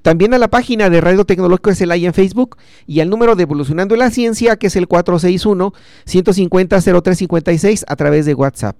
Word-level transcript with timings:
también 0.03 0.35
a 0.35 0.39
la 0.39 0.49
página 0.49 0.91
de 0.91 1.01
Radio 1.01 1.25
Tecnológico 1.25 1.71
de 1.71 1.77
Celaya 1.77 2.07
en 2.07 2.15
Facebook 2.15 2.57
y 2.87 3.01
al 3.01 3.11
número 3.11 3.35
de 3.37 3.43
Evolucionando 3.43 3.97
la 3.97 4.11
Ciencia, 4.11 4.57
que 4.57 4.69
es 4.69 4.77
el 4.77 4.89
461-150-0356 4.89 7.85
a 7.87 7.97
través 7.97 8.27
de 8.27 8.35
WhatsApp. 8.35 8.77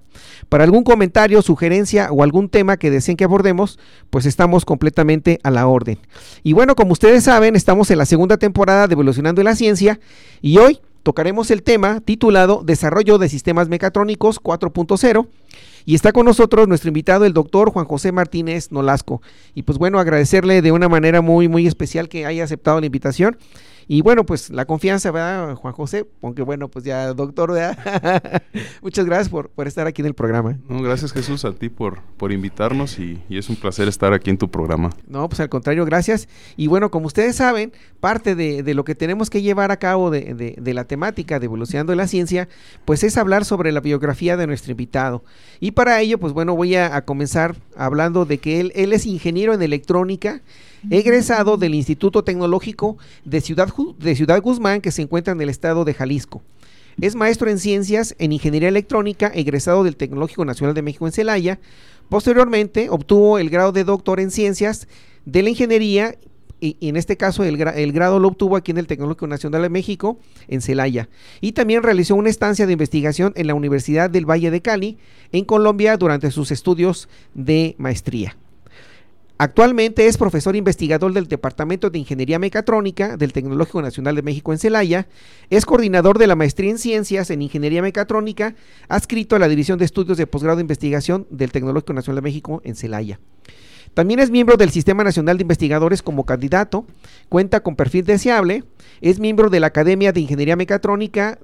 Para 0.49 0.65
algún 0.65 0.85
comentario, 0.85 1.43
sugerencia 1.43 2.09
o 2.11 2.23
algún 2.23 2.49
tema 2.49 2.77
que 2.77 2.91
deseen 2.91 3.17
que 3.17 3.25
abordemos, 3.25 3.79
pues 4.11 4.27
estamos 4.27 4.65
completamente 4.65 5.41
a 5.43 5.51
la 5.51 5.67
orden. 5.67 5.99
Y 6.43 6.53
bueno, 6.53 6.75
como 6.75 6.93
ustedes 6.93 7.25
saben, 7.25 7.57
estamos 7.57 7.91
en 7.91 7.99
la 7.99 8.07
segunda 8.07 8.37
temporada 8.37 8.87
de 8.87 8.95
Evolucionando 8.95 9.43
la 9.43 9.57
Ciencia 9.57 10.01
y 10.41 10.59
hoy 10.59 10.81
tocaremos 11.03 11.51
el 11.51 11.63
tema 11.63 12.01
titulado 12.01 12.63
Desarrollo 12.65 13.19
de 13.19 13.29
Sistemas 13.29 13.69
Mecatrónicos 13.69 14.41
4.0 14.41 15.27
y 15.91 15.97
está 15.97 16.13
con 16.13 16.25
nosotros 16.25 16.69
nuestro 16.69 16.87
invitado, 16.87 17.25
el 17.25 17.33
doctor 17.33 17.73
Juan 17.73 17.85
José 17.85 18.13
Martínez 18.13 18.71
Nolasco. 18.71 19.23
Y 19.57 19.65
pues 19.65 19.77
bueno, 19.77 19.99
agradecerle 19.99 20.63
de 20.63 20.71
una 20.71 20.89
manera 20.89 21.21
muy, 21.21 21.49
muy 21.49 21.67
especial 21.67 22.09
que 22.09 22.27
haya 22.27 22.45
aceptado 22.45 22.79
la 22.79 22.87
invitación 22.87 23.37
y 23.93 24.03
bueno, 24.03 24.25
pues 24.25 24.51
la 24.51 24.67
confianza, 24.67 25.11
¿verdad, 25.11 25.57
Juan 25.57 25.75
José? 25.75 26.07
Aunque 26.23 26.43
bueno, 26.43 26.69
pues 26.69 26.85
ya, 26.85 27.13
doctor, 27.13 27.51
¿verdad? 27.51 28.41
Muchas 28.83 29.05
gracias 29.05 29.29
por, 29.29 29.51
estar 29.67 29.89
aquí 29.89 30.01
en 30.01 30.07
el 30.07 30.15
programa. 30.15 30.57
gracias 30.69 31.13
Jesús 31.13 31.45
a 31.45 31.51
ti 31.51 31.71
por, 31.71 32.01
por 32.17 32.31
invitarnos 32.31 33.01
y, 33.01 33.21
es 33.29 33.49
un 33.49 33.57
placer 33.57 33.89
estar 33.89 34.13
aquí 34.13 34.31
en 34.31 34.39
tu 34.39 34.49
programa. 34.49 34.91
No, 35.09 35.29
pues 35.29 35.41
al 35.41 35.49
contrario, 35.49 35.85
gracias. 35.87 36.29
Y 36.57 36.69
bueno, 36.69 36.93
como 36.93 37.09
ustedes 37.09 37.35
saben, 37.35 37.73
parte 37.99 38.37
de, 38.37 38.63
lo 38.75 38.85
que 38.85 38.95
tenemos 38.95 39.29
que 39.29 39.43
llevar 39.43 39.73
a 39.73 39.79
cabo 39.79 40.13
de, 40.13 40.55
la 40.65 40.85
temática 40.85 41.41
de 41.41 41.47
Evolucionando 41.47 41.93
la 41.97 42.07
Ciencia, 42.07 42.49
pues 42.85 43.03
es 43.03 43.17
hablar 43.17 43.45
sobre 43.45 43.73
la 43.73 43.81
biografía 43.81 44.37
de 44.37 44.47
nuestro 44.47 44.71
invitado. 44.71 45.25
Y 45.59 45.73
para 45.73 46.01
ello, 46.01 46.17
pues 46.19 46.33
bueno, 46.33 46.55
voy 46.55 46.77
a, 46.77 46.95
a 46.95 47.05
comenzar 47.05 47.57
hablando 47.77 48.25
de 48.25 48.39
que 48.39 48.61
él, 48.61 48.71
él 48.77 48.93
es 48.93 49.05
ingeniero 49.05 49.53
en 49.53 49.63
electrónica 49.63 50.43
egresado 50.89 51.57
del 51.57 51.75
Instituto 51.75 52.25
Tecnológico 52.25 52.97
de 53.25 53.41
Ciudad, 53.41 53.69
de 53.99 54.17
Ciudad 54.17 54.41
Guzmán, 54.41 54.81
que 54.81 54.93
se 54.93 55.03
encuentra 55.03 55.33
en 55.33 55.41
el 55.41 55.49
estado 55.49 55.85
de 55.85 55.95
Jalisco. 55.95 56.43
Es 57.01 57.15
maestro 57.15 57.51
en 57.51 57.59
ciencias 57.59 58.15
en 58.19 58.33
ingeniería 58.33 58.69
electrónica, 58.69 59.31
egresado 59.35 59.85
del 59.85 59.97
Tecnológico 59.97 60.45
Nacional 60.45 60.75
de 60.75 60.83
México 60.83 61.07
en 61.07 61.13
Celaya. 61.13 61.59
Posteriormente 62.09 62.89
obtuvo 62.91 63.39
el 63.39 63.51
grado 63.51 63.73
de 63.73 63.85
doctor 63.85 64.21
en 64.21 64.31
ciencias 64.31 64.89
de 65.25 65.43
la 65.43 65.51
ingeniería 65.51 66.17
y, 66.61 66.77
en 66.83 66.97
este 66.97 67.17
caso 67.17 67.43
el, 67.43 67.59
el, 67.59 67.93
grado 67.93 68.19
lo 68.19 68.29
obtuvo 68.29 68.57
aquí 68.57 68.71
en 68.71 68.79
el 68.79 68.87
Tecnológico 68.87 69.27
Nacional 69.27 69.63
de 69.63 69.71
México, 69.71 70.19
en 70.49 70.61
Celaya. 70.61 71.09
Y 71.41 71.53
también 71.53 71.83
realizó 71.83 72.15
una 72.17 72.29
estancia 72.29 72.67
de 72.67 72.73
investigación 72.73 73.33
en 73.37 73.47
la 73.47 73.55
Universidad 73.55 74.11
del 74.11 74.29
Valle 74.29 74.51
de 74.51 74.61
Cali, 74.61 74.99
en 75.33 75.47
Colombia, 75.47 75.97
durante 75.97 76.31
sus 76.31 76.51
estudios 76.51 77.09
de 77.35 77.77
maestría. 77.79 78.37
Actualmente 79.43 80.07
es 80.07 80.19
profesor 80.19 80.55
investigador 80.55 81.15
del 81.15 81.27
Departamento 81.27 81.89
de 81.89 81.99
Ingeniería 81.99 82.39
Mecatrónica 82.39 83.17
del 83.17 83.33
Tecnológico 83.33 83.81
Nacional 83.81 84.15
de 84.15 84.21
México 84.21 84.53
en 84.53 84.59
Celaya, 84.59 85.09
es 85.49 85.65
coordinador 85.65 86.19
de 86.19 86.27
la 86.27 86.37
maestría 86.37 86.71
en 86.71 86.77
Ciencias 86.77 87.31
en 87.31 87.41
Ingeniería 87.41 87.81
Mecatrónica, 87.81 88.55
adscrito 88.91 89.37
a 89.37 89.39
la 89.39 89.49
División 89.49 89.79
de 89.79 89.87
Estudios 89.87 90.19
de 90.19 90.27
Posgrado 90.27 90.57
de 90.57 90.61
Investigación 90.61 91.27
del 91.31 91.53
Tecnológico 91.53 91.95
Nacional 91.95 92.17
de 92.17 92.29
México 92.29 92.61
en 92.65 92.77
Celaya. 92.77 93.19
También 93.95 94.21
es 94.21 94.31
miembro 94.31 94.57
del 94.57 94.71
Sistema 94.71 95.03
Nacional 95.03 95.37
de 95.37 95.43
Investigadores 95.43 96.03
como 96.03 96.25
candidato, 96.25 96.87
cuenta 97.29 97.61
con 97.61 97.75
perfil 97.75 98.05
deseable, 98.05 98.63
es 99.01 99.19
miembro 99.19 99.51
de 99.51 99.59
la 99.59 99.67
Academia 99.67 100.13
de 100.13 100.21
Ingeniería 100.21 100.55
Mecatrónica, 100.55 101.39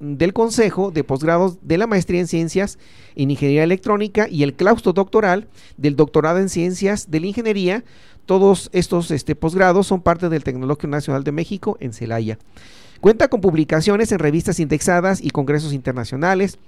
del 0.00 0.32
Consejo 0.32 0.90
de 0.90 1.04
Posgrados 1.04 1.58
de 1.62 1.78
la 1.78 1.86
Maestría 1.86 2.20
en 2.20 2.26
Ciencias 2.26 2.78
en 3.14 3.30
Ingeniería 3.30 3.62
Electrónica 3.62 4.28
y 4.28 4.42
el 4.42 4.54
claustro 4.54 4.92
doctoral 4.92 5.46
del 5.76 5.94
Doctorado 5.94 6.38
en 6.38 6.48
Ciencias 6.48 7.10
de 7.10 7.20
la 7.20 7.26
Ingeniería. 7.26 7.84
Todos 8.26 8.68
estos 8.72 9.10
este, 9.10 9.34
posgrados 9.34 9.86
son 9.86 10.00
parte 10.00 10.28
del 10.28 10.44
Tecnológico 10.44 10.88
Nacional 10.88 11.22
de 11.22 11.32
México 11.32 11.76
en 11.80 11.92
Celaya. 11.92 12.38
Cuenta 13.00 13.28
con 13.28 13.40
publicaciones 13.40 14.12
en 14.12 14.18
revistas 14.18 14.60
indexadas 14.60 15.20
y 15.20 15.30
congresos 15.30 15.72
internacionales. 15.72 16.58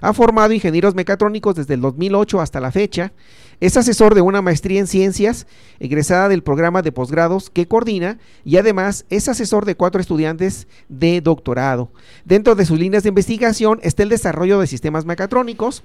Ha 0.00 0.12
formado 0.12 0.52
ingenieros 0.52 0.94
mecatrónicos 0.94 1.54
desde 1.54 1.74
el 1.74 1.80
2008 1.80 2.40
hasta 2.40 2.60
la 2.60 2.72
fecha. 2.72 3.12
Es 3.60 3.76
asesor 3.76 4.14
de 4.14 4.20
una 4.20 4.42
maestría 4.42 4.80
en 4.80 4.86
ciencias, 4.86 5.46
egresada 5.78 6.28
del 6.28 6.42
programa 6.42 6.82
de 6.82 6.90
posgrados 6.90 7.48
que 7.48 7.68
coordina 7.68 8.18
y 8.44 8.56
además 8.56 9.04
es 9.08 9.28
asesor 9.28 9.64
de 9.64 9.76
cuatro 9.76 10.00
estudiantes 10.00 10.66
de 10.88 11.20
doctorado. 11.20 11.90
Dentro 12.24 12.54
de 12.54 12.66
sus 12.66 12.78
líneas 12.78 13.04
de 13.04 13.10
investigación 13.10 13.78
está 13.82 14.02
el 14.02 14.08
desarrollo 14.08 14.58
de 14.58 14.66
sistemas 14.66 15.04
mecatrónicos, 15.04 15.84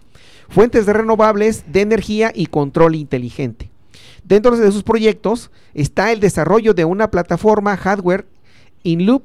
fuentes 0.50 0.86
de 0.86 0.94
renovables 0.94 1.66
de 1.72 1.82
energía 1.82 2.32
y 2.34 2.48
control 2.48 2.96
inteligente. 2.96 3.70
Dentro 4.24 4.58
de 4.58 4.72
sus 4.72 4.84
proyectos 4.84 5.52
está 5.74 6.12
el 6.12 6.20
desarrollo 6.20 6.74
de 6.74 6.86
una 6.86 7.12
plataforma 7.12 7.78
hardware 7.78 8.26
in 8.84 9.06
loop 9.06 9.24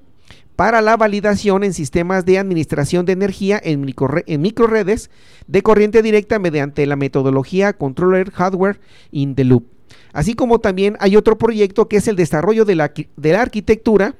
para 0.56 0.82
la 0.82 0.96
validación 0.96 1.64
en 1.64 1.72
sistemas 1.72 2.24
de 2.24 2.38
administración 2.38 3.06
de 3.06 3.12
energía 3.12 3.60
en, 3.62 3.80
microredes 3.80 5.10
de 5.46 5.62
corriente 5.62 6.02
directa 6.02 6.38
mediante 6.38 6.86
la 6.86 6.96
metodología 6.96 7.72
Controller 7.72 8.30
Hardware 8.30 8.80
in 9.10 9.34
the 9.34 9.44
Loop. 9.44 9.64
Así 10.12 10.34
como 10.34 10.58
también 10.58 10.96
hay 11.00 11.16
otro 11.16 11.38
proyecto 11.38 11.88
que 11.88 11.96
es 11.96 12.06
el 12.06 12.16
desarrollo 12.16 12.64
de 12.64 12.74
la, 12.74 12.92
de 13.16 13.32
la 13.32 13.40
arquitectura, 13.40 14.14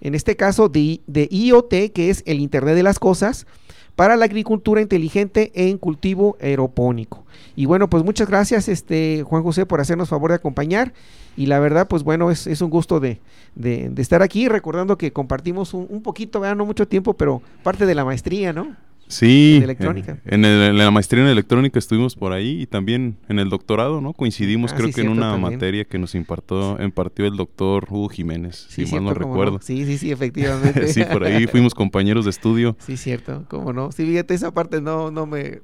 en 0.00 0.14
este 0.14 0.36
caso 0.36 0.68
de, 0.68 1.00
de 1.06 1.28
IoT, 1.30 1.92
que 1.92 2.10
es 2.10 2.22
el 2.26 2.40
Internet 2.40 2.76
de 2.76 2.82
las 2.82 2.98
Cosas, 2.98 3.46
para 3.96 4.16
la 4.16 4.24
agricultura 4.24 4.80
inteligente 4.80 5.52
en 5.54 5.78
cultivo 5.78 6.36
aeropónico. 6.40 7.24
Y 7.54 7.66
bueno, 7.66 7.90
pues 7.90 8.04
muchas 8.04 8.28
gracias, 8.28 8.68
este 8.68 9.22
Juan 9.26 9.42
José, 9.42 9.66
por 9.66 9.80
hacernos 9.80 10.08
favor 10.08 10.30
de 10.30 10.36
acompañar. 10.36 10.92
Y 11.36 11.46
la 11.46 11.58
verdad, 11.60 11.88
pues 11.88 12.02
bueno, 12.02 12.30
es, 12.30 12.60
un 12.60 12.70
gusto 12.70 13.00
de, 13.00 13.20
estar 13.96 14.22
aquí, 14.22 14.48
recordando 14.48 14.98
que 14.98 15.12
compartimos 15.12 15.74
un, 15.74 15.86
un 15.88 16.02
poquito, 16.02 16.42
no 16.54 16.66
mucho 16.66 16.86
tiempo, 16.86 17.14
pero 17.14 17.42
parte 17.62 17.86
de 17.86 17.94
la 17.94 18.04
maestría, 18.04 18.52
¿no? 18.52 18.76
Sí, 19.12 19.56
en, 19.58 19.64
electrónica. 19.64 20.18
En, 20.24 20.78
la 20.78 20.90
maestría 20.90 21.22
en 21.22 21.28
electrónica 21.28 21.78
estuvimos 21.78 22.16
por 22.16 22.32
ahí 22.32 22.62
y 22.62 22.66
también 22.66 23.16
en 23.28 23.38
el 23.38 23.50
doctorado, 23.50 24.00
¿no? 24.00 24.14
Coincidimos, 24.14 24.72
ah, 24.72 24.76
creo 24.76 24.90
que 24.90 25.02
en 25.02 25.10
una 25.10 25.36
materia 25.36 25.84
que 25.84 25.98
nos 25.98 26.14
impartió, 26.14 26.82
impartió 26.82 27.26
el 27.26 27.36
doctor 27.36 27.86
Hugo 27.90 28.08
Jiménez, 28.08 28.66
si 28.70 28.86
mal 28.86 29.04
no 29.04 29.14
recuerdo. 29.14 29.60
Sí, 29.60 29.84
sí, 29.84 29.98
sí, 29.98 30.10
efectivamente. 30.12 30.88
sí, 30.88 31.04
por 31.04 31.24
ahí 31.24 31.46
fuimos 31.46 31.74
compañeros 31.74 32.24
de 32.24 32.30
estudio. 32.30 32.74
Sí, 32.78 32.96
cierto, 32.96 33.44
cómo 33.48 33.74
no. 33.74 33.92
Sí, 33.92 34.06
fíjate, 34.06 34.32
esa 34.32 34.52
parte 34.52 34.80
no, 34.80 35.10
no 35.10 35.26
me, 35.26 35.60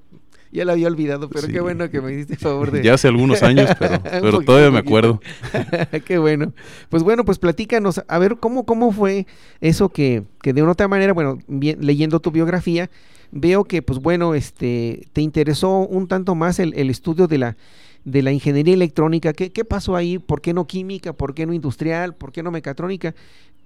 ya 0.51 0.65
la 0.65 0.73
había 0.73 0.87
olvidado, 0.89 1.29
pero 1.29 1.49
qué 1.49 1.61
bueno 1.61 1.91
que 1.91 2.01
me 2.01 2.13
hiciste 2.13 2.37
favor 2.37 2.71
de... 2.71 2.83
Ya 2.83 2.95
hace 2.95 3.09
algunos 3.09 3.43
años, 3.43 3.71
pero, 3.79 4.03
pero 4.03 4.41
todavía 4.41 4.71
me 4.71 4.79
acuerdo. 4.79 5.21
qué 6.07 6.19
bueno. 6.19 6.53
Pues 6.89 7.03
bueno, 7.03 7.25
pues 7.25 7.39
platícanos, 7.39 8.03
a 8.07 8.19
ver, 8.19 8.37
¿cómo, 8.39 8.65
cómo 8.65 8.93
fue 8.93 9.27
eso 9.61 9.89
que, 9.91 10.23
que 10.43 10.53
de 10.53 10.63
una 10.63 10.73
otra 10.73 10.89
manera, 10.89 11.13
bueno, 11.13 11.39
leyendo 11.49 12.21
tu 12.21 12.31
biografía, 12.31 12.91
veo 13.31 13.65
que, 13.65 13.83
pues 13.83 13.99
bueno, 13.99 14.35
este, 14.35 15.07
te 15.13 15.21
interesó 15.21 15.81
un 15.81 16.09
tanto 16.09 16.35
más 16.35 16.59
el, 16.59 16.73
estudio 16.91 17.27
de 17.27 17.39
la, 17.39 17.57
de 18.05 18.23
la 18.23 18.33
ingeniería 18.33 18.75
electrónica. 18.75 19.33
¿Qué, 19.33 19.51
¿Qué, 19.51 19.65
pasó 19.65 19.97
ahí? 19.97 20.19
¿Por 20.19 20.41
qué 20.41 20.55
no 20.55 20.67
química? 20.67 21.13
¿Por 21.13 21.35
qué 21.35 21.47
no 21.47 21.53
industrial? 21.53 22.15
¿Por 22.15 22.33
qué 22.33 22.43
no 22.43 22.51
mecatrónica? 22.51 23.15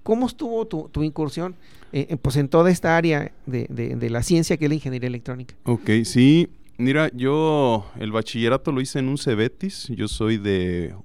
¿Cómo 0.03 0.27
estuvo 0.27 0.65
tu, 0.67 0.89
tu 0.89 1.01
incursión 1.01 1.55
eh, 1.93 2.17
pues 2.21 2.35
en 2.35 2.49
toda 2.49 2.69
esta 2.69 2.97
área 2.97 3.31
de, 3.45 3.67
de, 3.69 3.95
de, 3.95 4.09
la 4.09 4.21
ciencia 4.21 4.57
que 4.57 4.65
es 4.65 4.69
la 4.69 4.75
ingeniería 4.75 5.07
electrónica? 5.07 5.55
Ok, 5.63 5.89
sí. 6.03 6.49
Mira, 6.77 7.11
yo 7.13 7.85
el 7.99 8.11
bachillerato 8.11 8.71
lo 8.71 8.81
hice 8.81 8.99
en 8.99 9.07
un 9.07 9.19
Cebetis. 9.19 9.89
Yo 9.89 10.07
soy 10.07 10.37
de 10.37 10.95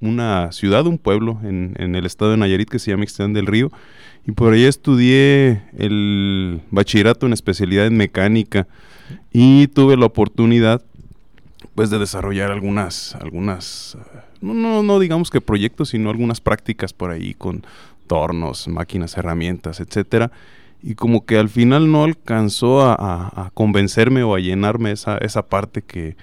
una 0.00 0.52
ciudad, 0.52 0.86
un 0.86 0.98
pueblo 0.98 1.40
en, 1.42 1.74
el 1.78 2.04
estado 2.04 2.32
de 2.32 2.36
Nayarit 2.36 2.68
que 2.68 2.78
se 2.78 2.90
llama 2.90 3.04
Ixtlán 3.04 3.32
del 3.32 3.46
Río. 3.46 3.70
Y 4.26 4.32
por 4.32 4.52
ahí 4.52 4.64
estudié 4.64 5.62
el 5.78 6.60
bachillerato 6.70 7.26
en 7.26 7.32
especialidad 7.32 7.86
en 7.86 7.96
mecánica. 7.96 8.66
Y 9.32 9.68
tuve 9.68 9.96
la 9.96 10.06
oportunidad 10.06 10.82
pues 11.74 11.90
de 11.90 11.98
desarrollar 11.98 12.52
algunas, 12.52 13.14
algunas, 13.16 13.98
no, 14.40 14.54
no, 14.54 14.82
no 14.82 15.00
digamos 15.00 15.30
que 15.30 15.40
proyectos, 15.40 15.88
sino 15.88 16.10
algunas 16.10 16.40
prácticas 16.40 16.92
por 16.92 17.10
ahí 17.10 17.34
con 17.34 17.64
tornos, 18.06 18.68
máquinas, 18.68 19.16
herramientas, 19.16 19.80
etcétera 19.80 20.30
y 20.86 20.96
como 20.96 21.24
que 21.24 21.38
al 21.38 21.48
final 21.48 21.90
no 21.90 22.04
alcanzó 22.04 22.82
a, 22.82 23.50
convencerme 23.54 24.22
o 24.22 24.34
a 24.34 24.38
llenarme 24.38 24.92
esa, 24.92 25.16
esa 25.16 25.46
parte 25.46 25.80
que, 25.80 26.14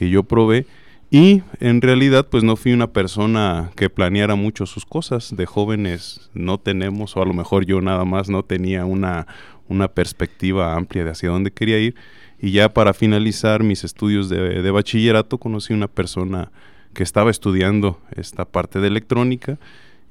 yo 0.00 0.22
probé. 0.22 0.66
Y 1.10 1.42
en 1.60 1.82
realidad 1.82 2.26
pues 2.30 2.42
no 2.42 2.56
fui 2.56 2.72
una 2.72 2.86
persona 2.86 3.70
que 3.76 3.90
planeara 3.90 4.34
mucho 4.34 4.64
sus 4.64 4.86
cosas. 4.86 5.36
De 5.36 5.44
jóvenes 5.44 6.30
no 6.32 6.56
tenemos, 6.56 7.14
o 7.14 7.22
a 7.22 7.26
lo 7.26 7.34
mejor 7.34 7.66
yo 7.66 7.82
nada 7.82 8.06
más 8.06 8.30
no 8.30 8.42
tenía 8.42 8.86
una, 8.86 9.26
una 9.68 9.88
perspectiva 9.88 10.74
amplia 10.74 11.04
de 11.04 11.10
hacia 11.10 11.28
dónde 11.28 11.50
quería 11.50 11.78
ir. 11.78 11.94
Y 12.40 12.52
ya 12.52 12.70
para 12.70 12.94
finalizar 12.94 13.62
mis 13.62 13.84
estudios 13.84 14.30
de, 14.30 14.62
de 14.62 14.70
bachillerato 14.70 15.36
conocí 15.36 15.74
una 15.74 15.88
persona 15.88 16.50
que 16.94 17.02
estaba 17.02 17.30
estudiando 17.30 18.00
esta 18.16 18.46
parte 18.46 18.80
de 18.80 18.88
electrónica 18.88 19.58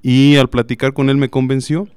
y 0.04 0.36
al 0.36 0.50
platicar 0.50 0.94
con 0.94 1.10
él 1.10 1.18
me 1.18 1.30
convenció 1.30 1.88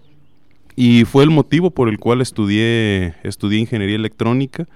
y 0.80 1.04
fue 1.06 1.24
el 1.24 1.30
motivo 1.30 1.72
por 1.72 1.88
el 1.88 1.98
cual 1.98 2.20
estudié, 2.20 3.16
estudié 3.24 3.58
ingeniería 3.58 3.96
electrónica. 3.96 4.68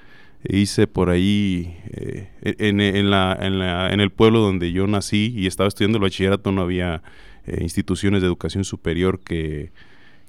E 0.42 0.56
hice 0.56 0.88
por 0.88 1.10
ahí, 1.10 1.78
eh, 1.92 2.28
en, 2.42 2.80
en, 2.80 3.08
la, 3.08 3.38
en, 3.40 3.60
la, 3.60 3.92
en, 3.92 4.00
el 4.00 4.10
pueblo 4.10 4.40
donde 4.40 4.72
yo 4.72 4.88
nací 4.88 5.32
y 5.36 5.46
estaba 5.46 5.68
estudiando 5.68 5.98
el 5.98 6.02
bachillerato, 6.02 6.50
no 6.50 6.62
había 6.62 7.04
eh, 7.46 7.58
instituciones 7.60 8.20
de 8.20 8.26
educación 8.26 8.64
superior 8.64 9.20
que, 9.20 9.70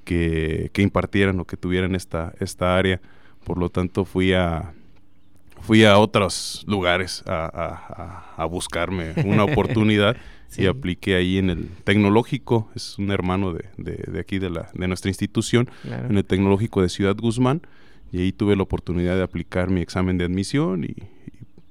que, 0.06 0.70
impartieran 0.78 1.40
o 1.40 1.46
que 1.46 1.58
tuvieran 1.58 1.96
esta, 1.96 2.36
esta 2.40 2.78
área. 2.78 3.02
Por 3.44 3.58
lo 3.58 3.70
tanto, 3.70 4.06
fui 4.06 4.32
a, 4.34 4.74
fui 5.60 5.86
a 5.86 5.98
otros 5.98 6.66
lugares 6.68 7.24
a, 7.26 8.36
a, 8.38 8.44
a 8.44 8.46
buscarme 8.46 9.14
una 9.26 9.44
oportunidad 9.52 10.18
y 10.58 10.66
apliqué 10.66 11.16
ahí 11.16 11.38
en 11.38 11.50
el 11.50 11.68
tecnológico, 11.84 12.70
es 12.76 12.98
un 12.98 13.12
hermano 13.12 13.54
de, 13.54 13.66
de, 13.78 14.20
aquí 14.20 14.40
de, 14.40 14.50
la, 14.50 14.70
de 14.74 14.88
nuestra 14.88 15.10
institución, 15.10 15.70
en 15.84 16.18
el 16.18 16.26
tecnológico 16.26 16.82
de 16.82 16.90
Ciudad 16.90 17.16
Guzmán, 17.16 17.62
y 18.12 18.20
ahí 18.20 18.32
tuve 18.32 18.56
la 18.56 18.64
oportunidad 18.64 19.16
de 19.16 19.24
aplicar 19.24 19.70
mi 19.70 19.82
examen 19.82 20.18
de 20.18 20.26
admisión 20.26 20.84
y, 20.84 20.96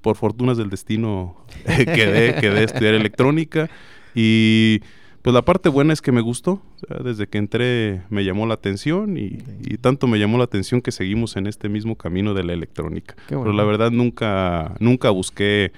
por 0.02 0.17
fortunas 0.17 0.58
del 0.58 0.69
destino 0.69 1.37
quedé, 1.64 2.34
quedé 2.40 2.58
a 2.58 2.64
estudiar 2.64 2.94
electrónica 2.94 3.70
y 4.14 4.81
pues 5.23 5.32
la 5.32 5.43
parte 5.43 5.69
buena 5.69 5.93
es 5.93 6.02
que 6.02 6.11
me 6.11 6.20
gustó, 6.20 6.61
desde 7.05 7.29
que 7.29 7.38
entré 7.38 8.02
me 8.11 8.25
llamó 8.25 8.44
la 8.44 8.55
atención 8.55 9.17
y, 9.17 9.38
y, 9.61 9.79
tanto 9.79 10.08
me 10.08 10.19
llamó 10.19 10.37
la 10.37 10.44
atención 10.44 10.82
que 10.82 10.90
seguimos 10.90 11.37
en 11.37 11.46
este 11.46 11.69
mismo 11.69 11.94
camino 11.94 12.34
de 12.34 12.43
la 12.43 12.52
electrónica. 12.52 13.14
Pero 13.29 13.52
la 13.52 13.62
verdad 13.62 13.93
nunca, 13.93 14.75
nunca 14.81 15.11
busqué 15.11 15.70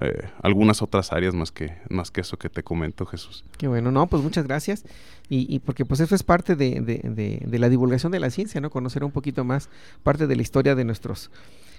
eh, 0.00 0.28
algunas 0.42 0.82
otras 0.82 1.12
áreas 1.12 1.34
más 1.34 1.52
que, 1.52 1.76
más 1.88 2.10
que 2.10 2.20
eso 2.22 2.36
que 2.36 2.48
te 2.48 2.62
comento, 2.62 3.06
Jesús. 3.06 3.44
Qué 3.58 3.68
bueno, 3.68 3.90
no, 3.90 4.06
pues 4.06 4.22
muchas 4.22 4.44
gracias. 4.46 4.84
Y, 5.30 5.58
porque 5.60 5.86
pues 5.86 6.00
eso 6.00 6.14
es 6.14 6.22
parte 6.22 6.54
de, 6.54 6.80
de, 6.80 7.40
de, 7.46 7.58
la 7.58 7.70
divulgación 7.70 8.12
de 8.12 8.20
la 8.20 8.28
ciencia, 8.28 8.60
¿no? 8.60 8.68
Conocer 8.68 9.04
un 9.04 9.10
poquito 9.10 9.42
más 9.42 9.70
parte 10.02 10.26
de 10.26 10.36
la 10.36 10.42
historia 10.42 10.74
de 10.74 10.84
nuestros 10.84 11.30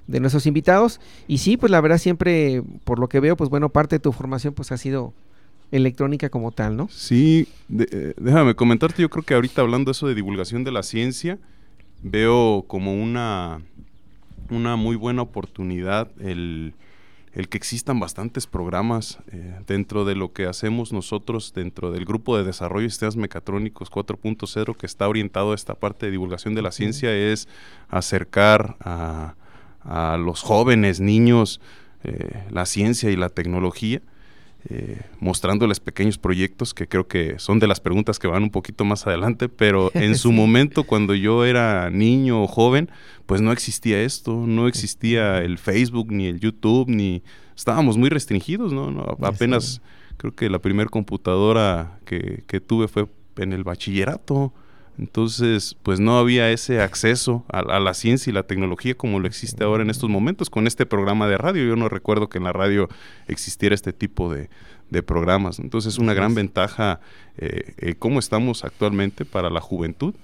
de 0.07 0.19
nuestros 0.19 0.45
invitados. 0.45 0.99
Y 1.27 1.37
sí, 1.37 1.55
pues 1.55 1.71
la 1.71 1.79
verdad 1.79 1.97
siempre, 1.97 2.63
por 2.83 2.99
lo 2.99 3.07
que 3.07 3.19
veo, 3.19 3.37
pues 3.37 3.49
bueno, 3.49 3.69
parte 3.69 3.95
de 3.95 3.99
tu 3.99 4.11
formación 4.11 4.53
pues 4.53 4.71
ha 4.71 4.77
sido 4.77 5.13
electrónica 5.71 6.29
como 6.29 6.51
tal, 6.51 6.75
¿no? 6.75 6.87
Sí, 6.89 7.47
eh, 7.77 8.13
déjame 8.17 8.55
comentarte, 8.55 9.01
yo 9.01 9.09
creo 9.09 9.23
que 9.23 9.33
ahorita 9.33 9.61
hablando 9.61 9.91
eso 9.91 10.07
de 10.07 10.15
divulgación 10.15 10.63
de 10.63 10.71
la 10.71 10.83
ciencia, 10.83 11.37
veo 12.03 12.65
como 12.67 12.93
una, 12.93 13.61
una 14.49 14.75
muy 14.75 14.95
buena 14.95 15.21
oportunidad 15.21 16.09
el 16.19 16.73
el 17.35 17.49
que 17.49 17.57
existan 17.57 17.99
bastantes 17.99 18.47
programas 18.47 19.19
eh, 19.31 19.59
dentro 19.67 20.05
de 20.05 20.15
lo 20.15 20.31
que 20.31 20.45
hacemos 20.45 20.93
nosotros, 20.93 21.53
dentro 21.53 21.91
del 21.91 22.05
grupo 22.05 22.37
de 22.37 22.45
desarrollo 22.45 22.85
de 22.85 22.91
sistemas 22.91 23.17
mecatrónicos 23.17 23.91
4.0, 23.91 24.77
que 24.77 24.85
está 24.85 25.07
orientado 25.09 25.51
a 25.51 25.55
esta 25.55 25.75
parte 25.75 26.05
de 26.05 26.13
divulgación 26.13 26.55
de 26.55 26.61
la 26.61 26.71
ciencia, 26.71 27.13
es 27.13 27.49
acercar 27.89 28.77
a, 28.79 29.35
los 30.17 30.41
jóvenes, 30.41 30.99
niños, 30.99 31.61
eh, 32.03 32.43
la 32.49 32.65
ciencia 32.65 33.11
y 33.11 33.15
la 33.15 33.29
tecnología. 33.29 34.01
Eh, 34.67 34.99
mostrándoles 35.19 35.79
pequeños 35.79 36.17
proyectos 36.17 36.73
que 36.73 36.87
creo 36.87 37.07
que 37.07 37.37
son 37.37 37.59
de 37.59 37.67
las 37.67 37.79
preguntas 37.79 38.17
que 38.17 38.25
van 38.27 38.41
un 38.41 38.49
poquito 38.49 38.83
más 38.83 39.05
adelante, 39.05 39.47
pero 39.47 39.91
en 39.93 40.15
su 40.17 40.31
momento 40.31 40.85
cuando 40.85 41.13
yo 41.13 41.45
era 41.45 41.91
niño 41.91 42.41
o 42.41 42.47
joven, 42.47 42.89
pues 43.27 43.41
no 43.41 43.51
existía 43.51 44.01
esto, 44.01 44.33
no 44.47 44.67
existía 44.67 45.37
el 45.43 45.59
Facebook 45.59 46.11
ni 46.11 46.25
el 46.25 46.39
YouTube, 46.39 46.89
ni 46.89 47.21
estábamos 47.55 47.95
muy 47.97 48.09
restringidos, 48.09 48.73
¿no? 48.73 48.89
no 48.89 49.03
apenas 49.21 49.83
creo 50.17 50.33
que 50.33 50.49
la 50.49 50.57
primera 50.57 50.89
computadora 50.89 51.99
que, 52.05 52.43
que 52.47 52.59
tuve 52.59 52.87
fue 52.87 53.07
en 53.37 53.53
el 53.53 53.63
bachillerato. 53.63 54.51
Entonces, 54.97 55.75
pues 55.83 55.99
no 55.99 56.17
había 56.17 56.51
ese 56.51 56.81
acceso 56.81 57.43
a, 57.49 57.79
la 57.79 57.93
ciencia 57.93 58.31
y 58.31 58.33
la 58.33 58.43
tecnología 58.43 58.95
como 58.95 59.19
lo 59.19 59.27
existe 59.27 59.63
ahora 59.63 59.83
en 59.83 59.89
estos 59.89 60.09
momentos 60.09 60.49
con 60.49 60.67
este 60.67 60.85
programa 60.85 61.27
de 61.27 61.37
radio. 61.37 61.65
Yo 61.65 61.75
no 61.75 61.89
recuerdo 61.89 62.29
que 62.29 62.37
en 62.37 62.45
la 62.45 62.53
radio 62.53 62.87
existiera 63.27 63.75
este 63.75 63.93
tipo 63.93 64.33
de, 64.33 64.49
programas. 65.05 65.59
Entonces, 65.59 65.95
es 65.95 65.99
una 65.99 66.13
gran 66.13 66.35
ventaja 66.35 67.01
eh, 67.37 67.73
eh, 67.79 67.95
cómo 67.99 68.19
estamos 68.19 68.63
actualmente 68.63 69.25
para 69.25 69.49
la 69.49 69.59
juventud 69.59 70.15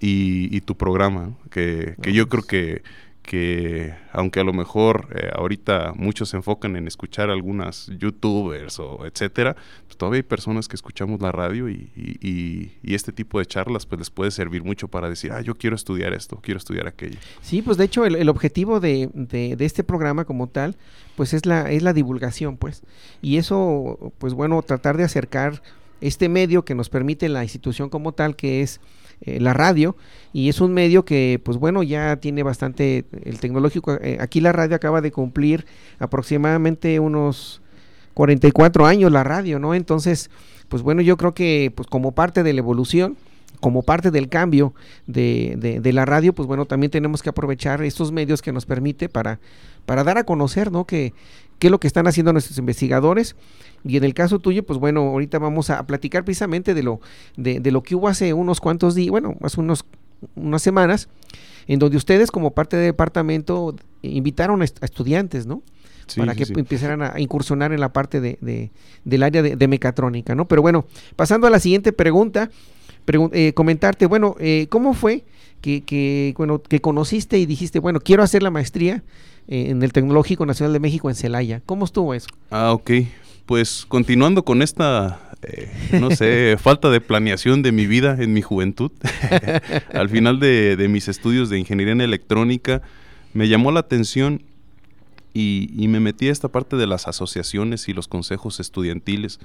y, 0.00 0.60
tu 0.60 0.76
programa, 0.76 1.32
que, 1.50 1.94
que 2.02 2.12
yo 2.12 2.28
creo 2.28 2.42
que 2.42 2.82
que 3.28 3.94
aunque 4.10 4.40
a 4.40 4.42
lo 4.42 4.54
mejor 4.54 5.08
eh, 5.14 5.28
ahorita 5.34 5.92
muchos 5.94 6.30
se 6.30 6.38
enfocan 6.38 6.76
en 6.76 6.86
escuchar 6.86 7.28
algunas 7.28 7.90
youtubers 7.98 8.78
o 8.78 9.04
etcétera, 9.04 9.54
pues 9.84 9.98
todavía 9.98 10.20
hay 10.20 10.22
personas 10.22 10.66
que 10.66 10.76
escuchamos 10.76 11.20
la 11.20 11.30
radio 11.30 11.68
y, 11.68 12.72
este 12.82 13.12
tipo 13.12 13.38
de 13.38 13.44
charlas 13.44 13.84
pues 13.84 13.98
les 13.98 14.10
puede 14.10 14.30
servir 14.30 14.64
mucho 14.64 14.88
para 14.88 15.10
decir, 15.10 15.30
ah, 15.32 15.42
yo 15.42 15.54
quiero 15.56 15.76
estudiar 15.76 16.14
esto, 16.14 16.38
quiero 16.42 16.56
estudiar 16.56 16.88
aquello. 16.88 17.18
Sí, 17.42 17.60
pues 17.60 17.76
de 17.76 17.84
hecho 17.84 18.06
el, 18.06 18.28
objetivo 18.30 18.80
de, 18.80 19.10
de, 19.12 19.56
de, 19.56 19.64
este 19.66 19.84
programa 19.84 20.24
como 20.24 20.46
tal, 20.46 20.76
pues 21.14 21.34
es 21.34 21.44
la, 21.44 21.70
es 21.70 21.82
la 21.82 21.92
divulgación, 21.92 22.56
pues. 22.56 22.82
Y 23.20 23.36
eso, 23.36 24.12
pues 24.18 24.32
bueno, 24.32 24.62
tratar 24.62 24.96
de 24.96 25.04
acercar 25.04 25.62
este 26.00 26.30
medio 26.30 26.64
que 26.64 26.74
nos 26.74 26.88
permite 26.88 27.28
la 27.28 27.42
institución 27.42 27.90
como 27.90 28.12
tal, 28.12 28.36
que 28.36 28.62
es 28.62 28.80
eh, 29.20 29.40
la 29.40 29.52
radio 29.52 29.96
y 30.32 30.48
es 30.48 30.60
un 30.60 30.72
medio 30.72 31.04
que 31.04 31.40
pues 31.44 31.58
bueno 31.58 31.82
ya 31.82 32.16
tiene 32.16 32.42
bastante 32.42 33.04
el 33.24 33.40
tecnológico 33.40 33.94
eh, 33.94 34.18
aquí 34.20 34.40
la 34.40 34.52
radio 34.52 34.76
acaba 34.76 35.00
de 35.00 35.12
cumplir 35.12 35.66
aproximadamente 35.98 37.00
unos 37.00 37.62
44 38.14 38.86
años 38.86 39.10
la 39.10 39.24
radio 39.24 39.58
no 39.58 39.74
entonces 39.74 40.30
pues 40.68 40.82
bueno 40.82 41.02
yo 41.02 41.16
creo 41.16 41.34
que 41.34 41.72
pues 41.74 41.88
como 41.88 42.12
parte 42.12 42.42
de 42.42 42.52
la 42.52 42.60
evolución 42.60 43.16
como 43.60 43.82
parte 43.82 44.10
del 44.10 44.28
cambio 44.28 44.72
de, 45.06 45.80
de, 45.82 45.92
la 45.92 46.04
radio, 46.04 46.32
pues 46.32 46.46
bueno, 46.46 46.66
también 46.66 46.90
tenemos 46.90 47.22
que 47.22 47.30
aprovechar 47.30 47.82
estos 47.82 48.12
medios 48.12 48.40
que 48.40 48.52
nos 48.52 48.66
permite 48.66 49.08
para, 49.08 49.40
para 49.84 50.04
dar 50.04 50.16
a 50.18 50.24
conocer, 50.24 50.70
¿no? 50.70 50.84
Que, 50.84 51.12
qué 51.58 51.68
es 51.68 51.70
lo 51.70 51.80
que 51.80 51.86
están 51.86 52.06
haciendo 52.06 52.32
nuestros 52.32 52.58
investigadores 52.58 53.36
y 53.84 53.96
en 53.96 54.04
el 54.04 54.14
caso 54.14 54.38
tuyo, 54.38 54.64
pues 54.64 54.78
bueno, 54.78 55.00
ahorita 55.02 55.38
vamos 55.38 55.70
a 55.70 55.86
platicar 55.86 56.24
precisamente 56.24 56.74
de 56.74 56.82
lo, 56.82 57.00
de, 57.36 57.60
de 57.60 57.70
lo 57.70 57.82
que 57.82 57.94
hubo 57.94 58.08
hace 58.08 58.32
unos 58.32 58.60
cuantos 58.60 58.94
días, 58.94 59.10
bueno, 59.10 59.36
hace 59.42 59.60
unos, 59.60 59.84
unas 60.34 60.62
semanas, 60.62 61.08
en 61.66 61.78
donde 61.78 61.96
ustedes 61.96 62.30
como 62.30 62.52
parte 62.52 62.76
del 62.76 62.86
departamento 62.86 63.76
invitaron 64.02 64.62
a, 64.62 64.64
estudiantes, 64.64 65.46
¿no? 65.46 65.62
para 66.16 66.34
que 66.34 66.44
empezaran 66.44 67.02
a 67.02 67.20
incursionar 67.20 67.72
en 67.72 67.80
la 67.80 67.92
parte 67.92 68.22
de, 68.22 68.70
del 69.04 69.22
área 69.22 69.42
de, 69.42 69.68
mecatrónica, 69.68 70.34
¿no? 70.34 70.48
Pero 70.48 70.62
bueno, 70.62 70.86
pasando 71.16 71.46
a 71.46 71.50
la 71.50 71.60
siguiente 71.60 71.92
pregunta, 71.92 72.50
eh, 73.32 73.52
comentarte, 73.52 74.06
bueno, 74.06 74.34
eh, 74.40 74.68
¿cómo 74.70 74.94
fue 74.94 75.24
que, 75.60 75.82
que, 75.82 76.32
bueno, 76.38 76.62
que 76.62 76.80
conociste 76.80 77.38
y 77.38 77.44
dijiste, 77.44 77.78
bueno, 77.78 78.00
quiero 78.00 78.22
hacer 78.22 78.42
la 78.42 78.50
maestría 78.50 79.02
eh, 79.48 79.70
en 79.70 79.82
el 79.82 79.92
Tecnológico 79.92 80.46
Nacional 80.46 80.72
de 80.72 80.80
México 80.80 81.08
en 81.08 81.16
Celaya? 81.16 81.60
¿Cómo 81.66 81.84
estuvo 81.84 82.14
eso? 82.14 82.28
Ah, 82.50 82.72
ok 82.72 82.90
pues 83.48 83.86
continuando 83.88 84.44
con 84.44 84.60
esta, 84.60 85.32
eh, 85.42 85.72
no 85.98 86.10
sé, 86.10 86.56
falta 86.60 86.90
de 86.90 87.00
planeación 87.00 87.62
de 87.62 87.72
mi 87.72 87.86
vida 87.86 88.14
en 88.20 88.34
mi 88.34 88.42
juventud, 88.42 88.92
al 89.94 90.10
final 90.10 90.38
de, 90.38 90.86
mis 90.90 91.08
estudios 91.08 91.48
de 91.48 91.58
ingeniería 91.58 91.94
en 91.94 92.02
electrónica, 92.02 92.82
me 93.32 93.48
llamó 93.48 93.72
la 93.72 93.80
atención 93.80 94.42
y, 95.32 95.86
me 95.88 95.98
metí 95.98 96.28
a 96.28 96.32
esta 96.32 96.48
parte 96.48 96.76
de 96.76 96.86
las 96.86 97.08
asociaciones 97.08 97.88
y 97.88 97.94
los 97.94 98.06
consejos 98.06 98.60
estudiantiles. 98.60 99.40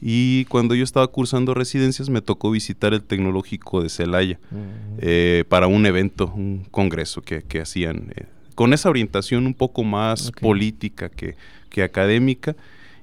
Y 0.00 0.46
cuando 0.46 0.74
yo 0.74 0.82
estaba 0.82 1.06
cursando 1.08 1.52
residencias 1.52 2.08
me 2.08 2.22
tocó 2.22 2.50
visitar 2.50 2.94
el 2.94 3.02
tecnológico 3.02 3.82
de 3.82 3.90
Celaya 3.90 4.40
mm. 4.50 4.56
eh, 4.98 5.44
para 5.46 5.66
un 5.66 5.84
evento, 5.84 6.32
un 6.34 6.64
congreso 6.70 7.20
que, 7.20 7.60
hacían. 7.60 8.14
Eh, 8.16 8.24
con 8.54 8.72
esa 8.72 8.90
orientación 8.90 9.46
un 9.46 9.54
poco 9.54 9.84
más 9.84 10.30
política 10.32 11.08
que, 11.08 11.36
que 11.70 11.82
académica. 11.82 12.56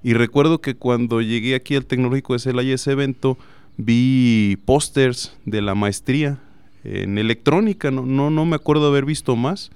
Y 0.03 0.13
recuerdo 0.13 0.61
que 0.61 0.75
cuando 0.75 1.21
llegué 1.21 1.55
aquí 1.55 1.75
al 1.75 1.85
Tecnológico 1.85 2.33
de 2.33 2.39
Celaya, 2.39 2.75
ese 2.75 2.91
evento, 2.91 3.37
vi 3.77 4.57
pósters 4.65 5.35
de 5.45 5.61
la 5.61 5.75
maestría 5.75 6.39
en 6.83 7.17
electrónica, 7.17 7.91
no, 7.91 8.05
no, 8.05 8.29
no 8.29 8.45
me 8.45 8.55
acuerdo 8.55 8.87
haber 8.87 9.05
visto 9.05 9.35
más. 9.35 9.71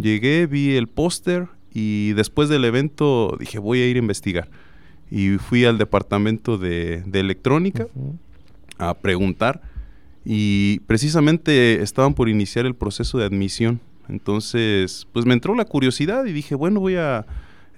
Llegué, 0.00 0.46
vi 0.46 0.76
el 0.76 0.88
póster 0.88 1.48
y 1.72 2.12
después 2.12 2.48
del 2.48 2.64
evento 2.64 3.36
dije 3.38 3.58
voy 3.58 3.80
a 3.80 3.86
ir 3.86 3.96
a 3.96 4.00
investigar. 4.00 4.48
Y 5.10 5.38
fui 5.38 5.64
al 5.64 5.78
departamento 5.78 6.58
de, 6.58 7.04
electrónica 7.12 7.86
a 8.78 8.94
preguntar 8.94 9.62
y 10.24 10.80
precisamente 10.80 11.82
estaban 11.82 12.14
por 12.14 12.28
iniciar 12.28 12.66
el 12.66 12.74
proceso 12.74 13.18
de 13.18 13.24
admisión. 13.24 13.80
Entonces, 14.08 15.06
pues 15.12 15.26
me 15.26 15.34
entró 15.34 15.54
la 15.54 15.64
curiosidad 15.64 16.24
y 16.24 16.32
dije, 16.32 16.54
bueno, 16.54 16.80
voy 16.80 16.96
a 16.96 17.26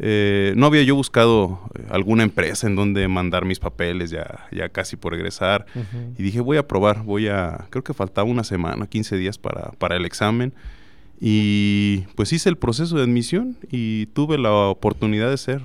eh, 0.03 0.55
no 0.57 0.65
había 0.65 0.83
yo 0.83 0.95
buscado 0.95 1.61
eh, 1.75 1.83
alguna 1.91 2.23
empresa 2.23 2.67
en 2.67 2.75
donde 2.75 3.07
mandar 3.07 3.45
mis 3.45 3.59
papeles 3.59 4.11
ya, 4.11 4.47
ya 4.51 4.71
casi 4.71 4.97
por 4.97 5.13
egresar. 5.13 5.67
Y 6.17 6.23
dije, 6.23 6.41
voy 6.41 6.57
a 6.57 6.67
probar, 6.67 7.03
voy 7.03 7.29
a, 7.29 7.67
creo 7.69 7.85
que 7.85 7.93
faltaba 7.93 8.27
una 8.27 8.43
semana, 8.43 8.87
15 8.87 9.17
días 9.19 9.37
para, 9.37 9.73
para 9.73 9.97
el 9.97 10.07
examen. 10.07 10.55
Y 11.23 12.07
pues 12.15 12.33
hice 12.33 12.49
el 12.49 12.57
proceso 12.57 12.97
de 12.97 13.03
admisión 13.03 13.59
y 13.71 14.07
tuve 14.07 14.39
la 14.39 14.53
oportunidad 14.53 15.29
de 15.29 15.37
ser, 15.37 15.61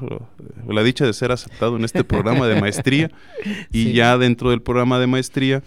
la 0.67 0.83
dicha 0.83 1.05
de 1.05 1.13
ser 1.13 1.31
aceptado 1.31 1.77
en 1.77 1.85
este 1.85 2.03
programa 2.03 2.45
de 2.45 2.59
maestría. 2.59 3.09
Y 3.71 3.93
ya 3.93 4.17
dentro 4.17 4.49
del 4.49 4.61
programa 4.61 4.99
de 4.99 5.07
maestría, 5.07 5.63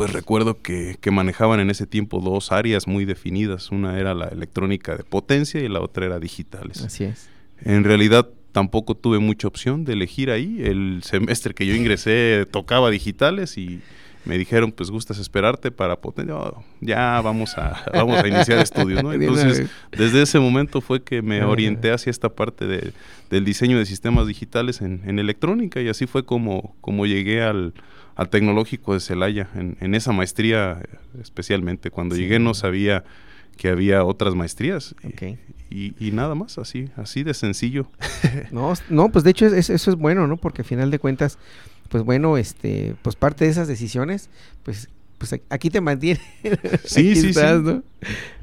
pues 0.00 0.12
recuerdo 0.12 0.62
que, 0.62 0.96
que, 1.00 1.10
manejaban 1.10 1.60
en 1.60 1.70
ese 1.70 1.86
tiempo 1.86 2.20
dos 2.20 2.52
áreas 2.52 2.86
muy 2.86 3.04
definidas. 3.04 3.70
Una 3.70 3.98
era 3.98 4.14
la 4.14 4.28
electrónica 4.28 4.96
de 4.96 5.04
potencia 5.04 5.60
y 5.60 5.68
la 5.68 5.80
otra 5.80 6.06
era 6.06 6.18
digitales. 6.18 6.82
Así 6.82 7.04
es. 7.04 7.28
En 7.62 7.84
realidad 7.84 8.28
tampoco 8.52 8.94
tuve 8.94 9.18
mucha 9.18 9.48
opción 9.48 9.84
de 9.84 9.92
elegir 9.92 10.30
ahí. 10.30 10.62
El 10.62 11.02
semestre 11.02 11.54
que 11.54 11.66
yo 11.66 11.74
ingresé 11.74 12.46
tocaba 12.50 12.90
digitales 12.90 13.58
y 13.58 13.80
me 14.24 14.36
dijeron, 14.36 14.72
pues 14.72 14.90
gustas 14.90 15.18
esperarte 15.18 15.70
para 15.70 15.96
poder, 15.96 16.28
ya 16.80 17.20
vamos 17.20 17.56
a, 17.56 17.84
vamos 17.92 18.22
a 18.22 18.28
iniciar 18.28 18.58
estudios, 18.62 19.02
¿no? 19.02 19.12
Entonces, 19.12 19.70
desde 19.92 20.22
ese 20.22 20.38
momento 20.38 20.80
fue 20.80 21.02
que 21.02 21.22
me 21.22 21.42
orienté 21.42 21.90
hacia 21.90 22.10
esta 22.10 22.28
parte 22.28 22.66
de, 22.66 22.92
del 23.30 23.44
diseño 23.44 23.78
de 23.78 23.86
sistemas 23.86 24.26
digitales 24.26 24.80
en, 24.82 25.18
electrónica 25.18 25.80
y 25.80 25.88
así 25.88 26.06
fue 26.06 26.24
como, 26.24 26.76
como 26.80 27.06
llegué 27.06 27.42
al, 27.42 27.74
tecnológico 28.30 28.92
de 28.92 29.00
Celaya, 29.00 29.48
en, 29.54 29.94
esa 29.94 30.12
maestría 30.12 30.82
especialmente. 31.18 31.90
Cuando 31.90 32.16
llegué 32.16 32.38
no 32.38 32.52
sabía 32.52 33.02
que 33.56 33.68
había 33.68 34.04
otras 34.04 34.34
maestrías. 34.34 34.94
Y, 35.70 36.10
nada 36.12 36.34
más, 36.34 36.58
así, 36.58 36.90
así 36.96 37.22
de 37.22 37.32
sencillo. 37.32 37.86
no, 38.50 38.74
no, 38.88 39.08
pues 39.10 39.24
de 39.24 39.30
hecho 39.30 39.46
eso 39.46 39.72
es 39.72 39.96
bueno, 39.96 40.26
¿no? 40.26 40.36
Porque 40.36 40.62
al 40.62 40.66
final 40.66 40.90
de 40.90 40.98
cuentas, 40.98 41.38
pues 41.90 42.04
bueno, 42.04 42.38
este, 42.38 42.94
pues 43.02 43.16
parte 43.16 43.44
de 43.44 43.50
esas 43.50 43.68
decisiones, 43.68 44.30
pues, 44.62 44.88
pues 45.18 45.38
aquí 45.50 45.68
te 45.68 45.80
mantiene. 45.80 46.20
Sí, 46.84 47.14
sí, 47.16 47.34
sí. 47.34 47.40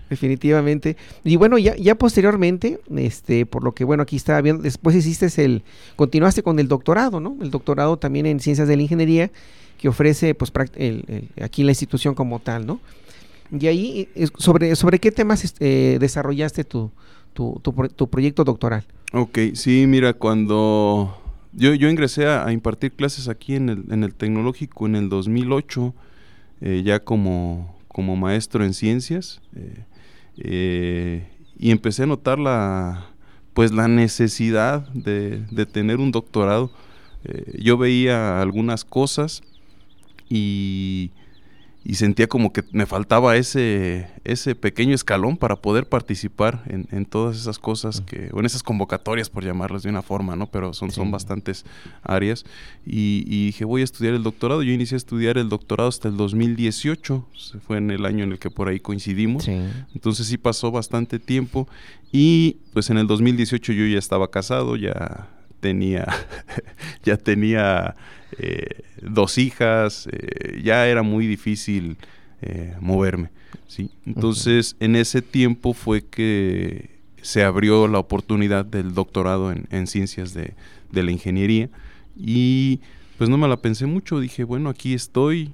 Definitivamente. 0.09 0.95
Y 1.23 1.35
bueno, 1.35 1.57
ya, 1.57 1.75
ya 1.75 1.95
posteriormente, 1.95 2.79
este, 2.95 3.45
por 3.45 3.63
lo 3.63 3.73
que 3.73 3.83
bueno, 3.83 4.03
aquí 4.03 4.15
estaba 4.15 4.39
viendo, 4.41 4.63
después 4.63 4.95
hiciste 4.95 5.27
el, 5.43 5.63
continuaste 5.95 6.43
con 6.43 6.59
el 6.59 6.67
doctorado, 6.67 7.19
¿no? 7.19 7.35
El 7.41 7.51
doctorado 7.51 7.97
también 7.97 8.25
en 8.25 8.39
ciencias 8.39 8.67
de 8.67 8.77
la 8.77 8.83
ingeniería 8.83 9.31
que 9.77 9.89
ofrece, 9.89 10.33
pues, 10.33 10.51
el, 10.75 11.29
aquí 11.41 11.63
la 11.63 11.71
institución 11.71 12.15
como 12.15 12.39
tal, 12.39 12.65
¿no? 12.65 12.79
Y 13.51 13.67
ahí, 13.67 14.09
¿sobre, 14.37 14.75
sobre 14.75 14.99
qué 14.99 15.11
temas 15.11 15.43
este, 15.43 15.99
desarrollaste 15.99 16.63
tu, 16.63 16.91
tu, 17.33 17.61
tu, 17.95 18.09
proyecto 18.09 18.43
doctoral? 18.43 18.83
Ok, 19.13 19.39
sí, 19.53 19.85
mira, 19.87 20.13
cuando 20.13 21.17
yo, 21.53 21.73
yo 21.73 21.89
ingresé 21.89 22.27
a, 22.27 22.51
impartir 22.51 22.91
clases 22.91 23.27
aquí 23.27 23.55
en 23.55 23.69
el, 23.69 23.85
en 23.89 24.03
el 24.03 24.13
tecnológico 24.13 24.85
en 24.85 24.95
el 24.95 25.09
2008, 25.09 25.93
eh, 26.61 26.81
ya 26.85 26.99
como, 26.99 27.77
como 27.87 28.15
maestro 28.15 28.63
en 28.63 28.73
ciencias, 28.73 29.41
eh, 29.55 29.85
eh, 30.37 31.27
y 31.57 31.71
empecé 31.71 32.03
a 32.03 32.07
notar 32.07 32.39
la, 32.39 33.07
pues 33.53 33.71
la 33.71 33.87
necesidad 33.87 34.87
de, 34.89 35.43
de 35.51 35.65
tener 35.65 35.97
un 35.97 36.11
doctorado. 36.11 36.71
yo 37.57 37.77
veía 37.77 38.41
algunas 38.41 38.85
cosas 38.85 39.41
y 40.29 41.11
y 41.89 41.95
sentía 41.95 42.27
como 42.27 42.51
que 42.51 42.65
me 42.73 42.85
faltaba 42.85 43.37
ese, 43.37 44.09
ese 44.25 44.55
pequeño 44.55 44.93
escalón 44.93 45.37
para 45.37 45.55
poder 45.55 45.87
participar 45.87 46.61
en, 46.67 47.05
todas 47.05 47.37
esas 47.37 47.59
cosas 47.59 48.01
que, 48.01 48.29
o 48.33 48.41
en 48.41 48.45
esas 48.45 48.61
convocatorias, 48.61 49.29
por 49.29 49.45
llamarlas 49.45 49.83
de 49.83 49.89
una 49.89 50.01
forma, 50.01 50.35
¿no? 50.35 50.47
Pero 50.47 50.73
son, 50.73 50.91
son 50.91 51.11
bastantes 51.11 51.63
áreas. 52.03 52.43
Y, 52.85 53.45
dije, 53.45 53.63
voy 53.63 53.79
a 53.79 53.83
estudiar 53.85 54.15
el 54.15 54.23
doctorado. 54.23 54.63
Yo 54.63 54.73
inicié 54.73 54.95
a 54.95 54.97
estudiar 54.97 55.37
el 55.37 55.47
doctorado 55.47 55.87
hasta 55.87 56.09
el 56.09 56.17
2018, 56.17 57.25
fue 57.65 57.77
en 57.77 57.89
el 57.89 58.05
año 58.05 58.25
en 58.25 58.33
el 58.33 58.39
que 58.39 58.49
por 58.49 58.67
ahí 58.67 58.81
coincidimos. 58.81 59.47
Entonces 59.47 60.27
sí 60.27 60.37
pasó 60.37 60.71
bastante 60.71 61.19
tiempo. 61.19 61.69
Y 62.11 62.57
pues 62.73 62.89
en 62.89 62.97
el 62.97 63.07
2018 63.07 63.71
yo 63.71 63.85
ya 63.85 63.97
estaba 63.97 64.29
casado, 64.29 64.75
ya 64.75 65.29
tenía, 65.59 66.07
ya 67.03 67.17
tenía 67.17 67.95
eh, 68.37 68.83
dos 69.01 69.37
hijas, 69.37 70.07
eh, 70.11 70.61
ya 70.63 70.87
era 70.87 71.03
muy 71.03 71.27
difícil 71.27 71.97
eh, 72.41 72.75
moverme. 72.79 73.29
¿sí? 73.67 73.89
Entonces, 74.05 74.75
en 74.79 74.95
ese 74.95 75.21
tiempo 75.21 75.73
fue 75.73 76.05
que 76.05 76.97
se 77.21 77.43
abrió 77.43 77.87
la 77.87 77.99
oportunidad 77.99 78.65
del 78.65 78.93
doctorado 78.93 79.51
en, 79.51 79.87
ciencias 79.87 80.33
de, 80.33 80.53
de, 80.91 81.03
la 81.03 81.11
ingeniería 81.11 81.69
y 82.15 82.79
pues 83.17 83.29
no 83.29 83.37
me 83.37 83.47
la 83.47 83.57
pensé 83.57 83.85
mucho, 83.85 84.19
dije, 84.19 84.43
bueno, 84.43 84.69
aquí 84.69 84.93
estoy, 84.93 85.51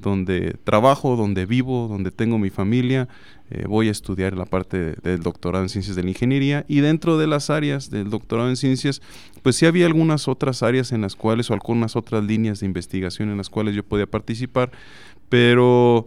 donde 0.00 0.56
trabajo, 0.64 1.16
donde 1.16 1.46
vivo, 1.46 1.86
donde 1.88 2.10
tengo 2.10 2.38
mi 2.38 2.50
familia, 2.50 3.08
eh, 3.48 3.64
voy 3.68 3.86
a 3.86 3.92
estudiar 3.92 4.36
la 4.36 4.44
parte 4.44 4.96
del 5.04 5.22
doctorado 5.22 5.62
en 5.62 5.68
ciencias 5.68 5.94
de 5.94 6.02
la 6.02 6.08
ingeniería 6.08 6.64
y 6.66 6.80
dentro 6.80 7.16
de 7.16 7.28
las 7.28 7.48
áreas 7.48 7.90
del 7.90 8.10
doctorado 8.10 8.48
en 8.48 8.56
ciencias, 8.56 9.00
pues 9.42 9.54
sí 9.54 9.66
había 9.66 9.86
algunas 9.86 10.26
otras 10.26 10.64
áreas 10.64 10.90
en 10.90 11.02
las 11.02 11.14
cuales 11.14 11.48
o 11.48 11.54
algunas 11.54 11.94
otras 11.94 12.24
líneas 12.24 12.58
de 12.58 12.66
investigación 12.66 13.30
en 13.30 13.36
las 13.36 13.48
cuales 13.48 13.76
yo 13.76 13.84
podía 13.84 14.06
participar, 14.06 14.72
pero 15.28 16.06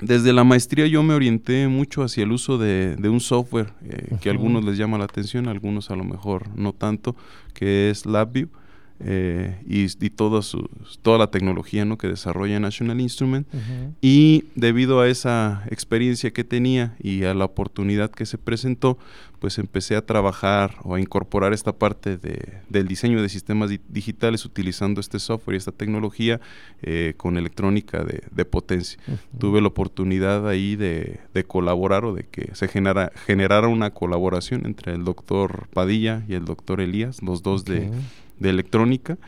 desde 0.00 0.32
la 0.32 0.44
maestría 0.44 0.86
yo 0.86 1.02
me 1.02 1.14
orienté 1.14 1.66
mucho 1.66 2.04
hacia 2.04 2.22
el 2.22 2.30
uso 2.30 2.58
de, 2.58 2.96
un 3.02 3.20
software 3.20 3.72
eh, 3.84 4.16
que 4.20 4.28
a 4.28 4.32
algunos 4.32 4.64
les 4.64 4.78
llama 4.78 4.98
la 4.98 5.04
atención, 5.04 5.48
a 5.48 5.50
algunos 5.50 5.90
a 5.90 5.96
lo 5.96 6.04
mejor 6.04 6.46
no 6.56 6.72
tanto, 6.72 7.16
que 7.54 7.90
es 7.90 8.06
LabVIEW. 8.06 8.48
Eh, 9.04 9.56
y, 9.66 9.88
toda, 10.10 10.40
toda 11.02 11.18
la 11.18 11.30
tecnología 11.30 11.84
¿no? 11.84 11.98
que 11.98 12.08
desarrolla 12.08 12.60
National 12.60 13.00
Instrument. 13.00 13.46
Y 14.00 14.44
debido 14.54 15.00
a 15.00 15.08
esa 15.08 15.64
experiencia 15.70 16.32
que 16.32 16.44
tenía 16.44 16.94
y 17.00 17.24
a 17.24 17.34
la 17.34 17.44
oportunidad 17.44 18.10
que 18.10 18.26
se 18.26 18.38
presentó, 18.38 18.98
pues 19.42 19.58
empecé 19.58 19.96
a 19.96 20.06
trabajar 20.06 20.76
o 20.84 20.94
a 20.94 21.00
incorporar 21.00 21.52
esta 21.52 21.72
parte 21.72 22.16
de, 22.16 22.60
del 22.68 22.86
diseño 22.86 23.20
de 23.20 23.28
sistemas 23.28 23.70
digitales 23.88 24.44
utilizando 24.44 25.00
este 25.00 25.18
software 25.18 25.56
y 25.56 25.58
esta 25.58 25.72
tecnología 25.72 26.40
eh, 26.80 27.14
con 27.16 27.36
electrónica 27.36 28.04
de, 28.04 28.44
potencia. 28.44 29.00
Tuve 29.40 29.60
la 29.60 29.66
oportunidad 29.66 30.48
ahí 30.48 30.76
de, 30.76 31.18
colaborar 31.48 32.04
o 32.04 32.14
de 32.14 32.22
que 32.22 32.54
se 32.54 32.68
genera, 32.68 33.10
generara 33.26 33.66
una 33.66 33.90
colaboración 33.90 34.64
entre 34.64 34.94
el 34.94 35.02
doctor 35.02 35.66
Padilla 35.74 36.22
y 36.28 36.34
el 36.34 36.44
doctor 36.44 36.80
Elías, 36.80 37.20
los 37.20 37.42
dos 37.42 37.64
de 37.64 37.90
de 38.42 38.50
electrónica 38.50 39.18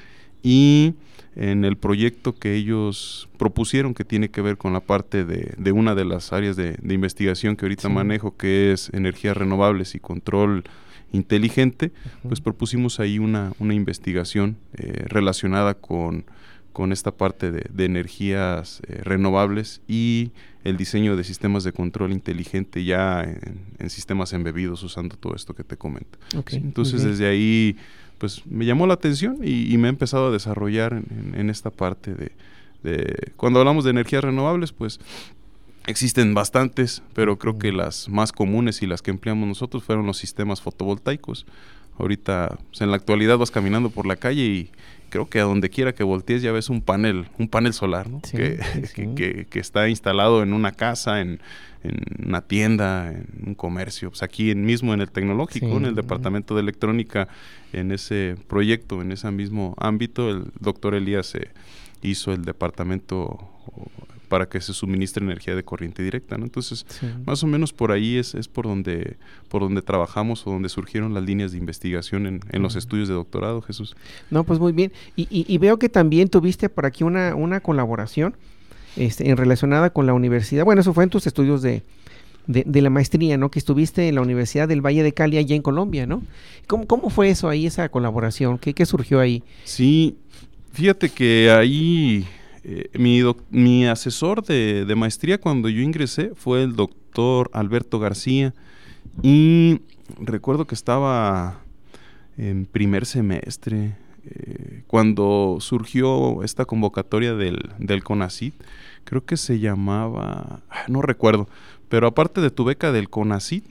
y 0.42 0.94
en 1.36 1.64
el 1.64 1.76
proyecto 1.76 2.36
que 2.38 2.54
ellos 2.54 3.28
propusieron 3.38 3.94
que 3.94 4.04
tiene 4.04 4.28
que 4.28 4.40
ver 4.40 4.56
con 4.56 4.72
la 4.72 4.80
parte 4.80 5.24
de, 5.24 5.54
de 5.56 5.72
una 5.72 5.94
de 5.94 6.04
las 6.04 6.32
áreas 6.32 6.56
de, 6.56 6.76
investigación 6.88 7.56
que 7.56 7.64
ahorita 7.64 7.88
manejo, 7.88 8.36
que 8.36 8.72
es 8.72 8.90
energías 8.92 9.36
renovables 9.36 9.94
y 9.94 10.00
control 10.00 10.64
inteligente, 11.12 11.92
pues 12.22 12.40
propusimos 12.40 13.00
ahí 13.00 13.18
una, 13.18 13.52
una 13.58 13.74
investigación 13.74 14.56
eh, 14.76 15.04
relacionada 15.06 15.74
con, 15.74 16.24
con, 16.72 16.92
esta 16.92 17.12
parte 17.12 17.50
de, 17.50 17.84
energías 17.84 18.80
eh, 18.86 19.00
renovables 19.02 19.80
y 19.88 20.32
el 20.64 20.76
diseño 20.76 21.16
de 21.16 21.24
sistemas 21.24 21.62
de 21.62 21.72
control 21.72 22.12
inteligente 22.12 22.84
ya 22.84 23.22
en, 23.22 23.90
sistemas 23.90 24.32
embebidos 24.32 24.82
usando 24.82 25.16
todo 25.16 25.34
esto 25.34 25.54
que 25.54 25.62
te 25.62 25.76
comento. 25.76 26.18
Entonces 26.50 27.04
desde 27.04 27.26
ahí 27.26 27.76
pues 28.18 28.46
me 28.46 28.64
llamó 28.64 28.86
la 28.86 28.94
atención 28.94 29.38
y, 29.42 29.76
me 29.78 29.88
he 29.88 29.90
empezado 29.90 30.28
a 30.28 30.30
desarrollar 30.30 31.02
en, 31.34 31.50
esta 31.50 31.70
parte 31.70 32.14
de, 32.82 33.32
Cuando 33.36 33.58
hablamos 33.60 33.84
de 33.84 33.90
energías 33.90 34.24
renovables, 34.24 34.72
pues 34.72 35.00
existen 35.86 36.34
bastantes, 36.34 37.02
pero 37.14 37.38
creo 37.38 37.58
que 37.58 37.72
las 37.72 38.08
más 38.08 38.32
comunes 38.32 38.82
y 38.82 38.86
las 38.86 39.02
que 39.02 39.10
empleamos 39.10 39.48
nosotros 39.48 39.84
fueron 39.84 40.06
los 40.06 40.18
sistemas 40.18 40.60
fotovoltaicos. 40.60 41.46
Ahorita, 41.98 42.58
pues, 42.70 42.80
en 42.80 42.90
la 42.90 42.96
actualidad 42.96 43.38
vas 43.38 43.50
caminando 43.50 43.90
por 43.90 44.06
la 44.06 44.16
calle 44.16 44.42
y 44.42 44.70
creo 45.10 45.28
que 45.28 45.38
a 45.38 45.44
donde 45.44 45.70
quiera 45.70 45.94
que 45.94 46.02
voltees 46.02 46.42
ya 46.42 46.50
ves 46.50 46.68
un 46.70 46.82
panel, 46.82 47.26
un 47.38 47.46
panel 47.48 47.72
solar, 47.72 48.08
¿no? 48.10 48.20
Sí, 48.24 48.36
que, 48.36 48.58
sí, 48.86 48.92
que- 48.94 49.14
que- 49.14 49.44
que 49.46 49.58
está 49.60 49.88
instalado 49.88 50.42
en 50.42 50.52
una 50.52 50.72
casa, 50.72 51.20
en, 51.20 51.40
en 51.84 52.00
una 52.26 52.40
tienda, 52.40 53.12
en 53.12 53.26
un 53.46 53.54
comercio. 53.54 54.10
Pues 54.10 54.22
aquí 54.24 54.50
en- 54.50 54.64
mismo 54.64 54.92
en 54.92 55.00
el 55.02 55.10
tecnológico, 55.10 55.66
Sí. 55.66 55.72
en 55.76 55.84
el 55.84 55.94
departamento 55.94 56.54
de 56.56 56.62
electrónica, 56.62 57.28
en 57.72 57.92
ese 57.92 58.34
proyecto, 58.48 59.00
en 59.02 59.12
ese 59.12 59.30
mismo 59.30 59.74
ámbito, 59.78 60.30
el 60.30 60.46
doctor 60.60 60.94
Elías 60.96 61.32
eh, 61.36 61.50
hizo 62.02 62.32
el 62.32 62.44
departamento 62.44 63.38
para 64.28 64.48
que 64.48 64.60
se 64.60 64.72
suministre 64.72 65.22
energía 65.22 65.54
de 65.54 65.62
corriente 65.62 66.02
directa, 66.02 66.36
¿no? 66.38 66.44
Entonces, 66.44 66.84
Sí. 66.88 67.06
más 67.26 67.42
o 67.42 67.46
menos 67.46 67.72
por 67.72 67.92
ahí 67.92 68.16
es, 68.16 68.34
es 68.34 68.48
por 68.48 68.64
donde 68.66 69.16
por 69.48 69.62
donde 69.62 69.82
trabajamos 69.82 70.46
o 70.46 70.50
donde 70.50 70.68
surgieron 70.68 71.14
las 71.14 71.22
líneas 71.22 71.52
de 71.52 71.58
investigación 71.58 72.26
en, 72.26 72.40
en 72.50 72.62
los 72.62 72.74
estudios 72.76 73.06
de 73.08 73.14
doctorado, 73.14 73.62
Jesús. 73.62 73.94
No, 74.30 74.42
pues 74.44 74.58
muy 74.58 74.72
bien. 74.72 74.92
Y, 75.14 75.22
y- 75.30 75.44
y 75.46 75.58
veo 75.58 75.78
que 75.78 75.88
también 75.88 76.28
tuviste 76.28 76.68
por 76.68 76.86
aquí 76.86 77.04
una, 77.04 77.34
una 77.34 77.60
colaboración 77.60 78.34
este, 78.96 79.28
en 79.28 79.36
relacionada 79.36 79.90
con 79.90 80.06
la 80.06 80.14
universidad. 80.14 80.64
Bueno, 80.64 80.80
eso 80.80 80.92
fue 80.94 81.04
en 81.04 81.10
tus 81.10 81.26
estudios 81.26 81.62
de, 81.62 81.82
de, 82.46 82.64
de 82.66 82.82
la 82.82 82.90
maestría, 82.90 83.36
¿no? 83.36 83.50
Que 83.50 83.58
estuviste 83.58 84.08
en 84.08 84.14
la 84.16 84.20
Universidad 84.22 84.66
del 84.68 84.80
Valle 84.84 85.02
de 85.02 85.12
Cali, 85.12 85.36
allá 85.38 85.54
en 85.54 85.62
Colombia, 85.62 86.06
¿no? 86.06 86.22
¿Cómo, 86.66 86.86
cómo 86.86 87.10
fue 87.10 87.28
eso 87.30 87.48
ahí, 87.48 87.66
esa 87.66 87.88
colaboración? 87.88 88.58
¿Qué, 88.58 88.74
qué 88.74 88.86
surgió 88.86 89.20
ahí? 89.20 89.42
Sí, 89.64 90.16
fíjate 90.72 91.08
que 91.10 91.50
ahí 91.50 92.26
eh, 92.64 92.88
mi, 92.94 93.20
mi 93.50 93.86
asesor 93.86 94.42
de, 94.42 94.84
de 94.84 94.94
maestría 94.94 95.38
cuando 95.38 95.68
yo 95.68 95.82
ingresé 95.82 96.32
fue 96.34 96.62
el 96.62 96.74
doctor 96.74 97.50
Alberto 97.52 97.98
García. 97.98 98.54
Y 99.22 99.80
recuerdo 100.18 100.66
que 100.66 100.74
estaba 100.74 101.60
en 102.36 102.66
primer 102.66 103.06
semestre 103.06 103.96
eh, 104.26 104.82
cuando 104.86 105.58
surgió 105.60 106.42
esta 106.42 106.64
convocatoria 106.64 107.34
del, 107.34 107.70
del 107.78 108.02
CONACIT, 108.02 108.54
creo 109.04 109.24
que 109.24 109.36
se 109.36 109.58
llamaba, 109.60 110.60
ah, 110.70 110.84
no 110.88 111.02
recuerdo, 111.02 111.48
pero 111.88 112.06
aparte 112.06 112.40
de 112.40 112.50
tu 112.50 112.64
beca 112.64 112.90
del 112.92 113.10
CONACIT, 113.10 113.64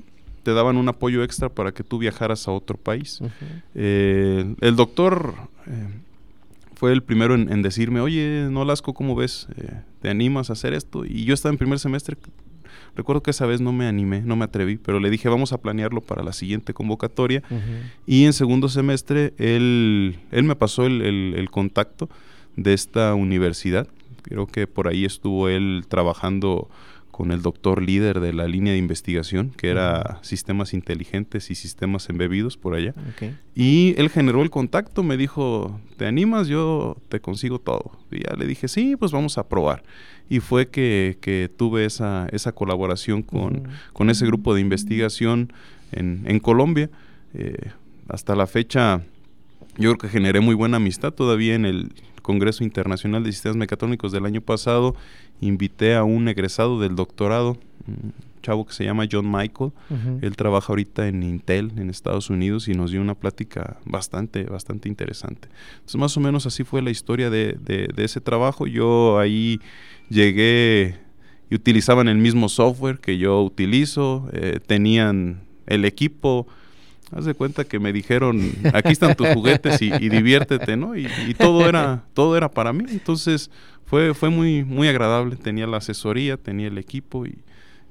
te 0.43 0.53
daban 0.53 0.77
un 0.77 0.87
apoyo 0.89 1.23
extra 1.23 1.49
para 1.49 1.71
que 1.71 1.83
tú 1.83 1.97
viajaras 1.97 2.47
a 2.47 2.51
otro 2.51 2.77
país. 2.77 3.21
Eh, 3.75 4.55
el 4.59 4.75
doctor 4.75 5.33
fue 6.83 6.91
el 6.91 7.01
primero 7.01 7.33
en, 7.33 7.49
en 7.49 7.61
decirme, 7.61 8.01
oye, 8.01 8.49
Nolasco, 8.51 8.93
¿cómo 8.93 9.15
ves? 9.15 9.47
Eh, 9.55 9.71
¿Te 10.01 10.09
animas 10.09 10.49
a 10.49 10.53
hacer 10.53 10.73
esto? 10.73 11.05
Y 11.05 11.23
yo 11.23 11.33
estaba 11.33 11.53
en 11.53 11.57
primer 11.57 11.79
semestre. 11.79 12.17
Recuerdo 12.93 13.23
que 13.23 13.31
esa 13.31 13.45
vez 13.45 13.61
no 13.61 13.71
me 13.71 13.87
animé, 13.87 14.21
no 14.21 14.35
me 14.35 14.43
atreví, 14.43 14.75
pero 14.75 14.99
le 14.99 15.09
dije, 15.09 15.29
vamos 15.29 15.53
a 15.53 15.59
planearlo 15.61 16.01
para 16.01 16.23
la 16.23 16.33
siguiente 16.33 16.73
convocatoria. 16.73 17.41
Y 18.05 18.25
en 18.25 18.33
segundo 18.33 18.67
semestre, 18.67 19.33
él, 19.37 20.17
él 20.31 20.43
me 20.43 20.57
pasó 20.57 20.85
el, 20.85 21.01
el- 21.03 21.35
el 21.37 21.49
contacto 21.49 22.09
de 22.57 22.73
esta 22.73 23.15
universidad. 23.15 23.87
Creo 24.23 24.45
que 24.47 24.67
por 24.67 24.89
ahí 24.89 25.05
estuvo 25.05 25.47
él 25.47 25.85
trabajando 25.87 26.69
con 27.13 27.31
el 27.31 27.43
doctor 27.43 27.83
líder 27.83 28.19
de 28.21 28.33
la 28.33 28.47
línea 28.47 28.73
de 28.73 28.79
investigación, 28.79 29.51
que 29.55 29.69
era 29.69 30.17
sistemas 30.23 30.73
inteligentes 30.73 31.51
y 31.51 31.55
sistemas 31.55 32.09
embebidos 32.09 32.57
por 32.57 32.73
allá. 32.73 32.95
Y 33.53 33.93
él 33.99 34.09
generó 34.09 34.41
el 34.41 34.49
contacto, 34.49 35.03
me 35.03 35.15
dijo, 35.15 35.79
¿te 35.97 36.07
animas? 36.07 36.47
Yo 36.47 36.97
te 37.09 37.21
consigo 37.21 37.59
todo. 37.59 37.91
Y 38.11 38.23
ya 38.23 38.35
le 38.35 38.47
dije, 38.47 38.67
sí, 38.67 38.95
pues 38.95 39.11
vamos 39.11 39.37
a 39.37 39.47
probar. 39.47 39.83
Y 40.27 40.39
fue 40.39 40.69
que, 40.69 41.19
que 41.21 41.51
tuve 41.55 41.85
esa, 41.85 42.27
esa 42.31 42.51
colaboración 42.51 43.21
con, 43.21 43.67
con 43.93 44.09
ese 44.09 44.25
grupo 44.25 44.55
de 44.55 44.61
investigación 44.61 45.53
en, 45.91 46.23
en 46.25 46.39
Colombia. 46.39 46.89
Eh, 47.35 47.69
hasta 48.09 48.35
la 48.35 48.47
fecha, 48.47 49.03
yo 49.77 49.91
creo 49.91 49.97
que 49.99 50.09
generé 50.09 50.39
muy 50.39 50.55
buena 50.55 50.77
amistad. 50.77 51.13
Todavía 51.13 51.53
en 51.53 51.65
el 51.65 51.91
Congreso 52.23 52.63
Internacional 52.63 53.23
de 53.23 53.31
Sistemas 53.31 53.57
Mecatrónicos 53.57 54.11
del 54.11 54.25
año 54.25 54.41
pasado, 54.41 54.95
invité 55.45 55.95
a 55.95 56.03
un 56.03 56.27
egresado 56.27 56.79
del 56.79 56.95
doctorado, 56.95 57.57
un 57.87 58.13
chavo 58.41 58.65
que 58.65 58.73
se 58.73 58.83
llama 58.83 59.05
John 59.09 59.31
Michael. 59.31 59.71
Él 60.21 60.35
trabaja 60.35 60.67
ahorita 60.69 61.07
en 61.07 61.23
Intel, 61.23 61.71
en 61.77 61.89
Estados 61.89 62.29
Unidos, 62.29 62.67
y 62.67 62.73
nos 62.73 62.91
dio 62.91 63.01
una 63.01 63.15
plática 63.15 63.77
bastante, 63.85 64.43
bastante 64.43 64.89
interesante. 64.89 65.47
Entonces, 65.75 65.95
más 65.99 66.17
o 66.17 66.19
menos 66.19 66.45
así 66.45 66.63
fue 66.63 66.81
la 66.81 66.89
historia 66.91 67.29
de, 67.29 67.57
de- 67.63 67.87
de 67.95 68.03
ese 68.03 68.19
trabajo. 68.21 68.67
Yo 68.67 69.17
ahí 69.19 69.59
llegué 70.09 70.97
y 71.49 71.55
utilizaban 71.55 72.07
el 72.07 72.17
mismo 72.17 72.49
software 72.49 72.99
que 72.99 73.17
yo 73.17 73.41
utilizo, 73.41 74.29
eh, 74.33 74.59
tenían 74.65 75.41
el 75.65 75.85
equipo. 75.85 76.47
Haz 77.11 77.25
de 77.25 77.35
cuenta 77.35 77.63
que 77.63 77.77
me 77.79 77.93
dijeron, 77.93 78.41
aquí 78.73 78.91
están 78.91 79.15
tus 79.15 79.27
juguetes 79.29 79.79
y, 79.83 79.91
y 79.93 80.09
diviértete, 80.09 80.75
¿no? 80.77 80.95
Y, 80.97 81.07
y 81.27 81.35
todo 81.35 81.69
era, 81.69 82.03
todo 82.15 82.35
era 82.35 82.49
para 82.49 82.73
mí. 82.73 82.85
Entonces 82.89 83.51
fue, 83.85 84.13
fue 84.13 84.29
muy, 84.29 84.63
muy 84.63 84.87
agradable. 84.87 85.35
Tenía 85.35 85.67
la 85.67 85.77
asesoría, 85.77 86.37
tenía 86.37 86.67
el 86.67 86.77
equipo 86.77 87.25
y, 87.25 87.37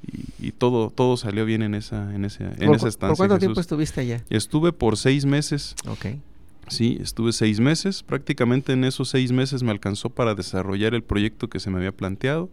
y, 0.06 0.48
y 0.48 0.52
todo, 0.52 0.90
todo 0.90 1.16
salió 1.16 1.44
bien 1.44 1.62
en 1.62 1.74
esa, 1.74 2.14
en 2.14 2.24
esa, 2.24 2.44
en 2.44 2.66
¿Por, 2.66 2.76
esa 2.76 2.88
estancia. 2.88 3.08
¿Por 3.08 3.16
cuánto 3.16 3.34
Jesús. 3.36 3.46
tiempo 3.48 3.60
estuviste 3.60 4.00
allá? 4.00 4.22
Estuve 4.30 4.72
por 4.72 4.96
seis 4.96 5.24
meses, 5.24 5.74
Ok. 5.86 6.06
sí, 6.68 6.98
estuve 7.00 7.32
seis 7.32 7.60
meses. 7.60 8.02
Prácticamente 8.02 8.72
en 8.72 8.84
esos 8.84 9.08
seis 9.10 9.30
meses 9.32 9.62
me 9.62 9.70
alcanzó 9.70 10.10
para 10.10 10.34
desarrollar 10.34 10.94
el 10.94 11.02
proyecto 11.02 11.48
que 11.48 11.60
se 11.60 11.70
me 11.70 11.76
había 11.78 11.92
planteado 11.92 12.50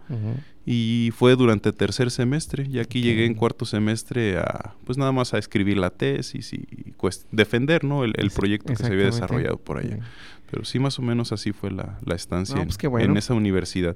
y 0.66 1.12
fue 1.16 1.36
durante 1.36 1.72
tercer 1.72 2.12
semestre. 2.12 2.68
Y 2.70 2.78
aquí 2.80 3.02
llegué 3.02 3.26
en 3.26 3.34
cuarto 3.34 3.66
semestre 3.66 4.38
a, 4.38 4.76
pues 4.86 4.98
nada 5.00 5.12
más 5.12 5.34
a 5.34 5.40
escribir 5.40 5.78
la 5.78 5.90
tesis 5.90 6.54
y, 6.54 6.60
cuest- 6.98 7.26
defender, 7.32 7.84
¿no? 7.84 8.04
El, 8.04 8.14
proyecto 8.30 8.74
que 8.74 8.76
se 8.76 8.86
había 8.86 9.06
desarrollado 9.06 9.58
por 9.58 9.78
allá. 9.80 9.98
Pero 10.52 10.66
sí, 10.66 10.80
más 10.80 10.98
o 11.00 11.02
menos 11.02 11.32
así 11.32 11.52
fue 11.52 11.72
la, 11.72 11.98
la 12.04 12.16
estancia 12.16 12.56
No, 12.56 12.66
pues 12.66 12.78
bueno. 12.90 13.12
en 13.12 13.18
esa 13.18 13.34
universidad. 13.34 13.96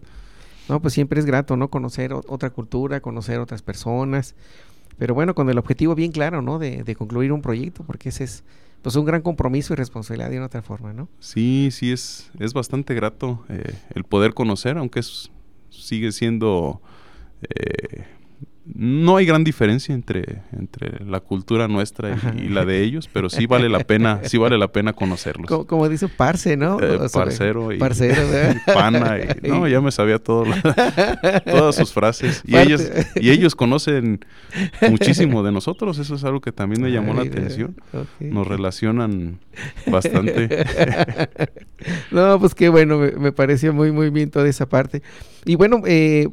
No, 0.70 0.82
pues 0.82 0.94
siempre 0.94 1.20
es 1.20 1.26
grato, 1.26 1.58
¿no? 1.58 1.70
Conocer 1.70 2.14
otra 2.14 2.50
cultura, 2.52 3.02
conocer 3.02 3.40
otras 3.40 3.62
personas. 3.62 4.36
Pero 4.98 5.14
bueno, 5.16 5.34
con 5.36 5.50
el 5.50 5.58
objetivo 5.58 5.96
bien 5.96 6.12
claro, 6.12 6.42
¿no? 6.42 6.60
De, 6.60 6.84
de 6.84 6.96
concluir 6.96 7.32
un 7.32 7.42
proyecto, 7.42 7.84
porque 7.84 8.10
ese 8.10 8.24
es 8.26 8.44
pues 8.84 8.96
un 8.98 9.06
gran 9.06 9.22
compromiso 9.22 9.74
y 9.74 9.78
responsabilidad 9.78 10.30
de 10.30 10.38
una 10.38 10.46
otra 10.48 10.62
forma, 10.62 10.94
¿no? 10.94 11.08
Sí, 11.20 11.70
sí, 11.72 11.92
es, 11.92 12.30
es 12.40 12.54
bastante 12.54 12.94
grato 12.94 13.44
eh, 13.50 13.74
el 13.96 14.04
poder 14.04 14.34
conocer, 14.34 14.78
aunque 14.78 15.00
es, 15.00 15.32
sigue 15.70 16.12
siendo... 16.12 16.82
eh, 17.42 18.04
no 18.66 19.18
hay 19.18 19.26
gran 19.26 19.44
diferencia 19.44 19.94
entre, 19.94 20.42
entre 20.58 21.04
la 21.06 21.20
cultura 21.20 21.68
nuestra 21.68 22.18
y, 22.38 22.44
y 22.46 22.48
la 22.50 22.64
de 22.64 22.82
ellos, 22.82 23.10
pero 23.12 23.30
sí 23.30 23.46
vale 23.46 23.68
la 23.68 23.80
pena, 23.80 24.22
sí 24.24 24.38
vale 24.38 24.58
la 24.58 24.70
pena 24.70 24.94
conocerlos. 24.94 25.48
Como, 25.48 25.68
como 25.68 25.90
dice 25.90 26.08
parce, 26.08 26.56
¿no? 26.56 26.80
Eh, 26.82 26.98
parcero 27.12 27.72
y, 27.74 27.78
parcero, 27.78 28.28
¿verdad? 28.30 28.56
y 28.66 28.72
pana 28.72 29.18
y- 29.20 29.48
no, 29.50 29.68
ya 29.68 29.82
me 29.82 29.92
sabía 29.92 30.18
todo 30.20 30.46
todas 31.46 31.76
sus 31.76 31.92
frases 31.92 32.42
y 32.46 32.54
Parte. 32.54 32.68
ellos 32.68 32.90
y 33.16 33.30
ellos 33.32 33.56
conocen 33.56 34.24
muchísimo 34.90 35.44
de 35.44 35.52
nosotros, 35.52 35.98
eso 36.00 36.16
es 36.16 36.24
algo 36.24 36.40
que 36.40 36.52
también 36.52 36.82
me 36.82 36.92
llamó 36.92 37.14
la 37.14 37.24
atención. 37.24 37.76
Nos 38.20 38.48
relacionan 38.48 39.40
bastante. 39.88 40.66
no, 42.12 42.40
pues 42.40 42.56
qué 42.56 42.70
bueno, 42.70 42.98
me, 42.98 43.12
me 43.12 43.32
pareció 43.32 43.74
muy, 43.74 43.92
muy 43.92 44.10
bien 44.10 44.30
toda 44.32 44.48
esa 44.48 44.68
parte. 44.68 45.02
Y 45.46 45.56
bueno, 45.56 45.82
eh, 45.86 46.30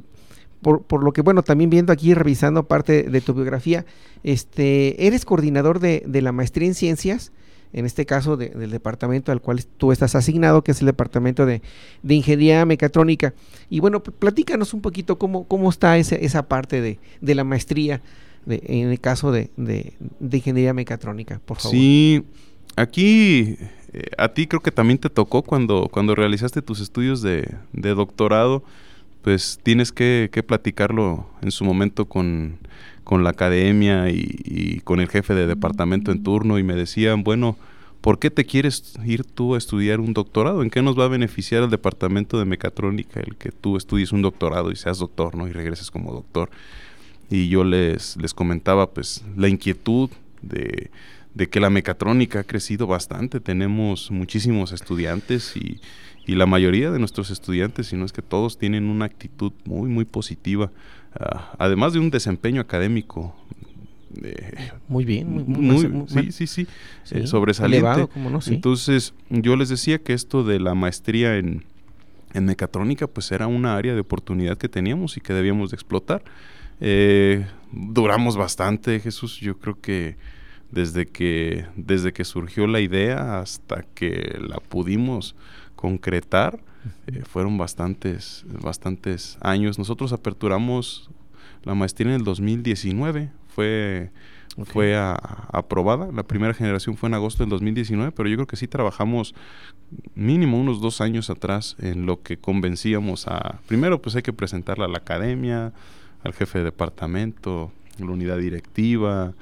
por, 0.62 0.82
por 0.82 1.02
lo 1.02 1.12
que, 1.12 1.22
bueno, 1.22 1.42
también 1.42 1.70
viendo 1.70 1.92
aquí, 1.92 2.14
revisando 2.14 2.64
parte 2.68 3.04
de 3.04 3.20
tu 3.20 3.34
biografía, 3.34 3.84
este, 4.22 5.06
eres 5.06 5.24
coordinador 5.24 5.80
de, 5.80 6.02
de 6.06 6.22
la 6.22 6.32
maestría 6.32 6.68
en 6.68 6.74
ciencias, 6.74 7.32
en 7.72 7.86
este 7.86 8.04
caso 8.04 8.36
de- 8.36 8.48
del 8.50 8.70
departamento 8.70 9.30
al 9.32 9.40
cual 9.40 9.64
tú 9.64 9.92
estás 9.92 10.14
asignado, 10.16 10.62
que 10.62 10.72
es 10.72 10.80
el 10.80 10.86
departamento 10.86 11.46
de, 11.46 11.62
de 12.02 12.14
ingeniería 12.14 12.64
mecatrónica. 12.66 13.32
Y 13.68 13.80
bueno, 13.80 14.02
pl- 14.02 14.14
platícanos 14.18 14.74
un 14.74 14.80
poquito 14.80 15.18
cómo, 15.18 15.44
cómo 15.46 15.70
está 15.70 15.96
ese- 15.96 16.24
esa 16.24 16.48
parte 16.48 16.80
de, 16.80 16.98
de 17.20 17.34
la 17.34 17.44
maestría 17.44 18.02
en 18.46 18.88
el 18.90 18.98
caso 19.00 19.30
de, 19.32 19.50
de- 19.56 19.92
de 20.18 20.36
ingeniería 20.38 20.74
mecatrónica, 20.74 21.40
por 21.44 21.58
favor. 21.58 21.70
Sí, 21.76 22.24
aquí 22.76 23.56
eh, 23.92 24.04
a 24.18 24.28
ti 24.34 24.46
creo 24.46 24.60
que 24.60 24.72
también 24.72 24.98
te 24.98 25.10
tocó 25.10 25.42
cuando, 25.42 25.88
cuando 25.90 26.14
realizaste 26.14 26.62
tus 26.62 26.80
estudios 26.80 27.22
de, 27.22 27.54
de 27.72 27.94
doctorado, 27.94 28.64
pues 29.22 29.58
tienes 29.62 29.92
que, 29.92 30.30
que 30.32 30.42
platicarlo 30.42 31.26
en 31.42 31.50
su 31.50 31.64
momento 31.64 32.06
con, 32.06 32.58
con 33.04 33.24
la 33.24 33.30
academia 33.30 34.10
y, 34.10 34.40
y 34.44 34.80
con 34.80 35.00
el 35.00 35.08
jefe 35.08 35.34
de 35.34 35.46
departamento 35.46 36.12
en 36.12 36.22
turno 36.22 36.58
y 36.58 36.62
me 36.62 36.74
decían, 36.74 37.22
bueno, 37.22 37.56
¿por 38.00 38.18
qué 38.18 38.30
te 38.30 38.44
quieres 38.44 38.94
ir 39.04 39.24
tú 39.24 39.54
a 39.54 39.58
estudiar 39.58 40.00
un 40.00 40.14
doctorado? 40.14 40.62
¿En 40.62 40.70
qué 40.70 40.82
nos 40.82 40.98
va 40.98 41.04
a 41.04 41.08
beneficiar 41.08 41.62
el 41.62 41.70
departamento 41.70 42.38
de 42.38 42.46
mecatrónica 42.46 43.20
el 43.20 43.36
que 43.36 43.50
tú 43.52 43.76
estudies 43.76 44.12
un 44.12 44.22
doctorado 44.22 44.70
y 44.70 44.76
seas 44.76 44.98
doctor, 44.98 45.36
¿no? 45.36 45.46
Y 45.48 45.52
regreses 45.52 45.90
como 45.90 46.12
doctor. 46.12 46.50
Y 47.28 47.48
yo 47.48 47.62
les, 47.62 48.16
les 48.16 48.34
comentaba 48.34 48.90
pues 48.90 49.22
la 49.36 49.48
inquietud 49.48 50.10
de, 50.42 50.90
de 51.34 51.48
que 51.48 51.60
la 51.60 51.70
mecatrónica 51.70 52.40
ha 52.40 52.44
crecido 52.44 52.86
bastante. 52.86 53.38
Tenemos 53.38 54.10
muchísimos 54.10 54.72
estudiantes 54.72 55.56
y, 55.56 55.80
y 56.26 56.34
la 56.34 56.46
mayoría 56.46 56.90
de 56.90 56.98
nuestros 56.98 57.30
estudiantes, 57.30 57.88
si 57.88 57.96
no 57.96 58.04
es 58.04 58.12
que 58.12 58.22
todos, 58.22 58.58
tienen 58.58 58.84
una 58.88 59.04
actitud 59.06 59.52
muy, 59.64 59.88
muy 59.88 60.04
positiva. 60.04 60.70
ah, 61.18 61.54
además 61.58 61.92
de 61.92 61.98
un 61.98 62.10
desempeño 62.10 62.60
académico 62.60 63.34
eh, 64.22 64.70
muy 64.88 65.04
bien, 65.04 65.28
muy, 65.32 65.44
muy- 65.44 65.88
muy- 65.88 66.06
sí, 66.08 66.32
sí, 66.32 66.46
sí, 66.46 66.66
sí, 67.04 67.18
eh, 67.18 67.26
sobresaliente. 67.26 67.78
elevado, 67.86 68.08
cómo 68.08 68.28
no, 68.30 68.40
sí. 68.40 68.54
Entonces, 68.54 69.14
yo 69.28 69.54
les 69.56 69.68
decía 69.68 69.98
que 69.98 70.12
esto 70.14 70.42
de 70.44 70.58
la 70.60 70.74
maestría 70.74 71.36
en, 71.36 71.64
en 72.34 72.44
mecatrónica, 72.44 73.06
pues 73.06 73.30
era 73.32 73.46
una 73.46 73.76
área 73.76 73.94
de 73.94 74.00
oportunidad 74.00 74.58
que 74.58 74.68
teníamos 74.68 75.16
y 75.16 75.20
que 75.20 75.32
debíamos 75.32 75.70
de 75.70 75.76
explotar. 75.76 76.22
Eh, 76.80 77.46
duramos 77.72 78.36
bastante, 78.36 78.98
Jesús. 79.00 79.38
Yo 79.38 79.58
creo 79.58 79.80
que 79.80 80.16
desde 80.72 81.06
que 81.06 81.66
desde 81.76 82.12
que 82.12 82.24
surgió 82.24 82.66
la 82.66 82.80
idea 82.80 83.40
hasta 83.40 83.82
que 83.94 84.38
la 84.40 84.58
pudimos 84.58 85.34
concretar, 85.80 86.60
eh, 87.06 87.22
fueron 87.24 87.56
bastantes 87.58 88.44
bastantes 88.62 89.38
años. 89.40 89.78
Nosotros 89.78 90.12
aperturamos 90.12 91.10
la 91.64 91.74
maestría 91.74 92.08
en 92.10 92.16
el 92.20 92.24
2019. 92.24 93.30
Fue 93.48 94.10
fue 94.64 94.96
a- 94.96 95.14
aprobada. 95.52 96.10
La 96.12 96.24
primera 96.24 96.52
generación 96.52 96.96
fue 96.96 97.08
en 97.08 97.14
agosto 97.14 97.42
del 97.44 97.50
2019, 97.50 98.12
pero 98.12 98.28
yo 98.28 98.36
creo 98.36 98.46
que 98.48 98.56
sí 98.56 98.66
trabajamos 98.66 99.32
mínimo 100.14 100.60
unos 100.60 100.80
dos 100.80 101.00
años 101.00 101.30
atrás 101.30 101.76
en 101.80 102.04
lo 102.04 102.20
que 102.22 102.36
convencíamos 102.36 103.26
a... 103.28 103.60
Primero, 103.68 104.02
pues 104.02 104.16
hay 104.16 104.22
que 104.22 104.32
presentarla 104.32 104.86
a 104.86 104.88
la 104.88 104.98
academia, 104.98 105.72
al 106.24 106.32
jefe 106.34 106.58
de 106.58 106.64
departamento, 106.64 107.70
la 108.00 108.06
unidad 108.10 108.38
directiva. 108.38 109.32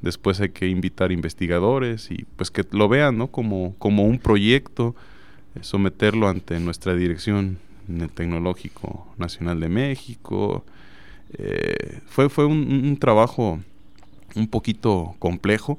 Después 0.00 0.40
hay 0.40 0.50
que 0.50 0.68
invitar 0.68 1.10
investigadores 1.12 2.10
y 2.10 2.24
pues 2.36 2.50
que 2.50 2.64
lo 2.70 2.88
vean, 2.88 3.18
¿no? 3.18 3.26
Como, 3.26 3.74
como 3.78 4.04
un 4.04 4.18
proyecto, 4.18 4.94
someterlo 5.60 6.28
ante 6.28 6.58
nuestra 6.60 6.94
dirección 6.94 7.58
en 7.88 8.00
el 8.00 8.10
Tecnológico 8.10 9.06
Nacional 9.18 9.60
de 9.60 9.68
México. 9.68 10.64
Eh, 11.34 12.00
fue 12.06 12.28
fue 12.28 12.46
un, 12.46 12.96
trabajo 12.98 13.60
un 14.34 14.48
poquito 14.48 15.14
complejo 15.18 15.78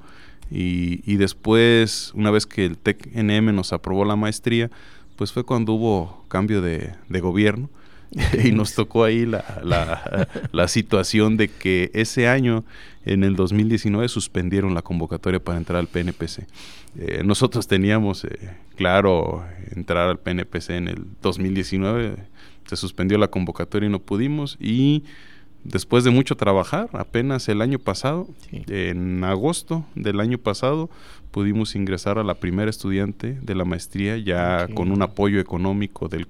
y, 0.52 1.16
después, 1.16 2.12
una 2.14 2.30
vez 2.30 2.46
que 2.46 2.66
el 2.66 2.78
TEC-NM 2.78 3.56
nos 3.56 3.74
aprobó 3.74 4.06
la 4.06 4.16
maestría, 4.16 4.70
pues 5.16 5.32
fue 5.32 5.44
cuando 5.44 5.74
hubo 5.74 6.26
cambio 6.28 6.62
de 6.62 6.96
gobierno 7.10 7.70
y 8.44 8.52
nos 8.52 8.74
tocó 8.76 9.04
ahí 9.04 9.26
la, 9.26 9.62
la- 9.64 10.28
la 10.52 10.68
situación 10.68 11.38
de 11.38 11.48
que 11.48 11.92
ese 11.94 12.28
año, 12.28 12.64
en 13.06 13.24
el 13.24 13.36
2019, 13.36 14.08
suspendieron 14.08 14.74
la 14.74 14.82
convocatoria 14.82 15.44
para 15.44 15.58
entrar 15.58 15.80
al 15.80 15.88
PNPC. 15.88 16.48
Eh, 16.98 17.24
nosotros 17.26 17.68
teníamos, 17.68 18.24
eh, 18.26 18.56
claro, 18.76 19.44
entrar 19.76 20.10
al 20.10 20.20
PNPC 20.20 20.70
en 20.72 20.88
el 20.88 21.06
2019, 21.22 22.16
se 22.66 22.76
suspendió 22.78 23.18
la 23.18 23.28
convocatoria 23.30 23.88
y 23.88 23.92
no 23.92 24.00
pudimos 24.00 24.58
y 24.60 25.04
después 25.64 26.04
de 26.04 26.12
mucho 26.12 26.36
trabajar, 26.36 26.90
apenas 26.94 27.48
el 27.50 27.62
año 27.62 27.80
pasado, 27.80 28.28
Sí. 28.50 28.64
en 28.68 29.24
agosto 29.24 29.86
del 29.96 30.20
año 30.20 30.38
pasado, 30.38 30.90
pudimos 31.32 31.76
ingresar 31.76 32.20
a 32.20 32.24
la 32.24 32.36
primera 32.36 32.70
estudiante 32.70 33.40
de 33.42 33.56
la 33.56 33.66
maestría 33.66 34.18
ya 34.18 34.68
con 34.76 34.92
un 34.92 35.02
apoyo 35.02 35.40
económico 35.40 36.08
del 36.08 36.28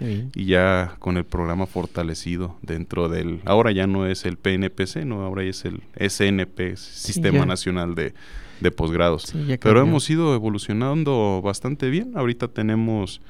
bien. 0.00 0.30
y 0.34 0.46
ya 0.46 0.96
con 0.98 1.16
el 1.16 1.24
programa 1.24 1.66
fortalecido 1.66 2.56
dentro 2.60 3.08
del 3.08 3.40
ahora 3.44 3.70
ya 3.70 3.86
no 3.86 4.06
es 4.08 4.24
el 4.24 4.36
PNPC, 4.36 5.04
no, 5.04 5.22
ahora 5.22 5.44
es 5.44 5.64
el 5.64 5.82
SNP, 5.96 6.76
Sistema. 6.76 7.46
Nacional 7.46 7.94
de, 7.94 8.12
de 8.60 8.70
Posgrados. 8.72 9.32
Pero 9.60 9.80
hemos 9.80 10.10
ido 10.10 10.34
evolucionando 10.34 11.40
bastante 11.42 11.88
bien. 11.90 12.12
Ahorita 12.16 12.48
tenemos 12.48 13.20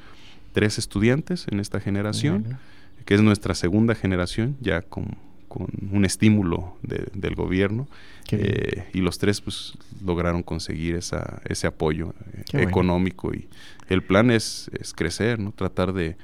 tres 0.53 0.79
estudiantes 0.79 1.47
en 1.51 1.61
esta 1.61 1.81
generación 1.81 2.43
Bueno. 2.45 2.59
Que 3.05 3.15
es 3.15 3.23
nuestra 3.23 3.55
segunda 3.55 3.95
generación, 3.95 4.57
ya 4.61 4.83
con, 4.83 5.17
con 5.49 5.67
un 5.93 6.05
estímulo 6.05 6.77
de- 6.83 7.09
del 7.15 7.35
gobierno. 7.35 7.87
Eh, 8.31 8.85
y 8.95 9.01
los 9.01 9.19
tres 9.19 9.41
pues 9.43 9.75
lograron 10.05 10.43
conseguir 10.43 10.95
esa, 10.97 11.43
ese 11.45 11.67
apoyo 11.67 12.15
eh, 12.35 12.43
bueno. 12.53 12.69
económico. 12.69 13.35
Y 13.35 13.47
el 13.89 14.03
plan 14.03 14.31
es, 14.31 14.71
es 14.81 14.93
crecer, 14.95 15.39
¿no? 15.39 15.53
Tratar 15.53 15.93
de, 15.93 16.17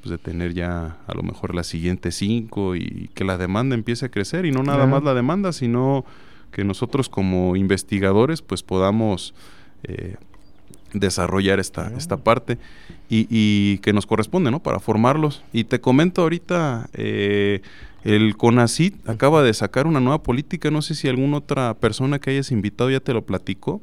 pues, 0.00 0.10
de 0.10 0.18
tener 0.18 0.54
ya 0.54 0.96
a 1.06 1.14
lo 1.14 1.22
mejor 1.22 1.54
las 1.54 1.66
siguientes 1.66 2.16
cinco 2.16 2.74
y 2.74 3.10
que 3.14 3.24
la 3.24 3.36
demanda 3.36 3.74
empiece 3.74 4.06
a 4.06 4.08
crecer. 4.08 4.46
Y 4.46 4.50
no 4.50 4.62
nada 4.62 4.78
Claro. 4.78 4.90
más 4.90 5.02
la 5.04 5.14
demanda, 5.14 5.52
sino 5.52 6.04
que 6.50 6.64
nosotros 6.64 7.08
como 7.08 7.54
investigadores 7.56 8.40
pues 8.42 8.62
podamos... 8.62 9.34
eh, 9.84 10.16
desarrollar 10.94 11.60
esta, 11.60 11.92
esta 11.96 12.16
parte 12.16 12.58
y, 13.08 13.26
y 13.30 13.78
que 13.78 13.92
nos 13.92 14.06
corresponde, 14.06 14.50
¿no? 14.50 14.60
Para 14.62 14.78
formarlos. 14.80 15.42
Y 15.52 15.64
te 15.64 15.80
comento 15.80 16.22
ahorita, 16.22 16.88
eh, 16.94 17.60
el 18.04 18.36
CONACIT 18.36 19.08
acaba 19.08 19.42
de 19.42 19.54
sacar 19.54 19.86
una 19.86 20.00
nueva 20.00 20.22
política, 20.22 20.70
no 20.70 20.82
sé 20.82 20.94
si 20.94 21.08
alguna 21.08 21.38
otra 21.38 21.74
persona 21.74 22.18
que 22.18 22.30
hayas 22.30 22.50
invitado 22.50 22.90
ya 22.90 23.00
te 23.00 23.12
lo 23.12 23.22
platicó, 23.24 23.80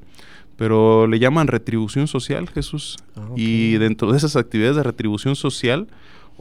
pero 0.58 1.08
le 1.08 1.20
llaman 1.20 1.48
retribución 1.48 2.08
social, 2.08 2.50
Jesús. 2.50 2.98
Ah, 3.16 3.30
Y 3.36 3.78
dentro 3.78 4.12
de 4.12 4.18
esas 4.18 4.36
actividades 4.36 4.76
de 4.76 4.84
retribución 4.84 5.36
social 5.36 5.88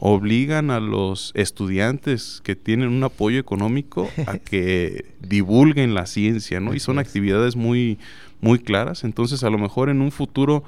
obligan 0.01 0.71
a 0.71 0.79
los 0.79 1.31
estudiantes 1.35 2.41
que 2.43 2.55
tienen 2.55 2.89
un 2.89 3.03
apoyo 3.03 3.37
económico 3.39 4.09
a 4.27 4.37
que 4.37 5.05
divulguen 5.21 5.93
la 5.93 6.05
ciencia, 6.05 6.59
¿no? 6.59 6.73
Y 6.73 6.79
son 6.79 6.99
es. 6.99 7.07
actividades 7.07 7.55
muy, 7.57 7.97
muy 8.41 8.59
claras. 8.59 9.03
Entonces, 9.03 9.43
a 9.43 9.49
lo 9.49 9.57
mejor 9.57 9.89
en 9.89 10.01
un 10.01 10.11
futuro, 10.11 10.63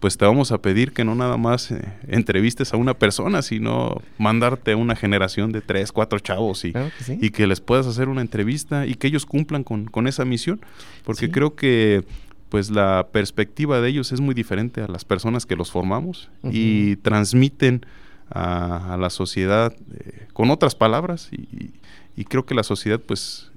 pues 0.00 0.18
te 0.18 0.24
vamos 0.26 0.52
a 0.52 0.58
pedir 0.60 0.92
que 0.92 1.04
no 1.04 1.14
nada 1.14 1.36
más 1.38 1.70
eh, 1.70 1.80
entrevistes 2.08 2.74
a 2.74 2.76
una 2.76 2.94
persona, 2.94 3.40
sino 3.42 4.02
mandarte 4.18 4.72
a 4.72 4.76
una 4.76 4.96
generación 4.96 5.50
de 5.52 5.62
tres, 5.62 5.92
cuatro 5.92 6.18
chavos 6.18 6.64
y, 6.64 6.72
Claro 6.72 6.90
que 6.98 7.04
sí. 7.04 7.18
y 7.20 7.30
que 7.30 7.46
les 7.46 7.60
puedas 7.60 7.86
hacer 7.86 8.08
una 8.08 8.20
entrevista 8.20 8.86
y 8.86 8.94
que 8.96 9.06
ellos 9.06 9.24
cumplan 9.24 9.64
con, 9.64 9.86
con 9.86 10.06
esa 10.06 10.24
misión. 10.26 10.60
Porque 11.04 11.26
Sí. 11.26 11.32
creo 11.32 11.54
que 11.54 12.04
pues 12.50 12.70
la 12.70 13.08
perspectiva 13.10 13.80
de 13.80 13.88
ellos 13.88 14.12
es 14.12 14.20
muy 14.20 14.34
diferente 14.34 14.80
a 14.82 14.86
las 14.88 15.04
personas 15.04 15.44
que 15.46 15.56
los 15.56 15.70
formamos 15.72 16.30
y 16.52 16.96
transmiten 16.96 17.84
a, 18.30 18.94
a 18.94 18.96
la 18.96 19.10
sociedad 19.10 19.74
eh, 19.94 20.26
con 20.32 20.50
otras 20.50 20.74
palabras 20.74 21.30
y, 21.32 21.70
y 22.16 22.24
creo 22.24 22.44
que 22.46 22.54
la 22.54 22.62
sociedad 22.62 23.00
pues 23.00 23.50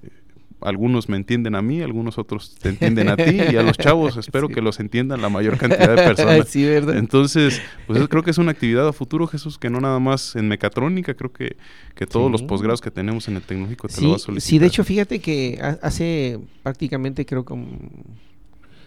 algunos 0.61 1.07
me 1.09 1.17
entienden 1.17 1.53
a 1.55 1.61
mí, 1.61 1.81
algunos 1.81 2.17
otros 2.17 2.55
te 2.55 2.69
entienden 2.69 3.09
a 3.09 3.15
ti 3.17 3.37
y 3.51 3.55
a 3.57 3.61
los 3.63 3.77
chavos 3.77 4.17
espero 4.17 4.47
Sí. 4.47 4.53
que 4.55 4.61
los 4.61 4.79
entiendan 4.79 5.21
la 5.21 5.29
mayor 5.29 5.57
cantidad 5.57 5.89
de 5.95 5.95
personas. 6.03 6.49
sí, 6.49 6.65
¿verdad? 6.65 6.97
Entonces, 6.97 7.61
pues 7.85 8.07
creo 8.07 8.23
que 8.23 8.31
es 8.31 8.37
una 8.37 8.51
actividad 8.51 8.87
a 8.87 8.93
futuro, 8.93 9.27
Jesús, 9.27 9.57
que 9.57 9.69
no 9.69 9.79
nada 9.79 9.99
más 9.99 10.35
en 10.35 10.47
mecatrónica, 10.47 11.13
creo 11.13 11.31
que, 11.31 11.57
que 11.95 12.07
todos 12.07 12.31
los 12.31 12.41
posgrados 12.43 12.81
que 12.81 12.89
tenemos 12.91 13.27
en 13.27 13.35
el 13.35 13.41
tecnológico 13.43 13.87
te 13.87 13.95
lo 13.95 13.99
Sí, 14.01 14.07
va 14.09 14.15
a 14.15 14.19
solicitar. 14.19 14.49
sí, 14.49 14.59
de 14.59 14.65
hecho, 14.65 14.83
fíjate 14.83 15.19
que 15.19 15.59
ha- 15.61 15.77
hace 15.81 16.39
prácticamente 16.63 17.25
creo 17.25 17.45
como 17.45 17.67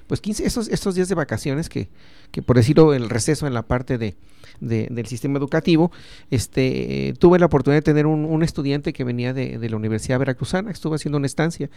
pues 0.06 0.20
15, 0.20 0.44
estos, 0.44 0.68
estos 0.68 0.96
días 0.96 1.08
de 1.08 1.14
vacaciones 1.14 1.68
que, 1.68 1.88
que 2.32 2.42
por 2.42 2.56
decirlo 2.56 2.94
el 2.94 3.08
receso 3.08 3.46
en 3.46 3.54
la 3.54 3.62
parte 3.62 3.96
de, 3.96 4.16
de- 4.60 4.88
del 4.90 5.06
sistema 5.06 5.38
educativo, 5.38 5.90
este 6.30 7.14
tuve 7.18 7.38
la 7.38 7.46
oportunidad 7.46 7.78
de 7.78 7.82
tener 7.82 8.06
un, 8.06 8.42
estudiante 8.42 8.92
que 8.92 9.04
venía 9.04 9.32
de, 9.32 9.58
la 9.68 9.76
Universidad 9.76 10.18
Veracruzana, 10.18 10.70
estuvo 10.70 10.94
haciendo 10.94 11.18
una 11.18 11.26
estancia, 11.26 11.68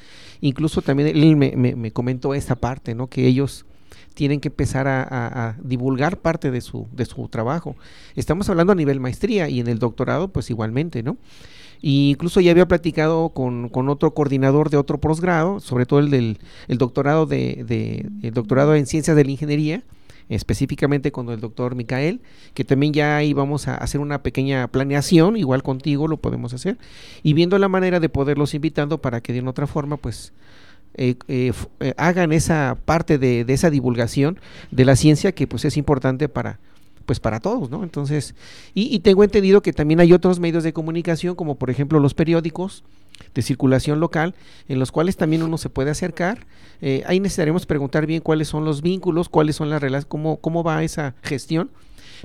incluso 0.42 0.82
también 0.82 1.10
él 1.10 1.36
me, 1.36 1.54
me- 1.56 1.76
me 1.76 1.92
comentó 1.92 2.34
esta 2.34 2.56
parte, 2.56 2.96
¿no? 2.96 3.08
Que 3.08 3.28
ellos 3.28 3.66
tienen 4.14 4.40
que 4.40 4.50
empezar 4.50 4.88
a 4.88 5.56
divulgar 5.64 6.18
parte 6.18 6.52
de 6.52 6.62
su, 6.62 6.88
de 6.92 7.06
su 7.06 7.28
trabajo. 7.30 7.76
Estamos 8.16 8.48
hablando 8.50 8.72
a 8.74 8.76
nivel 8.76 9.00
maestría 9.00 9.50
y 9.50 9.60
en 9.60 9.68
el 9.68 9.80
doctorado, 9.80 10.28
pues 10.28 10.50
igualmente, 10.52 11.02
¿no? 11.04 11.18
Y 11.82 12.12
incluso 12.12 12.40
ya 12.40 12.52
había 12.52 12.68
platicado 12.68 13.30
con, 13.30 13.68
con 13.70 13.90
otro 13.90 14.14
coordinador 14.14 14.70
de 14.70 14.78
otro 14.78 15.00
posgrado, 15.00 15.60
sobre 15.60 15.86
todo 15.86 16.00
el 16.00 16.12
del 16.12 16.38
el 16.70 16.78
doctorado 16.78 17.26
de, 17.26 17.66
de- 17.68 18.10
el 18.26 18.34
doctorado 18.34 18.76
en 18.76 18.86
ciencias 18.86 19.18
de 19.18 19.26
la 19.26 19.32
ingeniería, 19.32 19.84
específicamente 20.34 21.12
con 21.12 21.30
el 21.30 21.40
doctor 21.40 21.76
Micael, 21.76 22.22
que 22.54 22.64
también 22.64 22.94
ya 22.94 23.24
íbamos 23.24 23.68
a 23.68 23.76
hacer 23.76 24.02
una 24.02 24.24
pequeña 24.24 24.68
planeación, 24.68 25.38
igual 25.38 25.64
contigo 25.64 26.08
lo 26.08 26.18
podemos 26.18 26.54
hacer, 26.54 26.78
y 27.22 27.34
viendo 27.34 27.58
la 27.60 27.70
manera 27.70 28.00
de 28.00 28.10
poderlos 28.10 28.54
invitando 28.54 29.00
para 29.00 29.22
que 29.22 29.34
de 29.34 29.48
otra 29.48 29.68
forma, 29.68 29.98
pues, 29.98 30.34
eh, 30.96 31.16
eh, 31.28 31.52
eh, 31.80 31.94
hagan 31.98 32.32
esa 32.32 32.78
parte 32.86 33.18
de, 33.18 33.46
de 33.46 33.54
esa 33.54 33.70
divulgación 33.70 34.40
de 34.70 34.86
la 34.86 34.96
ciencia 34.96 35.32
que 35.32 35.48
pues 35.48 35.66
es 35.66 35.76
importante 35.76 36.30
para 36.30 36.60
pues 37.06 37.20
para 37.20 37.40
todos, 37.40 37.70
¿no? 37.70 37.84
Entonces, 37.84 38.36
y, 38.74 38.94
y 38.96 39.00
tengo 39.00 39.24
entendido 39.24 39.62
que 39.62 39.74
también 39.74 40.00
hay 40.00 40.14
otros 40.14 40.40
medios 40.40 40.64
de 40.64 40.74
comunicación, 40.74 41.36
como 41.36 41.56
por 41.56 41.70
ejemplo 41.70 42.00
los 42.00 42.14
periódicos 42.14 42.84
de 43.34 43.42
circulación 43.42 44.00
local, 44.00 44.36
en 44.68 44.80
los 44.80 44.92
cuales 44.92 45.18
también 45.18 45.44
uno 45.44 45.58
se 45.58 45.70
puede 45.70 45.92
acercar. 45.92 46.46
Eh, 46.82 47.04
ahí 47.06 47.20
necesitaremos 47.20 47.66
preguntar 47.66 48.06
bien 48.06 48.22
cuáles 48.22 48.48
son 48.48 48.66
los 48.66 48.82
vínculos, 48.82 49.30
cuáles 49.30 49.56
son 49.56 49.70
las 49.70 49.82
relaciones, 49.82 50.06
cómo, 50.06 50.38
cómo 50.38 50.64
va 50.64 50.84
esa 50.84 51.16
gestión, 51.22 51.70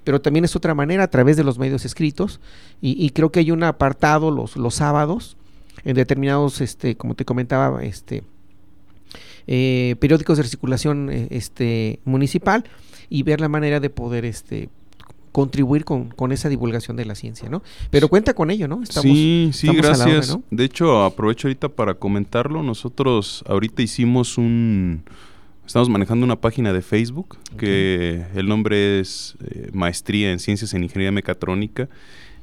pero 0.04 0.20
también 0.20 0.44
es 0.44 0.56
otra 0.56 0.74
manera 0.74 1.04
a 1.04 1.10
través 1.10 1.36
de 1.36 1.44
los 1.44 1.58
medios 1.58 1.84
escritos, 1.84 2.40
y, 2.80 3.04
y 3.04 3.10
creo 3.10 3.30
que 3.30 3.40
hay 3.40 3.50
un 3.50 3.62
apartado 3.62 4.30
los, 4.30 4.56
los 4.56 4.74
sábados, 4.74 5.36
en 5.84 5.94
determinados, 5.94 6.60
este, 6.60 6.96
como 6.96 7.14
te 7.14 7.24
comentaba, 7.24 7.82
este, 7.84 8.22
eh, 9.48 9.96
periódicos 9.98 10.36
de 10.36 10.44
circulación 10.44 11.10
eh, 11.10 11.26
este, 11.30 12.00
municipal, 12.04 12.64
y 13.10 13.22
ver 13.22 13.40
la 13.40 13.48
manera 13.48 13.80
de 13.80 13.88
poder 13.88 14.26
este, 14.26 14.68
contribuir 15.32 15.84
con, 15.84 16.10
con, 16.10 16.32
esa 16.32 16.50
divulgación 16.50 16.96
de 16.98 17.06
la 17.06 17.14
ciencia, 17.14 17.48
¿no? 17.48 17.62
Pero 17.90 18.08
cuenta 18.08 18.34
con 18.34 18.50
ello, 18.50 18.68
¿no? 18.68 18.84
sí, 18.84 19.50
sí, 19.54 19.68
gracias. 19.68 20.38
De 20.50 20.64
hecho, 20.64 21.02
aprovecho 21.02 21.48
ahorita 21.48 21.70
para 21.70 21.94
comentarlo. 21.94 22.62
Nosotros 22.62 23.42
ahorita 23.46 23.82
hicimos 23.82 24.36
un... 24.36 25.02
Estamos 25.66 25.88
manejando 25.90 26.24
una 26.24 26.36
página 26.36 26.72
de 26.72 26.80
Facebook 26.80 27.36
que 27.58 28.24
el 28.34 28.48
nombre 28.48 29.00
es 29.00 29.36
eh, 29.44 29.68
Maestría 29.72 30.32
en 30.32 30.38
Ciencias 30.38 30.72
en 30.72 30.82
Ingeniería 30.82 31.12
Mecatrónica 31.12 31.88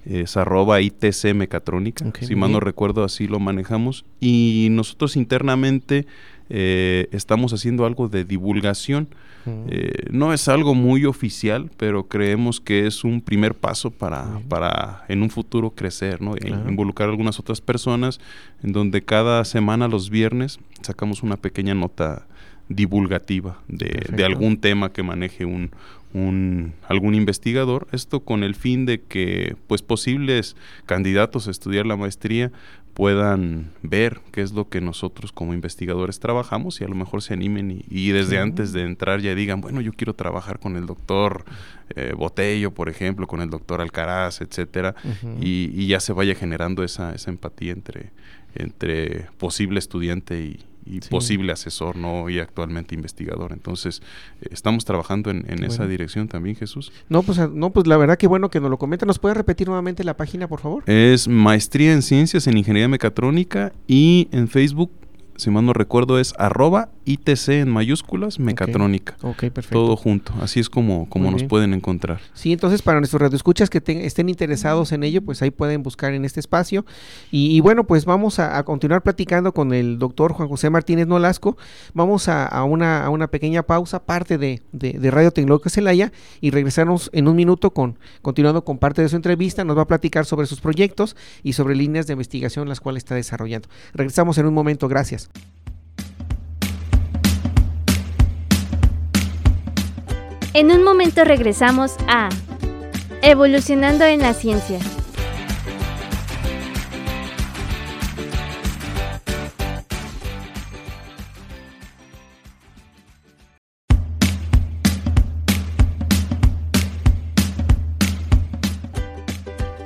es 0.06 0.38
arroba 0.38 0.82
ITC 0.82 1.34
Mecatrónica, 1.34 2.06
si 2.22 2.36
mal 2.36 2.52
no 2.52 2.60
recuerdo 2.60 3.04
así 3.04 3.28
lo 3.28 3.40
manejamos, 3.40 4.06
y 4.20 4.68
nosotros 4.72 5.16
internamente 5.16 6.06
eh, 6.50 7.08
estamos 7.12 7.54
haciendo 7.54 7.86
algo 7.86 8.08
de 8.08 8.26
divulgación. 8.26 9.08
Eh, 9.68 10.08
no 10.10 10.34
es 10.34 10.48
algo 10.48 10.74
muy 10.74 11.06
oficial, 11.06 11.70
pero 11.78 12.08
creemos 12.08 12.60
que 12.60 12.88
es 12.88 13.04
un 13.04 13.22
primer 13.22 13.54
paso 13.54 13.92
para, 13.92 14.40
para 14.50 15.06
en 15.08 15.22
un 15.22 15.30
futuro 15.30 15.70
crecer, 15.70 16.20
¿no? 16.20 16.36
E 16.36 16.50
involucrar 16.50 17.10
a 17.10 17.12
algunas 17.12 17.40
otras 17.40 17.62
personas, 17.62 18.20
en 18.64 18.74
donde 18.74 19.04
cada 19.04 19.46
semana, 19.46 19.88
los 19.88 20.10
viernes, 20.10 20.60
sacamos 20.82 21.22
una 21.22 21.38
pequeña 21.38 21.76
nota 21.76 22.26
divulgativa 22.70 23.60
de, 23.68 24.08
de 24.12 24.26
algún 24.26 24.58
tema 24.58 24.92
que 24.92 25.04
maneje 25.04 25.46
un, 25.46 25.70
un, 26.16 26.74
algún 26.88 27.14
investigador, 27.14 27.88
esto 27.92 28.22
con 28.22 28.44
el 28.44 28.56
fin 28.56 28.86
de 28.86 29.02
que 29.02 29.58
pues 29.68 29.82
posibles 29.82 30.56
candidatos 30.86 31.48
a 31.48 31.52
estudiar 31.52 31.86
la 31.86 31.98
maestría 31.98 32.54
puedan 32.94 33.72
ver 33.82 34.22
qué 34.32 34.42
es 34.42 34.54
lo 34.54 34.70
que 34.70 34.80
nosotros 34.80 35.34
como 35.34 35.54
investigadores 35.54 36.22
trabajamos 36.22 36.80
y 36.80 36.86
a 36.86 36.88
lo 36.88 36.96
mejor 36.96 37.22
se 37.22 37.34
animen 37.34 37.84
y, 37.90 38.12
desde 38.12 38.40
antes 38.40 38.72
de 38.72 38.84
entrar 38.84 39.20
ya 39.20 39.36
digan, 39.36 39.60
bueno, 39.60 39.82
yo 39.82 39.92
quiero 39.92 40.14
trabajar 40.14 40.60
con 40.60 40.78
el 40.78 40.86
doctor 40.86 41.44
eh, 41.98 42.14
Botello, 42.16 42.74
por 42.74 42.88
ejemplo, 42.88 43.28
con 43.28 43.42
el 43.42 43.50
doctor 43.50 43.82
Alcaraz, 43.82 44.40
etcétera, 44.40 44.96
y, 45.42 45.88
ya 45.88 46.00
se 46.00 46.14
vaya 46.14 46.34
generando 46.34 46.86
esa, 46.86 47.14
esa 47.14 47.30
empatía 47.30 47.74
entre, 47.74 48.12
entre 48.56 49.28
posible 49.38 49.80
estudiante 49.80 50.40
y, 50.40 50.66
y 50.86 51.00
posible 51.00 51.52
asesor, 51.52 51.96
¿no? 51.96 52.30
Y 52.30 52.40
actualmente 52.40 52.96
investigador. 52.96 53.52
Entonces, 53.52 54.02
eh, 54.42 54.48
estamos 54.52 54.86
trabajando 54.86 55.32
en, 55.32 55.46
esa 55.64 55.88
dirección 55.88 56.28
también, 56.28 56.56
Jesús. 56.56 56.92
No, 57.10 57.24
pues, 57.24 57.40
ah, 57.40 57.50
no, 57.52 57.72
pues 57.72 57.88
la 57.88 57.98
verdad 57.98 58.18
que 58.18 58.28
bueno 58.28 58.50
que 58.50 58.60
nos 58.60 58.70
lo 58.70 58.78
comenta. 58.78 59.06
¿Nos 59.06 59.20
puede 59.20 59.34
repetir 59.34 59.68
nuevamente 59.68 60.04
la 60.04 60.16
página, 60.16 60.48
por 60.48 60.60
favor? 60.60 60.84
Es 60.90 61.28
Maestría 61.28 61.94
en 61.94 62.02
Ciencias 62.02 62.48
en 62.48 62.58
Ingeniería 62.58 62.88
Mecatrónica 62.88 63.74
y 63.88 64.28
en 64.32 64.48
Facebook 64.48 64.92
si 65.38 65.50
mal 65.50 65.66
no 65.66 65.74
recuerdo, 65.74 66.20
es 66.20 66.34
arroba 66.38 66.90
ITC 67.06 67.50
en 67.50 67.70
mayúsculas, 67.70 68.40
mecatrónica. 68.40 69.16
Ok, 69.22 69.38
perfecto. 69.52 69.70
Todo 69.70 69.96
junto. 69.96 70.34
Así 70.42 70.60
es 70.60 70.70
como, 70.70 71.08
como 71.10 71.30
nos 71.30 71.44
pueden 71.44 71.74
encontrar. 71.74 72.20
Sí, 72.34 72.52
entonces 72.52 72.82
para 72.82 73.00
nuestros 73.00 73.22
radioescuchas 73.22 73.70
que 73.70 73.82
estén 73.86 74.30
interesados 74.30 74.92
en 74.92 75.04
ello, 75.04 75.22
pues 75.22 75.42
ahí 75.42 75.52
pueden 75.52 75.84
buscar 75.84 76.14
en 76.14 76.26
este 76.26 76.40
espacio. 76.40 76.86
Y, 77.32 77.60
bueno, 77.62 77.86
pues 77.86 78.06
vamos 78.06 78.40
a, 78.40 78.64
continuar 78.64 79.04
platicando 79.04 79.54
con 79.54 79.74
el 79.74 80.00
doctor 80.00 80.34
Juan 80.34 80.48
José 80.48 80.70
Martínez 80.70 81.08
Nolasco. 81.08 81.58
Vamos 81.94 82.28
a, 82.28 82.64
una, 82.64 83.06
a 83.06 83.10
una, 83.10 83.28
pequeña 83.28 83.64
pausa, 83.64 84.04
parte 84.04 84.38
de, 84.38 84.62
de, 84.72 85.12
Radio 85.12 85.32
Tecnológica 85.32 85.70
Celaya, 85.70 86.12
y 86.42 86.52
regresarnos 86.52 87.10
en 87.14 87.28
un 87.28 87.36
minuto 87.36 87.72
con, 87.72 87.98
continuando 88.22 88.64
con 88.64 88.78
parte 88.78 89.02
de 89.02 89.10
su 89.10 89.16
entrevista. 89.16 89.64
Nos 89.64 89.78
va 89.78 89.84
a 89.84 89.88
platicar 89.88 90.26
sobre 90.26 90.48
sus 90.48 90.62
proyectos 90.62 91.16
y 91.44 91.54
sobre 91.54 91.76
líneas 91.76 92.08
de 92.08 92.14
investigación 92.14 92.68
las 92.68 92.80
cuales 92.80 93.02
está 93.02 93.16
desarrollando. 93.16 93.68
Regresamos 93.94 94.38
en 94.38 94.46
un 94.46 94.54
momento, 94.54 94.88
gracias. 94.88 95.25
En 100.56 100.72
un 100.72 100.86
momento 100.86 101.26
regresamos 101.26 101.96
a 102.08 102.30
Evolucionando 103.22 104.06
en 104.06 104.22
la 104.22 104.34
Ciencia. 104.34 104.80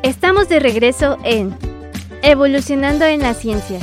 Estamos 0.04 0.49
de 0.49 0.60
regreso 0.60 1.17
en 1.23 1.58
Evolucionando 2.21 3.06
en 3.06 3.21
la 3.21 3.34
Ciencia. 3.34 3.80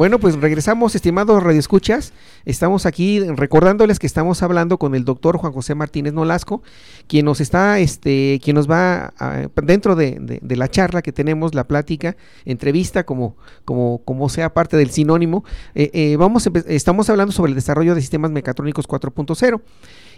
Bueno, 0.00 0.18
pues 0.18 0.40
regresamos, 0.40 0.94
estimados 0.94 1.42
radioescuchas. 1.42 2.14
Estamos 2.46 2.86
aquí 2.86 3.20
recordándoles 3.20 3.98
que 3.98 4.06
estamos 4.06 4.42
hablando 4.42 4.78
con 4.78 4.94
el 4.94 5.04
doctor 5.04 5.36
Juan 5.36 5.52
José 5.52 5.74
Martínez 5.74 6.14
Nolasco, 6.14 6.62
quien 7.06 7.26
nos 7.26 7.42
está, 7.42 7.78
este, 7.80 8.40
quien 8.42 8.54
nos 8.54 8.66
va 8.66 9.12
dentro 9.62 9.96
de, 9.96 10.40
la 10.40 10.68
charla 10.68 11.02
que 11.02 11.12
tenemos, 11.12 11.54
la 11.54 11.64
plática, 11.64 12.16
entrevista, 12.46 13.04
como, 13.04 13.36
como, 13.66 13.98
como 14.06 14.30
sea 14.30 14.54
parte 14.54 14.78
del 14.78 14.88
sinónimo. 14.88 15.44
Eh, 15.74 15.90
eh, 15.92 16.16
vamos, 16.16 16.48
estamos 16.66 17.10
hablando 17.10 17.32
sobre 17.32 17.50
el 17.50 17.54
desarrollo 17.54 17.94
de 17.94 18.00
sistemas 18.00 18.30
mecatrónicos 18.30 18.88
4.0. 18.88 19.60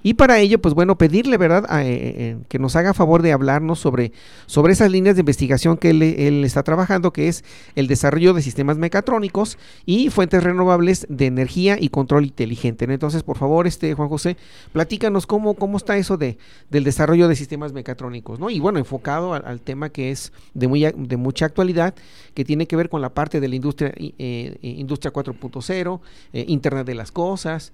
Y 0.03 0.15
para 0.15 0.39
ello, 0.39 0.61
pues 0.61 0.75
bueno, 0.75 0.99
pedirle, 0.99 1.37
¿verdad?, 1.37 1.65
eh, 1.81 2.15
eh, 2.17 2.37
que 2.49 2.59
nos 2.59 2.75
haga 2.77 2.95
favor 2.95 3.23
de 3.23 3.33
hablarnos 3.33 3.79
sobre, 3.79 4.13
sobre 4.47 4.73
esas 4.73 4.91
líneas 4.91 5.17
de 5.17 5.21
investigación 5.21 5.77
que 5.77 5.91
él, 5.91 6.45
está 6.45 6.63
trabajando, 6.63 7.13
que 7.13 7.29
es 7.29 7.45
el 7.77 7.87
desarrollo 7.87 8.35
de 8.35 8.43
sistemas 8.43 8.79
mecatrónicos 8.79 9.59
y 9.87 10.11
fuentes 10.11 10.43
renovables 10.43 11.07
de 11.09 11.27
energía 11.27 11.77
y 11.79 11.89
control 11.89 12.25
inteligente. 12.25 12.85
Entonces, 12.85 13.23
por 13.23 13.39
favor, 13.39 13.67
este 13.67 13.95
Juan 13.95 14.09
José, 14.09 14.37
platícanos 14.73 15.27
cómo, 15.27 15.55
cómo 15.55 15.77
está 15.77 15.97
eso 15.97 16.17
de, 16.17 16.39
del 16.71 16.85
desarrollo 16.85 17.29
de 17.29 17.37
sistemas 17.37 17.73
mecatrónicos, 17.73 18.41
¿no? 18.41 18.51
Y 18.51 18.59
bueno, 18.59 18.79
enfocado 18.79 19.35
al, 19.35 19.61
tema 19.61 19.91
que 19.91 20.11
es 20.11 20.33
de, 20.55 20.67
muy, 20.67 20.83
de 20.83 21.17
mucha 21.17 21.47
actualidad, 21.47 21.95
que 22.35 22.45
tiene 22.45 22.67
que 22.67 22.75
ver 22.75 22.89
con 22.89 23.01
la 23.01 23.15
parte 23.15 23.41
de 23.41 23.49
la 23.49 23.55
industria, 23.55 23.93
eh, 23.97 24.59
industria 24.63 25.13
4.0, 25.13 26.01
Internet 26.33 26.87
de 26.87 26.95
las 26.95 27.13
Cosas, 27.13 27.73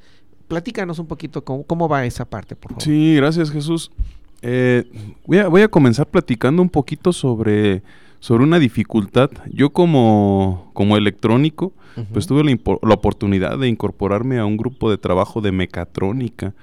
platícanos 0.49 0.99
un 0.99 1.07
poquito 1.07 1.45
cómo, 1.45 1.89
va 1.89 2.05
esa 2.05 2.25
parte, 2.25 2.57
por 2.57 2.73
favor. 2.73 2.83
Sí, 2.83 3.15
gracias 3.15 3.51
Jesús. 3.51 3.91
Eh, 4.43 4.85
voy, 5.27 5.61
a, 5.63 5.69
comenzar 5.69 6.07
platicando 6.07 6.63
un 6.63 6.71
poquito 6.71 7.13
sobre, 7.13 7.83
sobre 8.19 8.45
una 8.45 8.59
dificultad. 8.59 9.31
Yo 9.53 9.71
como, 9.71 10.71
como 10.75 10.97
electrónico, 10.97 11.73
pues 12.13 12.27
tuve 12.27 12.45
la, 12.45 12.57
la, 12.83 12.95
oportunidad 12.95 13.59
de 13.59 13.69
incorporarme 13.69 14.39
a 14.39 14.47
un 14.47 14.57
grupo 14.57 14.89
de 14.91 14.99
trabajo 14.99 15.41
de 15.41 15.51
mecatrónica, 15.51 16.55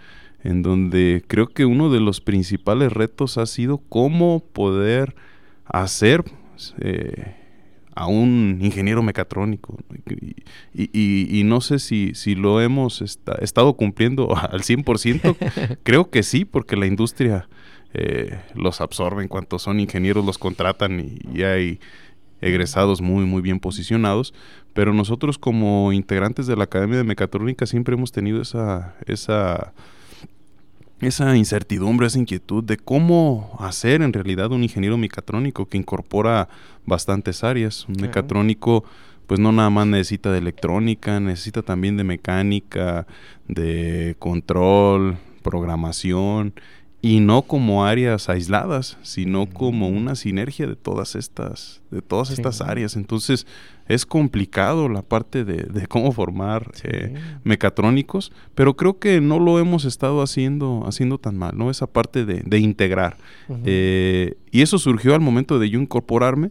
en 0.44 0.62
donde 0.62 1.24
creo 1.28 1.48
que 1.48 1.66
uno 1.66 1.90
de 1.90 2.00
los 2.00 2.22
principales 2.22 2.94
retos 2.94 3.38
ha 3.38 3.46
sido 3.46 3.78
cómo 3.90 4.42
poder 4.54 5.16
hacer... 5.66 6.24
Eh, 6.80 7.45
a 7.96 8.08
un 8.08 8.60
ingeniero 8.62 9.02
mecatrónico. 9.02 9.78
Y, 10.74 11.42
no 11.46 11.62
sé 11.62 11.80
si, 11.80 12.14
si 12.14 12.36
lo 12.36 12.62
hemos 12.62 13.02
estado 13.02 13.74
cumpliendo 13.76 14.36
al 14.38 14.62
100%. 14.62 15.78
Creo 15.84 16.10
que 16.10 16.22
sí, 16.22 16.44
porque 16.44 16.76
la 16.76 16.86
industria 16.86 17.48
eh, 17.94 18.42
los 18.54 18.82
absorbe 18.82 19.24
en 19.24 19.30
cuanto 19.30 19.58
son 19.58 19.80
ingenieros, 19.80 20.26
los 20.26 20.38
contratan 20.38 21.00
y, 21.00 21.44
hay 21.44 21.80
egresados 22.42 23.02
muy, 23.02 23.26
muy 23.26 23.42
bien 23.42 23.62
posicionados. 23.62 24.34
Pero 24.74 24.94
nosotros 24.94 25.38
como 25.38 25.94
integrantes 25.94 26.48
de 26.48 26.58
la 26.58 26.66
Academia 26.66 26.98
de 26.98 27.06
Mecatrónica 27.06 27.66
siempre 27.66 27.96
hemos 27.96 28.12
tenido 28.12 28.42
esa... 28.42 28.96
esa 29.08 29.74
esa 31.02 31.36
incertidumbre, 31.36 32.08
esa 32.08 32.20
inquietud 32.20 32.64
de 32.64 32.78
cómo 32.78 33.56
hacer 33.60 34.02
en 34.02 34.14
realidad 34.14 34.52
un 34.52 34.64
ingeniero 34.64 34.98
mecatrónico 34.98 35.66
que 35.68 35.78
incorpora 35.78 36.48
bastantes 36.86 37.44
áreas. 37.44 37.86
Un 37.88 37.96
mecatrónico 38.02 38.84
pues 39.28 39.40
no 39.40 39.52
nada 39.52 39.70
más 39.70 39.88
necesita 39.88 40.32
de 40.32 40.38
electrónica, 40.38 41.20
necesita 41.20 41.64
también 41.64 41.98
de 41.98 42.04
mecánica, 42.04 43.08
de 43.48 44.16
control, 44.20 45.18
programación 45.42 46.54
y 47.06 47.20
no 47.20 47.44
como 47.44 47.86
áreas 47.86 48.30
aisladas, 48.30 48.98
sino 49.04 49.46
como 49.46 49.90
una 49.90 50.16
sinergia 50.16 50.66
de 50.66 50.76
todas 50.76 51.14
estas 51.14 51.84
de 51.92 52.02
todas 52.02 52.32
estas 52.32 52.62
áreas. 52.62 52.96
Entonces, 52.96 53.46
es 53.88 54.08
complicado 54.08 54.90
la 54.90 55.04
parte 55.04 55.46
de, 55.46 55.86
cómo 55.86 56.12
formar 56.12 56.72
eh, 56.84 57.14
mecatrónicos, 57.44 58.32
pero 58.56 58.76
creo 58.76 58.98
que 58.98 59.22
no 59.22 59.38
lo 59.40 59.60
hemos 59.60 59.86
estado 59.86 60.24
haciendo, 60.24 60.84
haciendo 60.88 61.20
tan 61.20 61.38
mal, 61.38 61.56
¿no? 61.56 61.70
Esa 61.70 61.86
parte 61.86 62.26
de, 62.26 62.58
integrar. 62.58 63.18
Eh, 63.66 64.34
y 64.50 64.64
eso 64.64 64.80
surgió 64.80 65.14
al 65.14 65.22
momento 65.22 65.60
de 65.60 65.70
yo 65.70 65.80
incorporarme. 65.80 66.50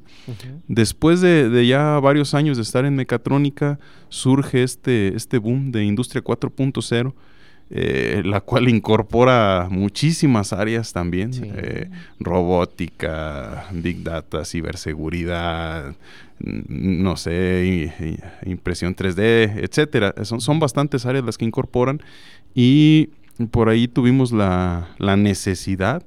Después 0.69 1.21
de, 1.21 1.67
ya 1.67 1.99
varios 1.99 2.33
años 2.33 2.59
de 2.59 2.63
estar 2.63 2.85
en 2.85 2.95
mecatrónica, 2.95 3.81
surge 4.09 4.63
este, 4.63 5.17
este 5.17 5.39
boom 5.39 5.73
de 5.73 5.85
Industria 5.85 6.23
4.0 6.23 7.13
eh, 7.71 8.23
la 8.25 8.41
cual 8.41 8.69
incorpora 8.69 9.69
muchísimas 9.71 10.53
áreas 10.53 10.93
también, 10.93 11.33
Sí. 11.33 11.43
eh, 11.45 11.91
robótica, 12.21 13.67
big 13.73 14.03
data, 14.03 14.45
ciberseguridad, 14.45 15.95
no 16.41 17.17
sé, 17.17 17.91
impresión 18.45 18.95
3D, 18.95 19.61
etcétera. 19.63 20.15
Son, 20.25 20.41
son 20.41 20.59
bastantes 20.59 21.07
áreas 21.07 21.25
las 21.25 21.39
que 21.39 21.45
incorporan 21.45 22.01
y 22.55 23.11
por 23.51 23.69
ahí 23.69 23.89
tuvimos 23.89 24.31
la, 24.33 24.89
la 24.99 25.17
necesidad 25.17 26.03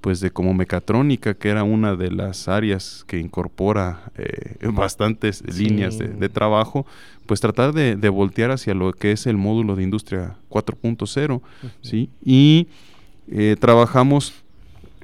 pues 0.00 0.20
de 0.20 0.30
como 0.30 0.54
mecatrónica, 0.54 1.34
que 1.34 1.48
era 1.48 1.64
una 1.64 1.96
de 1.96 2.10
las 2.10 2.48
áreas 2.48 3.04
que 3.06 3.18
incorpora 3.18 4.12
eh, 4.16 4.56
bastantes 4.72 5.42
Sí. 5.48 5.64
líneas 5.64 5.98
de, 5.98 6.08
de 6.08 6.28
trabajo, 6.28 6.86
pues 7.26 7.40
tratar 7.40 7.72
de, 7.72 7.96
de 7.96 8.08
voltear 8.08 8.50
hacia 8.52 8.74
lo 8.74 8.92
que 8.92 9.12
es 9.12 9.26
el 9.26 9.36
módulo 9.36 9.74
de 9.74 9.82
industria 9.82 10.36
4.0, 10.50 11.40
¿sí? 11.82 12.08
Y 12.24 12.68
eh, 13.28 13.56
trabajamos 13.58 14.32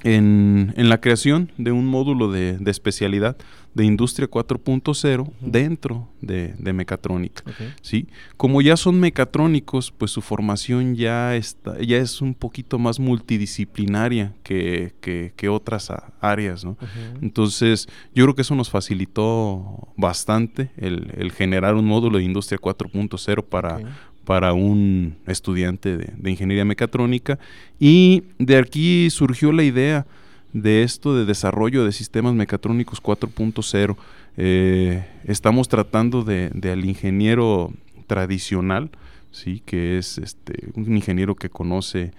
en, 0.03 0.73
en 0.77 0.89
la 0.89 0.99
creación 0.99 1.51
de 1.57 1.71
un 1.71 1.85
módulo 1.87 2.31
de, 2.31 2.57
de 2.57 2.71
especialidad 2.71 3.35
de 3.73 3.85
industria 3.85 4.29
4.0 4.29 5.31
dentro 5.41 6.07
de, 6.21 6.53
de 6.59 6.73
mecatrónica. 6.73 7.43
¿sí? 7.81 8.07
Como 8.37 8.61
ya 8.61 8.77
son 8.77 8.99
mecatrónicos, 8.99 9.91
pues 9.91 10.11
su 10.11 10.21
formación 10.21 10.95
ya, 10.95 11.35
está, 11.35 11.79
ya 11.81 11.97
es 11.97 12.21
un 12.21 12.33
poquito 12.35 12.77
más 12.77 12.99
multidisciplinaria 12.99 14.33
que, 14.43 14.93
que- 15.01 15.33
que 15.35 15.49
otras 15.49 15.91
áreas, 16.21 16.63
¿no? 16.65 16.77
Entonces, 17.21 17.87
yo 18.15 18.23
creo 18.25 18.35
que 18.35 18.41
eso 18.43 18.55
nos 18.55 18.69
facilitó 18.69 19.89
bastante 19.97 20.71
el, 20.77 21.11
el 21.17 21.31
generar 21.31 21.75
un 21.75 21.85
módulo 21.85 22.17
de 22.17 22.23
industria 22.23 22.59
4.0 22.59 23.43
para, 23.43 23.79
para 24.23 24.53
un 24.53 25.15
estudiante 25.27 25.97
de, 25.97 26.13
de 26.15 26.31
ingeniería 26.31 26.65
mecatrónica. 26.65 27.39
Y 27.79 28.23
de 28.39 28.57
aquí 28.57 29.09
surgió 29.09 29.51
la 29.51 29.63
idea 29.63 30.05
de 30.53 30.83
esto 30.83 31.15
de 31.15 31.25
desarrollo 31.25 31.83
de 31.83 31.91
sistemas 31.91 32.33
mecatrónicos 32.33 33.01
4.0. 33.01 33.97
Eh, 34.37 35.05
estamos 35.25 35.67
tratando 35.67 36.23
de, 36.23 36.51
al 36.71 36.85
ingeniero 36.85 37.73
tradicional, 38.07 38.91
sí, 39.31 39.61
que 39.65 39.97
es 39.97 40.17
este, 40.17 40.69
un 40.75 40.95
ingeniero 40.95 41.35
que 41.35 41.49
conoce 41.49 42.11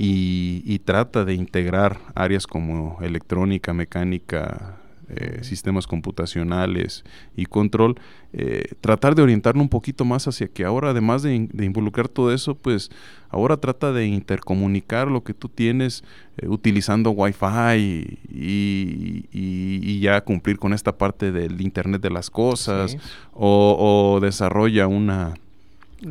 y 0.00 0.78
trata 0.84 1.24
de 1.24 1.34
integrar 1.34 1.98
áreas 2.14 2.46
como 2.46 2.98
electrónica, 3.02 3.74
mecánica, 3.74 4.76
eh, 5.10 5.38
sistemas 5.42 5.86
computacionales 5.86 7.04
y 7.36 7.46
control, 7.46 7.96
eh, 8.32 8.64
tratar 8.80 9.14
de 9.14 9.22
orientarlo 9.22 9.62
un 9.62 9.68
poquito 9.68 10.04
más 10.04 10.28
hacia 10.28 10.48
que 10.48 10.64
ahora, 10.64 10.90
además 10.90 11.22
de, 11.22 11.48
de 11.52 11.64
involucrar 11.64 12.08
todo 12.08 12.32
eso, 12.32 12.54
pues 12.54 12.90
ahora 13.30 13.56
trata 13.56 13.92
de 13.92 14.06
intercomunicar 14.06 15.08
lo 15.08 15.24
que 15.24 15.32
tú 15.34 15.48
tienes 15.48 16.04
eh, 16.36 16.48
utilizando 16.48 17.10
Wi-Fi 17.12 17.76
y, 17.78 18.18
y- 18.30 19.24
y- 19.32 19.80
y 19.82 20.00
ya 20.00 20.20
cumplir 20.22 20.58
con 20.58 20.72
esta 20.72 20.96
parte 20.98 21.32
del 21.32 21.60
Internet 21.60 22.02
de 22.02 22.10
las 22.10 22.30
cosas 22.30 22.92
Sí. 22.92 22.98
o, 23.32 24.14
o 24.16 24.20
desarrolla 24.20 24.86
una, 24.86 25.34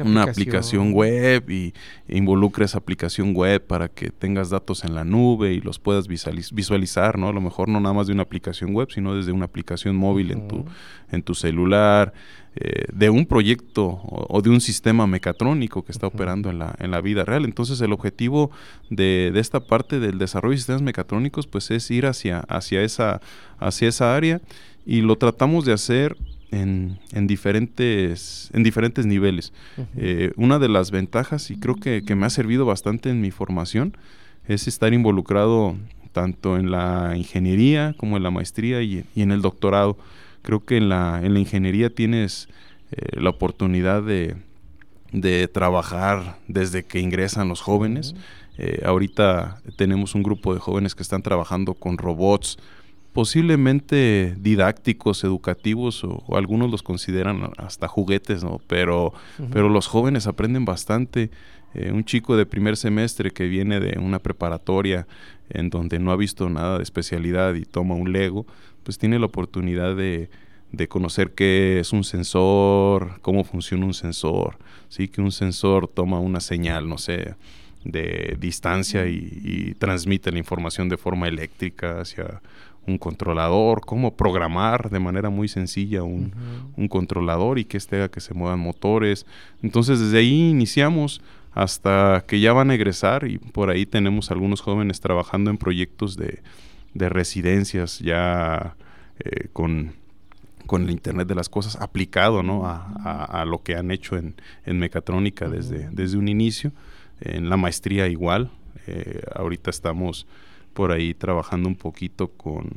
una 0.03 0.23
aplicación 0.31 0.91
web 0.93 1.49
y 1.49 1.73
involucra 2.09 2.65
esa 2.65 2.77
aplicación 2.77 3.33
web 3.33 3.65
para 3.65 3.87
que 3.87 4.09
tengas 4.09 4.49
datos 4.49 4.83
en 4.83 4.93
la 4.95 5.03
nube 5.05 5.53
y 5.53 5.61
los 5.61 5.79
puedas 5.79 6.07
visualiz- 6.07 6.53
visualizar, 6.53 7.17
¿no? 7.17 7.29
A 7.29 7.33
lo 7.33 7.41
mejor 7.41 7.69
no 7.69 7.79
nada 7.79 7.93
más 7.93 8.07
de 8.07 8.13
una 8.13 8.23
aplicación 8.23 8.73
web, 8.73 8.89
sino 8.91 9.15
desde 9.15 9.31
una 9.31 9.45
aplicación 9.45 9.95
móvil 9.95 10.31
en 10.31 10.47
tu, 10.47 10.65
en 11.11 11.23
tu 11.23 11.35
celular, 11.35 12.13
eh, 12.55 12.85
de 12.91 13.09
un 13.09 13.25
proyecto 13.27 13.85
o, 13.85 14.25
o 14.29 14.41
de 14.41 14.49
un 14.49 14.59
sistema 14.61 15.05
mecatrónico 15.07 15.83
que 15.85 15.91
está 15.91 16.07
operando 16.07 16.49
en 16.49 16.59
la, 16.59 16.75
en 16.79 16.89
la 16.91 17.01
vida 17.01 17.23
real. 17.23 17.45
Entonces 17.45 17.79
el 17.81 17.93
objetivo 17.93 18.49
de, 18.89 19.29
de 19.33 19.39
esta 19.39 19.59
parte 19.59 19.99
del 19.99 20.17
desarrollo 20.17 20.53
de 20.53 20.57
sistemas 20.57 20.81
mecatrónicos 20.81 21.45
pues 21.47 21.69
es 21.71 21.89
ir 21.91 22.07
hacia, 22.07 22.39
hacia, 22.41 22.81
esa, 22.81 23.21
hacia 23.59 23.87
esa 23.87 24.15
área 24.15 24.41
y 24.85 25.01
lo 25.01 25.17
tratamos 25.17 25.65
de 25.65 25.73
hacer 25.73 26.17
en, 26.51 26.99
en 27.11 27.27
diferentes, 27.27 28.49
en 28.53 28.63
diferentes 28.63 29.05
niveles. 29.05 29.53
Eh, 29.95 30.31
una 30.37 30.59
de 30.59 30.69
las 30.69 30.91
ventajas, 30.91 31.51
y 31.51 31.59
creo 31.59 31.75
que, 31.75 32.03
que 32.03 32.15
me 32.15 32.25
ha 32.25 32.29
servido 32.29 32.65
bastante 32.65 33.09
en 33.09 33.21
mi 33.21 33.31
formación, 33.31 33.97
es 34.47 34.67
estar 34.67 34.93
involucrado 34.93 35.75
tanto 36.13 36.57
en 36.57 36.71
la 36.71 37.13
ingeniería 37.15 37.93
como 37.97 38.17
en 38.17 38.23
la 38.23 38.31
maestría 38.31 38.81
y, 38.81 39.05
y 39.13 39.21
en 39.21 39.31
el 39.31 39.41
doctorado. 39.41 39.97
Creo 40.41 40.63
que 40.63 40.77
en 40.77 40.87
la, 40.87 41.19
en 41.21 41.33
la 41.33 41.39
ingeniería 41.39 41.89
tienes 41.89 42.47
eh, 42.91 43.19
la 43.19 43.29
oportunidad 43.29 44.01
de, 44.01 44.37
de 45.11 45.47
trabajar 45.47 46.37
desde 46.47 46.83
que 46.85 47.01
ingresan 47.01 47.49
los 47.49 47.61
jóvenes. 47.61 48.15
Eh, 48.57 48.81
ahorita 48.85 49.61
tenemos 49.75 50.15
un 50.15 50.23
grupo 50.23 50.53
de 50.53 50.59
jóvenes 50.59 50.95
que 50.95 51.03
están 51.03 51.21
trabajando 51.21 51.73
con 51.75 51.97
robots, 51.97 52.57
posiblemente 53.17 54.35
didácticos, 54.37 55.23
educativos, 55.23 56.03
o, 56.03 56.23
o 56.27 56.37
algunos 56.37 56.69
los 56.69 56.83
consideran 56.83 57.49
hasta 57.57 57.87
juguetes, 57.87 58.43
¿no? 58.43 58.61
Pero, 58.67 59.11
pero 59.51 59.69
los 59.69 59.87
jóvenes 59.87 60.27
aprenden 60.27 60.65
bastante. 60.65 61.31
Eh, 61.73 61.91
un 61.91 62.05
chico 62.05 62.37
de 62.37 62.45
primer 62.45 62.77
semestre 62.77 63.31
que 63.31 63.47
viene 63.47 63.79
de 63.79 63.97
una 63.97 64.19
preparatoria 64.19 65.07
en 65.49 65.71
donde 65.71 65.97
no 65.97 66.11
ha 66.11 66.15
visto 66.15 66.47
nada 66.47 66.77
de 66.77 66.83
especialidad 66.83 67.55
y 67.55 67.65
toma 67.65 67.95
un 67.95 68.13
Lego, 68.13 68.45
pues 68.83 68.99
tiene 68.99 69.17
la 69.17 69.25
oportunidad 69.25 69.95
de, 69.95 70.29
de 70.71 70.87
conocer 70.87 71.31
qué 71.31 71.79
es 71.79 71.93
un 71.93 72.03
sensor, 72.03 73.19
cómo 73.23 73.43
funciona 73.43 73.83
un 73.83 73.95
sensor, 73.95 74.59
sí, 74.89 75.07
que 75.07 75.21
un 75.21 75.31
sensor 75.31 75.87
toma 75.87 76.19
una 76.19 76.39
señal, 76.39 76.87
no 76.87 76.99
sé, 76.99 77.33
de 77.83 78.37
distancia 78.39 79.07
y, 79.07 79.41
y 79.43 79.73
transmite 79.73 80.31
la 80.31 80.37
información 80.37 80.87
de 80.87 80.97
forma 80.97 81.27
eléctrica 81.27 82.01
hacia 82.01 82.41
un 82.87 82.97
controlador, 82.97 83.81
cómo 83.81 84.15
programar 84.15 84.89
de 84.89 84.99
manera 84.99 85.29
muy 85.29 85.47
sencilla 85.47 86.03
un, 86.03 86.31
un 86.75 86.87
controlador 86.87 87.59
y 87.59 87.65
que 87.65 87.77
este 87.77 87.97
haga 87.97 88.09
que 88.09 88.21
se 88.21 88.33
muevan 88.33 88.59
motores. 88.59 89.25
Entonces 89.61 89.99
desde 89.99 90.19
ahí 90.19 90.49
iniciamos 90.49 91.21
hasta 91.53 92.23
que 92.27 92.39
ya 92.39 92.53
van 92.53 92.69
a 92.71 92.75
egresar 92.75 93.27
y 93.27 93.39
por 93.39 93.69
ahí 93.69 93.85
tenemos 93.85 94.31
algunos 94.31 94.61
jóvenes 94.61 95.01
trabajando 95.01 95.49
en 95.49 95.57
proyectos 95.57 96.15
de, 96.15 96.41
de 96.93 97.09
residencias 97.09 97.99
ya 97.99 98.75
eh, 99.19 99.47
con, 99.53 99.93
con 100.67 100.83
el 100.83 100.91
Internet 100.91 101.27
de 101.27 101.35
las 101.35 101.49
Cosas 101.49 101.75
aplicado 101.77 102.43
¿no? 102.43 102.67
a, 102.67 102.87
a- 103.03 103.41
a 103.41 103.45
lo 103.45 103.63
que 103.63 103.75
han 103.75 103.91
hecho 103.91 104.15
en, 104.17 104.35
en 104.65 104.79
mecatrónica 104.79 105.49
desde, 105.49 105.89
desde 105.91 106.17
un 106.17 106.27
inicio. 106.29 106.71
En 107.19 107.49
la 107.49 107.57
maestría 107.57 108.07
igual. 108.07 108.51
Eh, 108.85 109.21
ahorita 109.35 109.69
estamos 109.69 110.27
por 110.77 110.91
ahí 110.91 111.15
trabajando 111.15 111.67
un 111.67 111.75
poquito 111.75 112.27
con, 112.27 112.69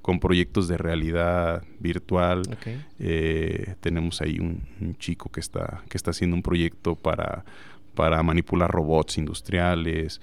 con 0.00 0.20
proyectos 0.20 0.68
de 0.68 0.78
realidad 0.78 1.64
virtual. 1.80 2.42
Ok. 2.52 2.68
Eh, 3.00 3.74
tenemos 3.80 4.20
ahí 4.20 4.38
un, 4.38 4.62
un 4.80 4.96
chico 4.96 5.28
que 5.28 5.40
está, 5.40 5.82
que 5.88 5.96
está 5.96 6.12
haciendo 6.12 6.36
un 6.36 6.42
proyecto 6.44 6.94
para, 6.94 7.44
para 7.96 8.22
manipular 8.22 8.70
robots 8.70 9.18
industriales. 9.18 10.20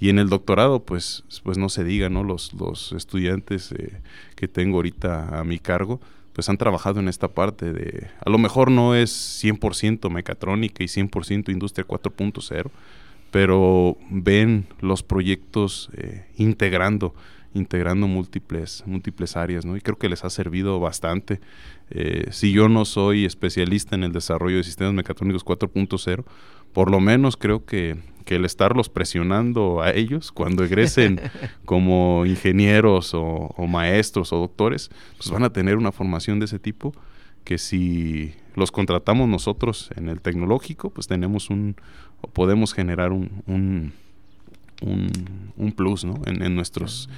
Y 0.00 0.08
en 0.08 0.18
el 0.18 0.30
doctorado, 0.30 0.82
pues, 0.82 1.24
pues 1.42 1.58
no 1.58 1.68
se 1.68 1.84
diga, 1.84 2.08
¿no? 2.08 2.24
Los, 2.24 2.54
los 2.54 2.92
estudiantes 2.92 3.70
eh, 3.72 4.00
que 4.34 4.48
tengo 4.48 4.76
ahorita 4.76 5.38
a 5.38 5.44
mi 5.44 5.58
cargo, 5.58 6.00
pues 6.32 6.48
han 6.48 6.56
trabajado 6.56 7.00
en 7.00 7.08
esta 7.08 7.28
parte 7.28 7.70
de, 7.70 8.06
a 8.24 8.30
lo 8.30 8.38
mejor 8.38 8.70
no 8.70 8.94
es 8.94 9.44
100% 9.44 10.08
mecatrónica 10.08 10.82
y 10.82 10.86
100% 10.86 11.50
industria 11.50 11.86
4.0, 11.86 12.70
pero 13.30 13.96
ven 14.10 14.66
los 14.80 15.02
proyectos 15.02 15.90
eh, 15.94 16.26
integrando, 16.36 17.14
integrando 17.54 18.06
múltiples, 18.06 18.82
múltiples 18.86 19.36
áreas, 19.36 19.64
¿no? 19.64 19.76
Y 19.76 19.80
creo 19.80 19.98
que 19.98 20.08
les 20.08 20.24
ha 20.24 20.30
servido 20.30 20.80
bastante. 20.80 21.40
Eh, 21.90 22.28
si 22.30 22.52
yo 22.52 22.68
no 22.68 22.84
soy 22.84 23.24
especialista 23.24 23.96
en 23.96 24.04
el 24.04 24.12
desarrollo 24.12 24.56
de 24.58 24.64
sistemas 24.64 24.94
mecatrónicos 24.94 25.44
4.0, 25.44 26.24
por 26.72 26.90
lo 26.90 27.00
menos 27.00 27.36
creo 27.36 27.64
que, 27.64 27.96
que 28.24 28.36
el 28.36 28.44
estarlos 28.44 28.88
presionando 28.88 29.82
a 29.82 29.90
ellos 29.90 30.32
cuando 30.32 30.64
egresen 30.64 31.20
como 31.64 32.24
ingenieros 32.26 33.14
o, 33.14 33.24
o 33.24 33.66
maestros 33.66 34.32
o 34.32 34.38
doctores, 34.38 34.90
pues 35.16 35.30
van 35.30 35.44
a 35.44 35.52
tener 35.52 35.76
una 35.76 35.92
formación 35.92 36.38
de 36.38 36.46
ese 36.46 36.58
tipo 36.58 36.94
que 37.44 37.56
si 37.56 38.34
los 38.54 38.70
contratamos 38.70 39.26
nosotros 39.26 39.90
en 39.96 40.10
el 40.10 40.20
tecnológico, 40.20 40.90
pues 40.90 41.06
tenemos 41.06 41.48
un, 41.48 41.76
o 42.20 42.28
podemos 42.28 42.74
generar 42.74 43.12
un, 43.12 43.42
un, 43.46 43.92
un, 44.82 45.10
un 45.56 45.72
plus, 45.72 46.04
¿no? 46.04 46.20
En, 46.26 46.42
en 46.42 46.54
nuestros 46.54 47.08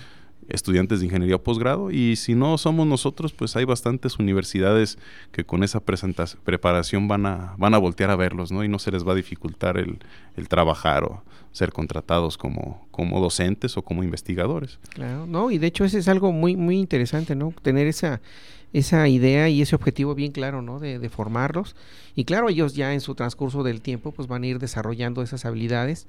estudiantes 0.51 0.99
de 0.99 1.07
ingeniería 1.07 1.39
posgrado 1.39 1.91
y 1.91 2.17
si 2.17 2.35
no 2.35 2.59
somos 2.59 2.87
nosotros, 2.87 3.33
pues 3.33 3.55
hay 3.57 3.65
bastantes 3.65 4.19
universidades 4.19 4.99
que 5.31 5.45
con 5.45 5.63
esa 5.63 5.81
preparación 5.81 7.09
van 7.09 7.27
a, 7.27 7.55
van 7.57 7.75
a 7.75 7.79
voltear 7.79 8.11
a 8.11 8.17
verlos, 8.17 8.51
¿no? 8.51 8.65
Y 8.65 8.69
no 8.69 8.79
se 8.79 8.91
les 8.91 9.07
va 9.07 9.13
a 9.13 9.15
dificultar 9.15 9.79
el, 9.79 9.99
el 10.37 10.49
trabajar 10.49 11.05
o 11.05 11.23
ser 11.53 11.73
contratados 11.73 12.37
como, 12.37 12.87
como 12.91 13.21
docentes 13.21 13.77
o 13.77 13.83
como 13.83 14.03
investigadores. 14.03 14.79
Claro, 14.91 15.27
no, 15.27 15.51
y 15.51 15.59
de 15.59 15.69
hecho 15.69 15.85
ese 15.85 15.99
es 15.99 16.09
algo 16.09 16.33
muy, 16.33 16.57
muy 16.57 16.79
interesante, 16.79 17.35
¿no? 17.35 17.55
Tener 17.63 17.87
esa, 17.87 18.21
esa 18.73 19.09
idea 19.09 19.49
y 19.49 19.63
ese 19.63 19.75
objetivo 19.75 20.15
bien 20.15 20.33
claro, 20.33 20.63
¿no? 20.63 20.79
De, 20.79 20.99
de, 20.99 21.09
formarlos. 21.09 21.77
Y 22.15 22.25
claro, 22.25 22.49
ellos 22.49 22.75
ya 22.75 22.95
en 22.95 23.01
su 23.01 23.15
transcurso 23.15 23.63
del 23.63 23.81
tiempo, 23.81 24.13
pues 24.13 24.29
van 24.29 24.43
a 24.43 24.47
ir 24.47 24.59
desarrollando 24.59 25.23
esas 25.23 25.45
habilidades 25.45 26.07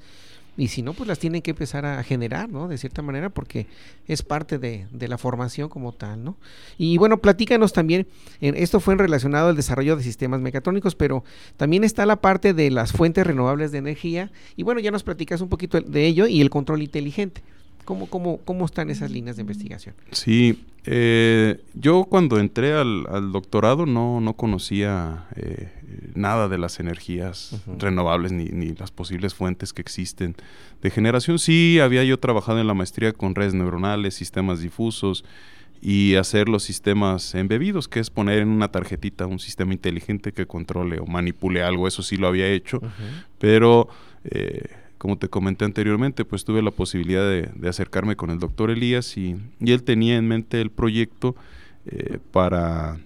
y 0.58 0.68
si 0.68 0.82
no, 0.82 0.94
pues 0.94 1.08
las 1.08 1.18
tienen 1.18 1.42
que 1.42 1.52
empezar 1.52 1.86
a 1.86 2.04
generar, 2.04 2.50
¿no? 2.50 2.68
De 2.68 2.78
cierta 2.78 3.02
manera, 3.02 3.30
porque 3.30 3.68
es 4.08 4.22
parte 4.22 4.58
de, 4.58 4.86
de 4.92 5.08
la 5.08 5.18
formación 5.18 5.70
como 5.70 5.94
tal, 5.94 6.24
¿no? 6.24 6.36
Y 6.78 6.98
bueno, 6.98 7.20
platícanos 7.20 7.72
también, 7.72 8.06
en, 8.42 8.56
esto 8.56 8.82
fue 8.82 8.94
en 8.94 9.00
relacionado 9.00 9.48
al 9.48 9.56
desarrollo 9.56 9.96
de 9.96 10.04
sistemas 10.04 10.42
mecatrónicos, 10.42 10.96
pero 10.96 11.24
también 11.56 11.86
está 11.86 12.06
la 12.06 12.18
parte 12.18 12.54
de 12.54 12.70
las 12.70 12.92
fuentes 12.92 13.26
renovables 13.26 13.72
de 13.72 13.78
energía, 13.78 14.30
y 14.58 14.64
bueno, 14.64 14.82
ya 14.82 14.92
nos 14.92 15.04
platicas 15.04 15.40
un 15.40 15.48
poquito 15.48 15.80
de 15.80 16.06
ello 16.06 16.28
y 16.28 16.42
el 16.42 16.50
control 16.50 16.82
inteligente. 16.82 17.42
¿Cómo, 17.86 18.08
cómo, 18.08 18.38
cómo 18.46 18.66
están 18.66 18.90
esas 18.90 19.10
líneas 19.10 19.38
de 19.38 19.42
investigación? 19.42 19.96
Sí, 20.12 20.64
eh, 20.86 21.62
yo 21.74 22.06
cuando 22.06 22.40
entré 22.40 22.74
al, 22.74 23.06
al, 23.10 23.32
doctorado 23.32 23.86
no, 23.86 24.20
no 24.20 24.34
conocía 24.34 25.28
eh, 25.36 25.72
nada 26.16 26.48
de 26.48 26.58
las 26.58 26.80
energías 26.80 27.54
uh 27.54 27.58
-huh. 27.72 27.80
renovables 27.80 28.32
ni, 28.32 28.46
ni, 28.46 28.74
las 28.74 28.90
posibles 28.90 29.36
fuentes 29.36 29.74
que 29.74 29.82
existen 29.82 30.36
de 30.82 30.90
generación. 30.90 31.38
Sí, 31.38 31.80
había 31.80 32.04
yo 32.04 32.18
trabajado 32.18 32.60
en 32.60 32.68
la 32.68 32.74
maestría 32.74 33.14
con 33.14 33.36
redes 33.36 33.54
neuronales, 33.54 34.16
sistemas 34.16 34.60
difusos 34.62 35.24
y 35.82 36.16
hacer 36.16 36.50
los 36.50 36.64
sistemas 36.64 37.36
embebidos, 37.36 37.88
que 37.88 38.00
es 38.00 38.10
poner 38.10 38.40
en 38.40 38.50
una 38.50 38.70
tarjetita 38.70 39.28
un 39.28 39.40
sistema 39.40 39.74
inteligente 39.74 40.32
que 40.32 40.48
controle 40.48 41.00
o 41.00 41.06
manipule 41.06 41.62
algo. 41.64 41.88
Eso 41.88 42.02
sí 42.02 42.18
lo 42.18 42.28
había 42.28 42.48
hecho, 42.48 42.78
uh 42.78 42.86
-huh. 42.86 43.26
pero... 43.38 43.88
Eh, 44.24 44.81
como 45.02 45.18
te 45.18 45.30
comenté 45.30 45.66
anteriormente, 45.66 46.26
pues 46.26 46.46
tuve 46.46 46.62
la 46.62 46.70
posibilidad 46.70 47.28
de, 47.28 47.50
acercarme 47.68 48.16
con 48.16 48.30
el 48.30 48.38
doctor 48.38 48.70
Elías 48.70 49.18
y, 49.18 49.36
y, 49.60 49.72
él 49.72 49.82
tenía 49.82 50.16
en 50.16 50.28
mente 50.28 50.62
el 50.62 50.70
proyecto 50.70 51.36
eh, 51.88 52.20
para, 52.32 53.00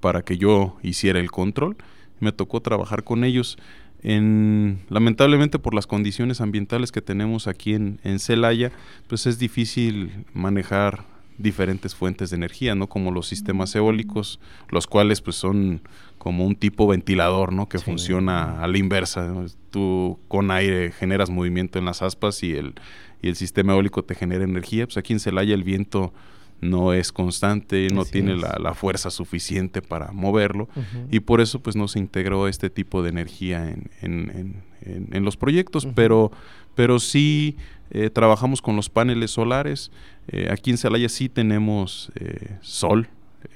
para 0.00 0.20
que 0.20 0.36
yo 0.36 0.76
hiciera 0.82 1.18
el 1.18 1.30
control. 1.30 1.78
Me 2.20 2.30
tocó 2.30 2.60
trabajar 2.60 3.04
con 3.04 3.24
ellos. 3.24 3.56
En, 4.02 4.80
lamentablemente 4.90 5.58
por 5.58 5.72
las 5.72 5.86
condiciones 5.86 6.42
ambientales 6.42 6.92
que 6.92 7.00
tenemos 7.00 7.46
aquí 7.46 7.72
en, 7.72 7.98
en 8.04 8.18
Celaya, 8.18 8.70
pues 9.06 9.26
es 9.26 9.38
difícil 9.38 10.26
manejar 10.34 11.06
diferentes 11.38 11.94
fuentes 11.94 12.30
de 12.30 12.36
energía, 12.36 12.74
¿no? 12.74 12.88
Como 12.88 13.10
los 13.10 13.26
sistemas 13.26 13.74
eólicos, 13.74 14.40
los 14.68 14.86
cuales 14.86 15.20
pues 15.20 15.36
son 15.36 15.82
como 16.18 16.46
un 16.46 16.54
tipo 16.54 16.86
ventilador, 16.86 17.52
¿no? 17.52 17.68
Que 17.68 17.78
sí. 17.78 17.84
funciona 17.84 18.62
a 18.62 18.68
la 18.68 18.78
inversa. 18.78 19.26
¿no? 19.26 19.46
Tú 19.70 20.18
con 20.28 20.50
aire 20.50 20.92
generas 20.92 21.30
movimiento 21.30 21.78
en 21.78 21.84
las 21.84 22.02
aspas 22.02 22.42
y 22.42 22.52
el, 22.54 22.74
y 23.22 23.28
el 23.28 23.36
sistema 23.36 23.72
eólico 23.72 24.04
te 24.04 24.14
genera 24.14 24.44
energía. 24.44 24.86
Pues 24.86 24.96
aquí 24.96 25.12
en 25.12 25.20
Celaya 25.20 25.54
el 25.54 25.64
viento 25.64 26.12
no 26.60 26.92
es 26.92 27.10
constante, 27.10 27.88
no 27.92 28.02
Así 28.02 28.12
tiene 28.12 28.36
la, 28.36 28.56
la, 28.60 28.72
fuerza 28.74 29.10
suficiente 29.10 29.82
para 29.82 30.12
moverlo 30.12 30.68
uh 30.76 30.80
-huh. 30.80 31.06
y 31.10 31.18
por 31.18 31.40
eso 31.40 31.60
pues 31.60 31.74
no 31.74 31.88
se 31.88 31.98
integró 31.98 32.46
este 32.46 32.70
tipo 32.70 33.02
de 33.02 33.08
energía 33.08 33.68
en, 33.68 33.90
en, 34.00 34.62
en, 34.82 35.08
en 35.10 35.24
los 35.24 35.36
proyectos, 35.36 35.84
uh 35.84 35.88
-huh. 35.88 35.94
pero, 35.96 36.30
pero 36.76 37.00
sí 37.00 37.56
eh, 37.94 38.08
trabajamos 38.08 38.62
con 38.62 38.74
los 38.74 38.88
paneles 38.88 39.32
solares. 39.32 39.90
Eh, 40.28 40.48
aquí 40.50 40.70
en 40.70 40.78
Celaya 40.78 41.08
sí 41.08 41.28
tenemos 41.28 42.12
eh, 42.14 42.56
sol, 42.60 43.08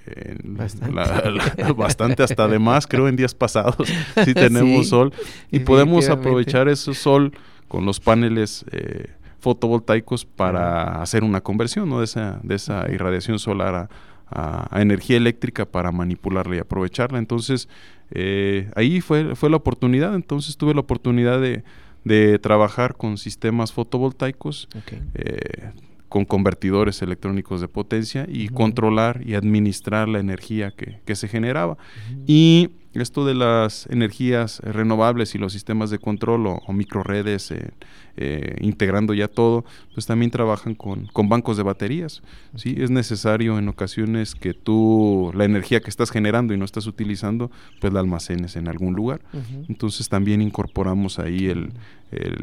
eh, 0.06 0.36
bastante. 0.42 0.94
La, 0.94 1.30
la, 1.30 1.72
bastante. 1.72 2.22
hasta 2.22 2.48
de 2.48 2.58
más, 2.58 2.86
creo, 2.86 3.08
en 3.08 3.16
días 3.16 3.34
pasados. 3.34 3.76
Sí 4.24 4.34
tenemos 4.34 4.84
sí, 4.84 4.90
sol 4.90 5.12
y 5.50 5.60
podemos 5.60 6.08
aprovechar 6.08 6.68
ese 6.68 6.94
sol 6.94 7.32
con 7.68 7.84
los 7.84 8.00
paneles 8.00 8.64
eh, 8.72 9.10
fotovoltaicos 9.40 10.24
para 10.24 11.02
hacer 11.02 11.24
una 11.24 11.40
conversión 11.40 11.88
¿no? 11.88 11.98
de, 11.98 12.04
esa, 12.04 12.40
de 12.42 12.54
esa 12.54 12.90
irradiación 12.90 13.38
solar 13.38 13.74
a, 13.74 13.88
a, 14.28 14.76
a, 14.76 14.82
energía 14.82 15.16
eléctrica 15.16 15.64
para 15.66 15.92
manipularla 15.92 16.56
y 16.56 16.58
aprovecharla. 16.58 17.18
Entonces, 17.18 17.68
eh, 18.10 18.70
ahí 18.74 19.00
fue, 19.00 19.34
fue 19.34 19.50
la 19.50 19.56
oportunidad. 19.56 20.14
Entonces 20.14 20.56
tuve 20.56 20.74
la 20.74 20.80
oportunidad 20.80 21.40
de, 21.40 21.64
de 22.04 22.38
trabajar 22.38 22.94
con 22.94 23.18
sistemas 23.18 23.72
fotovoltaicos. 23.72 24.68
Okay. 24.84 25.02
Eh, 25.14 25.70
con 26.08 26.24
convertidores 26.24 27.02
electrónicos 27.02 27.60
de 27.60 27.68
potencia 27.68 28.26
y 28.28 28.46
uh 28.46 28.50
-huh. 28.50 28.54
controlar 28.54 29.22
y 29.24 29.34
administrar 29.34 30.08
la 30.08 30.18
energía 30.20 30.70
que, 30.70 31.00
que 31.04 31.14
se 31.16 31.28
generaba. 31.28 31.74
Uh 31.74 31.76
-huh. 31.76 32.24
Y 32.26 32.70
esto 33.00 33.24
de 33.24 33.34
las 33.34 33.86
energías 33.90 34.60
renovables 34.60 35.34
y 35.34 35.38
los 35.38 35.52
sistemas 35.52 35.90
de 35.90 35.98
control 35.98 36.46
o, 36.46 36.62
o 36.66 36.72
microredes, 36.72 37.50
eh, 37.50 37.70
eh, 38.16 38.56
integrando 38.60 39.12
ya 39.12 39.28
todo, 39.28 39.64
pues 39.92 40.06
también 40.06 40.30
trabajan 40.30 40.74
con, 40.74 41.06
con 41.12 41.28
bancos 41.28 41.56
de 41.56 41.62
baterías. 41.62 42.22
Okay. 42.54 42.74
¿sí? 42.74 42.82
Es 42.82 42.90
necesario 42.90 43.58
en 43.58 43.68
ocasiones 43.68 44.34
que 44.34 44.54
tú 44.54 45.30
la 45.34 45.44
energía 45.44 45.80
que 45.80 45.90
estás 45.90 46.10
generando 46.10 46.54
y 46.54 46.56
no 46.56 46.64
estás 46.64 46.86
utilizando, 46.86 47.50
pues 47.80 47.92
la 47.92 48.00
almacenes 48.00 48.56
en 48.56 48.68
algún 48.68 48.94
lugar. 48.94 49.20
Uh 49.32 49.38
-huh. 49.38 49.66
Entonces 49.68 50.08
también 50.08 50.40
incorporamos 50.40 51.18
ahí 51.18 51.46
el, 51.48 51.72
el, 52.10 52.36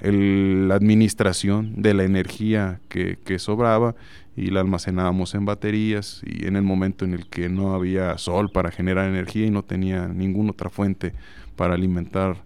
el, 0.00 0.68
la 0.68 0.74
administración 0.74 1.82
de 1.82 1.94
la 1.94 2.04
energía 2.04 2.80
que, 2.88 3.18
que 3.24 3.38
sobraba 3.38 3.94
y 4.40 4.50
la 4.50 4.60
almacenábamos 4.60 5.34
en 5.34 5.44
baterías 5.44 6.22
y 6.24 6.46
en 6.46 6.56
el 6.56 6.62
momento 6.62 7.04
en 7.04 7.12
el 7.12 7.26
que 7.26 7.48
no 7.48 7.74
había 7.74 8.16
sol 8.16 8.50
para 8.50 8.70
generar 8.70 9.08
energía 9.08 9.46
y 9.46 9.50
no 9.50 9.62
tenía 9.62 10.08
ninguna 10.08 10.52
otra 10.52 10.70
fuente 10.70 11.12
para 11.56 11.74
alimentar 11.74 12.36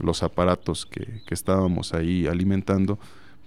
los 0.00 0.22
aparatos 0.22 0.86
que, 0.86 1.22
que 1.24 1.34
estábamos 1.34 1.94
ahí 1.94 2.26
alimentando, 2.26 2.98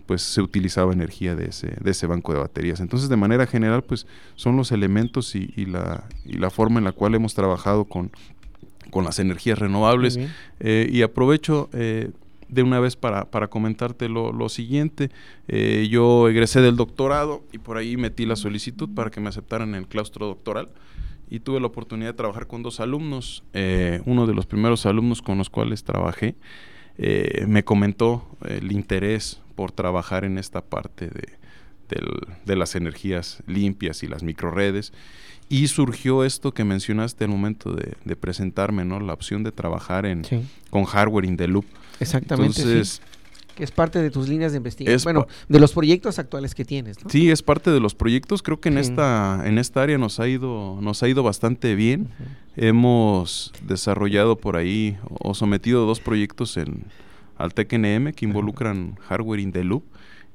pues 0.06 0.22
se 0.22 0.42
utilizaba 0.42 0.94
energía 0.94 1.36
de 1.36 1.48
ese, 1.48 1.76
de 1.80 1.92
ese 1.92 2.08
banco 2.08 2.34
de 2.34 2.40
baterías. 2.40 2.80
Entonces, 2.80 3.10
de 3.10 3.18
manera 3.18 3.46
general, 3.46 3.84
pues 3.84 4.08
son 4.36 4.56
los 4.56 4.72
elementos 4.72 5.36
y, 5.36 5.54
y, 5.56 5.66
la, 5.66 6.06
y 6.26 6.38
la 6.38 6.50
forma 6.50 6.80
en 6.80 6.86
la 6.86 6.94
cual 6.94 7.16
hemos 7.16 7.36
trabajado 7.36 7.86
con, 7.86 8.12
con 8.90 9.04
las 9.04 9.20
energías 9.20 9.60
renovables. 9.60 10.18
Eh, 10.60 10.90
y 10.92 11.02
aprovecho 11.02 11.70
eh, 11.74 12.12
de 12.50 12.64
una 12.64 12.80
vez 12.80 12.96
para, 12.96 13.30
para 13.30 13.48
comentarte 13.48 14.10
lo, 14.10 14.34
lo 14.34 14.50
siguiente. 14.50 15.10
Eh, 15.48 15.88
yo 15.90 16.28
egresé 16.28 16.62
del 16.62 16.76
doctorado 16.76 17.44
y 17.52 17.60
por 17.60 17.78
ahí 17.78 17.96
metí 17.96 18.26
la 18.26 18.36
solicitud 18.36 18.90
para 18.94 19.10
que 19.12 19.22
me 19.22 19.30
aceptaran 19.30 19.70
en 19.70 19.76
el 19.76 19.88
claustro 19.88 20.26
doctoral 20.26 20.70
y 21.30 21.40
tuve 21.40 21.60
la 21.60 21.68
oportunidad 21.68 22.10
de 22.10 22.18
trabajar 22.18 22.48
con 22.48 22.64
dos 22.64 22.80
alumnos. 22.80 23.44
Eh, 23.54 24.02
uno 24.06 24.26
de 24.26 24.34
los 24.34 24.46
primeros 24.46 24.86
alumnos 24.86 25.22
con 25.22 25.38
los 25.38 25.50
cuales 25.50 25.84
trabajé 25.84 26.36
eh, 26.98 27.46
me 27.48 27.64
comentó 27.64 28.28
el 28.46 28.72
interés 28.72 29.40
por 29.56 29.72
trabajar 29.72 30.26
en 30.26 30.38
esta 30.38 30.62
parte 30.62 31.08
de, 31.08 31.38
de, 31.90 32.02
de 32.46 32.56
las 32.56 32.76
energías 32.76 33.44
limpias 33.46 34.04
y 34.04 34.08
las 34.08 34.24
microredes. 34.24 34.92
Y 35.52 35.68
surgió 35.68 36.24
esto 36.24 36.54
que 36.54 36.64
mencionaste 36.64 37.26
al 37.26 37.32
momento 37.32 37.74
de, 37.74 37.94
de 38.06 38.16
presentarme, 38.16 38.86
¿no? 38.86 39.00
La 39.00 39.14
opción 39.14 39.44
de 39.44 39.52
trabajar 39.52 40.06
en, 40.06 40.24
sí. 40.24 40.48
con 40.70 40.84
hardware 40.84 41.26
in 41.26 41.38
the 41.38 41.48
loop. 41.48 41.66
Exactamente. 42.00 42.62
Entonces, 42.62 42.90
sí. 42.90 43.02
Que 43.56 43.64
es 43.66 43.72
parte 43.72 44.02
de 44.02 44.10
tus 44.10 44.30
líneas 44.30 44.54
de 44.54 44.58
investigación. 44.58 45.04
Bueno, 45.04 45.28
de 45.50 45.60
los 45.60 45.74
proyectos 45.74 46.18
actuales 46.18 46.56
que 46.56 46.64
tienes, 46.64 47.04
¿no? 47.04 47.10
Sí, 47.10 47.30
es 47.30 47.44
parte 47.44 47.72
de 47.72 47.82
los 47.82 47.94
proyectos. 47.94 48.42
Creo 48.42 48.62
que 48.62 48.70
en 48.70 48.76
sí. 48.76 48.92
esta, 48.92 49.42
en 49.46 49.58
esta 49.58 49.82
área 49.84 49.98
nos 49.98 50.20
ha 50.22 50.28
ido, 50.30 50.80
nos 50.82 51.04
ha 51.04 51.10
ido 51.10 51.24
bastante 51.24 51.76
bien. 51.76 52.02
Uh 52.02 52.06
-huh. 52.06 52.68
Hemos 52.70 53.52
desarrollado 53.62 54.38
por 54.38 54.56
ahí 54.56 54.98
o 55.20 55.34
sometido 55.34 55.86
dos 55.86 56.00
proyectos 56.00 56.56
en 56.58 56.86
al 57.38 57.54
TECNM 57.54 58.14
que 58.14 58.26
involucran 58.26 58.78
uh 58.78 58.94
-huh. 58.94 59.00
hardware 59.08 59.40
in 59.42 59.52
the 59.52 59.64
loop. 59.64 59.84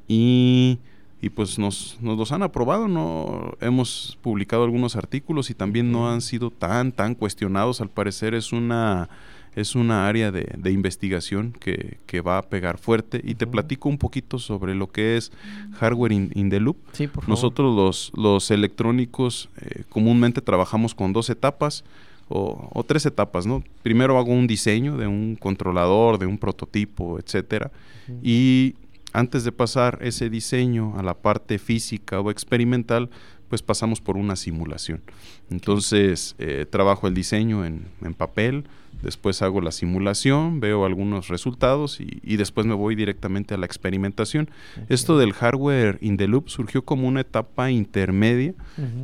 Y 0.06 0.78
y 1.24 1.30
pues 1.30 1.58
nos, 1.58 1.96
nos 2.02 2.18
los 2.18 2.32
han 2.32 2.42
aprobado, 2.42 2.86
no 2.86 3.56
hemos 3.62 4.18
publicado 4.20 4.64
algunos 4.64 4.94
artículos 4.94 5.48
y 5.48 5.54
también 5.54 5.90
no 5.90 6.10
han 6.10 6.20
sido 6.20 6.50
tan 6.50 6.92
tan 6.92 7.14
cuestionados, 7.14 7.80
al 7.80 7.88
parecer 7.88 8.34
es 8.34 8.52
una 8.52 9.08
es 9.54 9.74
una 9.74 10.08
área 10.08 10.30
de, 10.32 10.52
de 10.56 10.70
investigación 10.72 11.52
que, 11.52 11.98
que, 12.06 12.20
va 12.20 12.38
a 12.38 12.42
pegar 12.42 12.78
fuerte 12.78 13.20
y 13.22 13.34
te 13.34 13.46
platico 13.46 13.88
un 13.88 13.98
poquito 13.98 14.38
sobre 14.38 14.74
lo 14.74 14.88
que 14.90 15.16
es 15.16 15.32
hardware 15.74 16.12
in, 16.12 16.30
in 16.34 16.50
the 16.50 16.60
loop. 16.60 16.76
Sí, 16.92 17.06
por 17.06 17.24
favor. 17.24 17.28
Nosotros 17.28 17.76
los, 17.76 18.12
los 18.16 18.50
electrónicos 18.50 19.48
eh, 19.60 19.84
comúnmente 19.88 20.40
trabajamos 20.40 20.94
con 20.94 21.12
dos 21.12 21.30
etapas 21.30 21.84
o, 22.28 22.70
o, 22.72 22.84
tres 22.84 23.06
etapas, 23.06 23.46
¿no? 23.46 23.62
Primero 23.82 24.18
hago 24.18 24.32
un 24.32 24.46
diseño 24.46 24.96
de 24.96 25.06
un 25.06 25.36
controlador, 25.36 26.18
de 26.18 26.26
un 26.26 26.38
prototipo, 26.38 27.18
etcétera, 27.18 27.70
uh 28.08 28.12
-huh. 28.12 28.18
y 28.22 28.74
antes 29.14 29.44
de 29.44 29.52
pasar 29.52 29.98
ese 30.02 30.28
diseño 30.28 30.94
a 30.98 31.02
la 31.02 31.14
parte 31.14 31.58
física 31.58 32.20
o 32.20 32.30
experimental, 32.30 33.10
pues 33.54 33.62
pasamos 33.62 34.00
por 34.00 34.16
una 34.16 34.34
simulación. 34.34 35.00
Entonces, 35.48 36.34
eh, 36.40 36.66
trabajo 36.68 37.06
el 37.06 37.14
diseño 37.14 37.64
en, 37.64 37.84
papel, 38.18 38.64
después 39.00 39.42
hago 39.42 39.60
la 39.60 39.70
simulación, 39.70 40.58
veo 40.58 40.84
algunos 40.84 41.28
resultados 41.28 42.00
y, 42.00 42.36
después 42.36 42.66
me 42.66 42.74
voy 42.74 42.96
directamente 42.96 43.54
a 43.54 43.56
la 43.56 43.64
experimentación. 43.64 44.50
Esto 44.88 45.18
del 45.18 45.34
hardware 45.34 45.98
in 46.00 46.16
the 46.16 46.26
loop 46.26 46.48
surgió 46.48 46.82
como 46.82 47.06
una 47.06 47.20
etapa 47.20 47.70
intermedia 47.70 48.54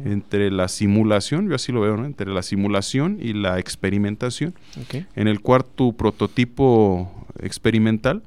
entre 0.05 0.51
la 0.51 0.67
simulación, 0.67 1.49
yo 1.49 1.55
así 1.55 1.71
lo 1.71 1.83
veo, 1.83 2.05
entre 2.05 2.27
la 2.33 2.43
simulación 2.43 3.19
y 3.23 3.35
la 3.35 3.61
experimentación, 3.61 4.53
en 5.15 5.29
el 5.29 5.43
cuarto 5.43 5.93
prototipo 5.93 7.09
experimental 7.41 8.25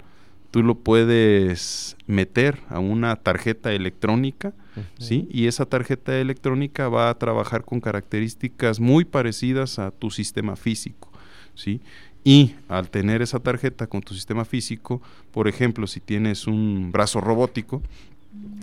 tú 0.52 0.64
lo 0.64 0.76
puedes 0.76 1.98
meter 2.08 2.60
a 2.70 2.80
una 2.80 3.18
tarjeta 3.18 3.74
electrónica, 3.74 4.54
¿sí? 4.98 5.28
Y 5.32 5.48
esa 5.48 5.66
tarjeta 5.66 6.18
electrónica 6.18 6.90
va 6.90 7.10
a 7.10 7.18
trabajar 7.18 7.64
con 7.64 7.80
características 7.82 8.80
muy 8.80 9.06
parecidas 9.06 9.80
a 9.80 9.92
tu 9.92 10.12
sistema 10.12 10.56
físico, 10.56 11.12
¿sí? 11.56 11.82
Y 12.24 12.56
al 12.70 12.90
tener 12.90 13.22
esa 13.22 13.40
tarjeta 13.40 13.88
con 13.88 14.02
tu 14.02 14.14
sistema 14.14 14.46
físico, 14.46 15.02
por 15.32 15.48
ejemplo, 15.48 15.88
si 15.88 16.00
tienes 16.00 16.48
un 16.48 16.92
brazo 16.92 17.20
robótico, 17.20 17.82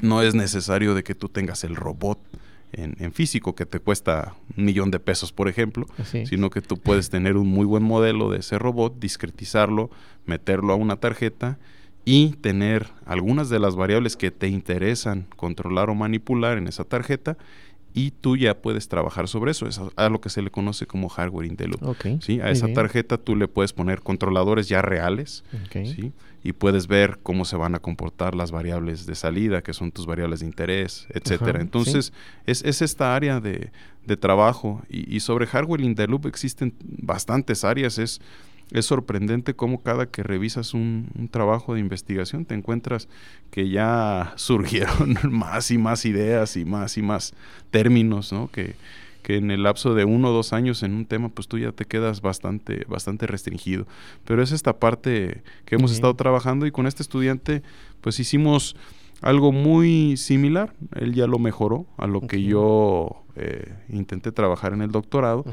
no 0.02 0.22
es 0.22 0.34
necesario 0.34 0.94
de 0.94 1.02
que 1.02 1.14
tú 1.14 1.28
tengas 1.28 1.64
el 1.64 1.76
robot 1.76 2.18
en, 2.72 3.12
físico 3.12 3.54
que 3.54 3.66
te 3.66 3.80
cuesta 3.80 4.34
un 4.56 4.64
millón 4.64 4.90
de 4.90 5.00
pesos, 5.00 5.32
por 5.32 5.48
ejemplo, 5.48 5.86
sino 6.24 6.50
que 6.50 6.61
tú 6.61 6.78
puedes 6.78 7.11
tener 7.11 7.36
un 7.36 7.48
muy 7.48 7.66
buen 7.66 7.82
modelo 7.82 8.30
de 8.30 8.38
ese 8.38 8.58
robot, 8.58 8.98
discretizarlo, 8.98 9.90
meterlo 10.24 10.72
a 10.72 10.76
una 10.76 10.96
tarjeta 10.96 11.58
y 12.05 12.30
tener 12.40 12.88
algunas 13.05 13.51
de 13.51 13.59
las 13.59 13.76
variables 13.76 14.16
que 14.16 14.30
te 14.30 14.48
interesan 14.48 15.26
controlar 15.36 15.90
o 15.90 15.94
manipular 15.94 16.59
en 16.59 16.66
esa 16.66 16.84
tarjeta 16.84 17.36
y 17.92 18.12
tú 18.12 18.36
ya 18.36 18.57
puedes 18.59 18.88
trabajar 18.88 19.26
sobre 19.28 19.51
eso. 19.51 19.66
Es 19.66 19.80
a, 19.96 20.09
lo 20.09 20.20
que 20.20 20.30
se 20.30 20.42
le 20.42 20.51
conoce 20.51 20.86
como 20.86 21.09
hardware 21.09 21.46
in 21.46 21.57
the 21.57 21.66
loop. 21.66 21.96
¿sí? 22.20 22.40
A 22.40 22.51
esa 22.51 22.72
tarjeta 22.72 23.18
tú 23.18 23.34
le 23.36 23.48
puedes 23.48 23.72
poner 23.72 24.01
controladores 24.01 24.68
ya 24.68 24.80
reales 24.80 25.44
¿sí? 25.72 26.12
y 26.44 26.53
puedes 26.53 26.86
ver 26.86 27.18
cómo 27.22 27.44
se 27.44 27.57
van 27.57 27.74
a 27.74 27.80
comportar 27.80 28.34
las 28.34 28.53
variables 28.53 29.07
de 29.07 29.14
salida, 29.14 29.62
que 29.62 29.72
son 29.72 29.90
tus 29.90 30.07
variables 30.07 30.40
de 30.40 30.46
interés, 30.46 31.07
etcétera. 31.11 31.61
Entonces, 31.61 32.12
es, 32.46 32.62
es, 32.64 32.80
esta 32.80 33.14
área 33.16 33.40
de, 33.40 33.72
de 34.07 34.16
trabajo 34.16 34.82
y, 34.88 35.14
y, 35.14 35.20
sobre 35.20 35.46
hardware 35.46 35.80
in 35.80 35.94
the 35.94 36.07
loop 36.07 36.26
existen 36.26 36.74
bastantes 36.80 37.64
áreas. 37.64 37.98
Es 37.98 38.20
es 38.72 38.86
sorprendente 38.86 39.54
cómo 39.54 39.82
cada 39.82 40.06
que 40.06 40.22
revisas 40.22 40.74
un, 40.74 41.28
trabajo 41.30 41.74
de 41.74 41.80
investigación 41.80 42.44
te 42.44 42.54
encuentras 42.54 43.08
que 43.50 43.68
ya 43.68 44.32
surgieron 44.36 45.16
más 45.30 45.70
y 45.70 45.78
más 45.78 46.04
ideas 46.04 46.56
y 46.56 46.64
más 46.64 46.96
y 46.96 47.02
más 47.02 47.34
términos, 47.70 48.32
¿no? 48.32 48.48
Que, 48.48 48.74
que 49.22 49.36
en 49.36 49.50
el 49.50 49.64
lapso 49.64 49.94
de 49.94 50.04
uno 50.04 50.30
o 50.30 50.32
dos 50.32 50.52
años 50.52 50.82
en 50.82 50.94
un 50.94 51.04
tema, 51.04 51.28
pues 51.28 51.46
tú 51.46 51.58
ya 51.58 51.72
te 51.72 51.84
quedas 51.84 52.20
bastante, 52.20 52.84
bastante 52.88 53.26
restringido. 53.26 53.86
Pero 54.24 54.42
es 54.42 54.52
esta 54.52 54.78
parte 54.78 55.42
que 55.66 55.74
hemos 55.74 55.92
estado 55.92 56.14
trabajando 56.14 56.66
y 56.66 56.70
con 56.70 56.86
este 56.86 57.02
estudiante, 57.02 57.62
pues 58.00 58.18
hicimos 58.18 58.76
algo 59.20 59.52
muy 59.52 60.16
similar. 60.16 60.72
Él 60.94 61.14
ya 61.14 61.26
lo 61.26 61.38
mejoró 61.38 61.86
a 61.98 62.06
lo 62.06 62.22
que 62.22 62.42
yo 62.42 63.24
eh, 63.43 63.72
intenté 63.88 64.32
trabajar 64.32 64.74
en 64.74 64.82
el 64.82 64.91
doctorado 64.91 65.47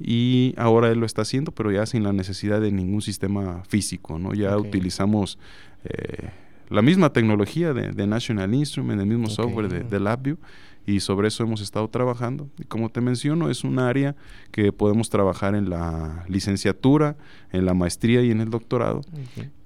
y 0.00 0.54
ahora 0.56 0.90
él 0.90 0.98
lo 0.98 1.04
está 1.04 1.22
haciendo, 1.22 1.52
pero 1.52 1.70
ya 1.70 1.84
sin 1.84 2.02
la 2.02 2.14
necesidad 2.14 2.58
de 2.58 2.72
ningún 2.72 3.02
sistema 3.02 3.62
físico, 3.68 4.18
¿no? 4.18 4.32
Ya 4.32 4.56
utilizamos 4.56 5.38
eh, 5.84 6.30
la 6.70 6.80
misma 6.80 7.12
tecnología 7.12 7.74
de, 7.74 8.06
National 8.06 8.54
Instrument, 8.54 8.98
el 8.98 9.06
mismo 9.06 9.28
software 9.28 9.68
de, 9.68 9.80
de 9.80 10.00
LabVIEW 10.00 10.38
y 10.86 11.00
sobre 11.00 11.28
eso 11.28 11.42
hemos 11.42 11.60
estado 11.60 11.88
trabajando. 11.88 12.48
Y 12.58 12.64
como 12.64 12.90
te 12.90 13.00
menciono, 13.00 13.50
es 13.50 13.64
un 13.64 13.78
área 13.78 14.14
que 14.50 14.72
podemos 14.72 15.10
trabajar 15.10 15.54
en 15.54 15.70
la 15.70 16.24
licenciatura, 16.28 17.16
en 17.52 17.64
la 17.64 17.74
maestría 17.74 18.22
y 18.22 18.30
en 18.30 18.40
el 18.40 18.50
doctorado. 18.50 19.02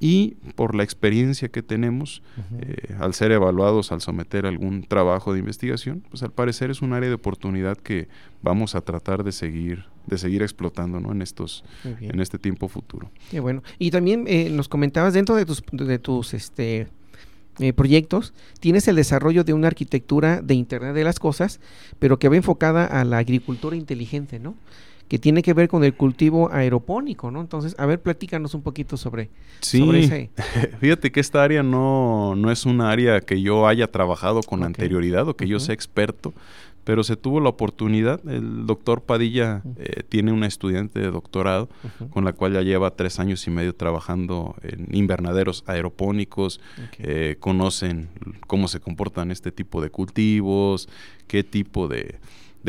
Y 0.00 0.36
por 0.54 0.74
la 0.74 0.84
experiencia 0.84 1.48
que 1.48 1.62
tenemos, 1.62 2.22
eh, 2.60 2.94
al 2.98 3.14
ser 3.14 3.32
evaluados, 3.32 3.90
al 3.90 4.00
someter 4.00 4.46
algún 4.46 4.84
trabajo 4.84 5.32
de 5.32 5.40
investigación, 5.40 6.04
pues 6.08 6.22
al 6.22 6.32
parecer 6.32 6.70
es 6.70 6.82
un 6.82 6.92
área 6.92 7.08
de 7.08 7.14
oportunidad 7.16 7.76
que 7.76 8.08
vamos 8.42 8.74
a 8.74 8.80
tratar 8.80 9.24
de 9.24 9.32
seguir 9.32 9.84
de 10.06 10.16
seguir 10.16 10.42
explotando 10.42 11.00
¿no? 11.00 11.12
en 11.12 11.20
estos 11.20 11.64
en 11.84 12.20
este 12.20 12.38
tiempo 12.38 12.68
futuro. 12.68 13.10
Qué 13.30 13.40
bueno. 13.40 13.62
Y 13.78 13.90
también 13.90 14.24
eh, 14.26 14.48
nos 14.48 14.66
comentabas 14.66 15.12
dentro 15.12 15.36
de 15.36 15.44
tus 15.44 15.62
de 15.70 15.98
tus 15.98 16.32
este 16.32 16.88
eh, 17.60 17.72
proyectos, 17.72 18.34
tienes 18.60 18.86
el 18.88 18.96
desarrollo 18.96 19.44
de 19.44 19.52
una 19.52 19.66
arquitectura 19.66 20.42
de 20.42 20.54
Internet 20.54 20.94
de 20.94 21.04
las 21.04 21.18
Cosas, 21.18 21.60
pero 21.98 22.18
que 22.18 22.28
va 22.28 22.36
enfocada 22.36 22.86
a 22.86 23.04
la 23.04 23.18
agricultura 23.18 23.76
inteligente, 23.76 24.38
¿no? 24.38 24.54
Que 25.08 25.18
tiene 25.18 25.42
que 25.42 25.54
ver 25.54 25.68
con 25.68 25.84
el 25.84 25.94
cultivo 25.94 26.52
aeropónico, 26.52 27.30
¿no? 27.30 27.40
Entonces, 27.40 27.74
a 27.78 27.86
ver, 27.86 28.00
platícanos 28.00 28.54
un 28.54 28.62
poquito 28.62 28.96
sobre, 28.96 29.30
sí. 29.60 29.88
ese. 29.94 30.30
Fíjate 30.80 31.10
que 31.10 31.20
esta 31.20 31.42
área 31.42 31.62
no, 31.62 32.36
no 32.36 32.50
es 32.52 32.66
una 32.66 32.90
área 32.90 33.20
que 33.20 33.40
yo 33.40 33.66
haya 33.66 33.90
trabajado 33.90 34.42
con 34.42 34.62
anterioridad 34.62 35.26
o 35.28 35.36
que 35.36 35.48
yo 35.48 35.58
sea 35.60 35.74
experto 35.74 36.34
pero 36.88 37.04
se 37.04 37.16
tuvo 37.16 37.38
la 37.40 37.50
oportunidad. 37.50 38.26
El 38.26 38.64
doctor 38.64 39.02
Padilla 39.02 39.60
eh, 39.76 40.04
tiene 40.08 40.32
una 40.32 40.46
estudiante 40.46 41.00
de 41.00 41.10
doctorado 41.10 41.68
con 42.08 42.24
la 42.24 42.32
cual 42.32 42.54
ya 42.54 42.62
lleva 42.62 42.96
tres 42.96 43.20
años 43.20 43.46
y 43.46 43.50
medio 43.50 43.74
trabajando 43.74 44.56
en 44.62 44.88
invernaderos 44.96 45.64
aeropónicos, 45.66 46.62
eh, 46.98 47.36
conocen 47.40 48.08
cómo 48.46 48.68
se 48.68 48.80
comportan 48.80 49.30
este 49.30 49.52
tipo 49.52 49.82
de 49.82 49.90
cultivos, 49.90 50.88
qué 51.26 51.44
tipo 51.44 51.88
de, 51.88 52.20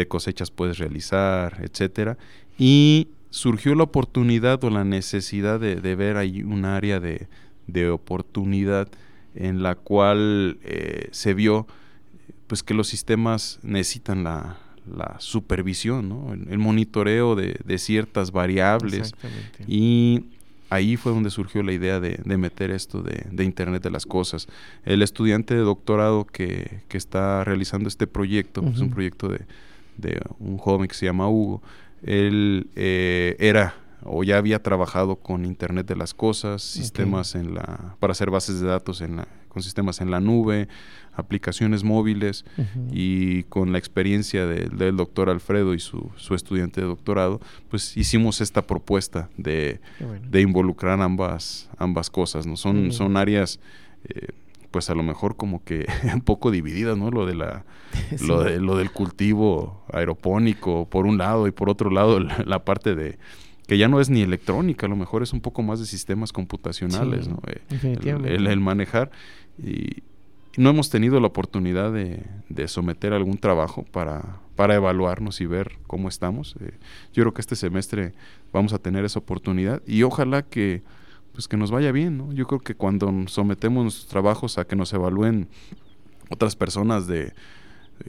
cosechas 0.09 0.51
puedes 0.51 0.80
realizar, 0.80 1.61
etcétera. 1.61 2.17
Y 2.57 3.07
surgió 3.30 3.74
la 3.74 3.84
oportunidad 3.84 4.61
o 4.65 4.70
la 4.70 4.84
necesidad 4.84 5.61
de, 5.61 5.95
ver 5.95 6.17
ahí 6.17 6.43
un 6.43 6.65
área 6.65 6.99
de, 6.99 7.89
oportunidad 7.89 8.89
en 9.34 9.63
la 9.63 9.76
cual 9.76 10.57
eh, 10.63 11.07
se 11.11 11.34
vio 11.34 11.67
pues 12.50 12.64
que 12.64 12.74
los 12.74 12.88
sistemas 12.88 13.60
necesitan 13.62 14.24
la, 14.24 14.58
supervisión, 15.20 16.10
¿no? 16.10 16.34
el, 16.34 16.58
monitoreo 16.58 17.36
de, 17.36 17.78
ciertas 17.78 18.32
variables 18.32 19.14
y 19.68 20.26
ahí 20.72 20.97
fue 20.97 21.12
donde 21.12 21.30
surgió 21.30 21.62
la 21.62 21.74
idea 21.74 22.00
de, 22.00 22.38
meter 22.38 22.72
esto 22.72 23.04
de, 23.04 23.43
Internet 23.43 23.84
de 23.84 23.91
las 23.91 24.08
Cosas. 24.08 24.47
El 24.84 25.04
estudiante 25.04 25.54
de 25.54 25.62
doctorado 25.62 26.26
que, 26.26 26.82
está 26.89 27.43
realizando 27.43 27.88
este 27.88 28.08
proyecto, 28.08 28.66
es 28.68 28.80
un 28.80 28.89
proyecto 28.89 29.30
de, 29.30 30.20
un 30.39 30.58
joven 30.58 30.88
que 30.88 30.95
se 30.95 31.06
llama 31.06 31.30
Hugo, 31.30 31.62
él 32.02 32.68
eh, 32.76 33.36
era 33.38 33.76
o 34.04 34.24
ya 34.24 34.38
había 34.38 34.64
trabajado 34.64 35.18
con 35.18 35.45
Internet 35.45 35.86
de 35.86 35.95
las 35.95 36.16
Cosas, 36.16 36.64
sistemas 36.64 37.36
en 37.36 37.54
la, 37.54 37.95
para 38.00 38.12
hacer 38.12 38.32
bases 38.32 38.60
de 38.60 38.68
datos 38.68 39.02
en 39.02 39.18
la, 39.18 39.28
con 39.50 39.62
sistemas 39.62 40.02
en 40.02 40.10
la 40.10 40.20
nube, 40.20 40.68
aplicaciones 41.20 41.84
móviles 41.84 42.45
y 42.91 43.43
con 43.43 43.72
la 43.72 43.78
experiencia 43.78 44.45
del 44.45 44.97
doctor 44.97 45.30
Alfredo 45.30 45.74
y 45.74 45.80
su, 45.80 46.11
estudiante 46.32 46.82
de 46.82 46.88
doctorado, 46.88 47.39
pues 47.70 47.95
hicimos 47.95 48.41
esta 48.41 48.65
propuesta 48.65 49.30
de, 49.38 49.80
involucrar 50.34 51.01
ambas, 51.01 51.70
ambas 51.78 52.09
cosas, 52.09 52.45
¿no? 52.47 52.55
Son, 52.55 52.91
son 52.91 53.17
áreas... 53.17 53.59
Eh, 54.05 54.30
pues 54.72 54.89
a 54.89 54.95
lo 54.95 55.03
mejor 55.03 55.36
como 55.36 55.63
que 55.63 55.88
un 56.13 56.22
poco 56.22 56.51
divididas, 56.51 56.97
¿no? 56.97 57.09
Lo 57.11 57.26
de 57.26 57.36
la 57.36 57.65
lo 58.22 58.43
de 58.43 58.59
lo 58.59 58.78
del 58.78 58.91
cultivo 58.91 59.84
aeropónico 59.91 60.88
por 60.89 61.05
un 61.05 61.17
lado 61.17 61.47
y 61.47 61.51
por 61.51 61.70
otro 61.70 61.89
lado 61.89 62.20
la, 62.20 62.63
parte 62.63 62.95
de 62.95 63.17
que 63.67 63.78
ya 63.78 63.88
no 63.88 63.99
es 63.99 64.09
ni 64.09 64.22
electrónica, 64.22 64.86
a 64.86 64.89
lo 64.89 64.95
mejor 64.95 65.24
es 65.24 65.34
un 65.34 65.41
poco 65.41 65.63
más 65.63 65.80
de 65.80 65.86
sistemas 65.86 66.32
computacionales, 66.32 67.28
¿no? 67.28 67.41
Eh, 67.47 67.97
el, 68.03 68.47
el, 68.47 68.59
manejar 68.59 69.11
y, 69.57 70.03
no 70.60 70.72
hemos 70.72 70.89
tenido 70.89 71.22
la 71.22 71.28
oportunidad 71.28 71.93
de, 71.93 72.68
someter 72.68 73.14
algún 73.14 73.38
trabajo 73.38 73.86
para, 73.93 74.41
para, 74.57 74.76
evaluarnos 74.76 75.39
y 75.39 75.45
ver 75.45 75.78
cómo 75.88 76.10
estamos. 76.10 76.57
Eh, 76.60 76.74
yo 77.14 77.24
creo 77.24 77.34
que 77.34 77.39
este 77.39 77.55
semestre 77.55 78.12
vamos 78.51 78.74
a 78.74 78.78
tener 78.78 79.05
esa 79.05 79.20
oportunidad 79.20 79.82
y 79.88 80.03
ojalá 80.03 80.41
que, 80.41 80.82
pues 81.32 81.47
que 81.47 81.55
nos 81.55 81.72
vaya 81.72 81.93
bien. 81.93 82.18
¿no? 82.18 82.34
Yo 82.34 82.45
creo 82.45 82.60
que 82.60 82.76
cuando 82.76 83.10
sometemos 83.28 83.84
nuestros 83.84 84.07
trabajos 84.07 84.57
a 84.57 84.66
que 84.66 84.76
nos 84.76 84.91
evalúen 84.91 85.47
otras 86.30 86.57
personas 86.57 87.07
de 87.07 87.32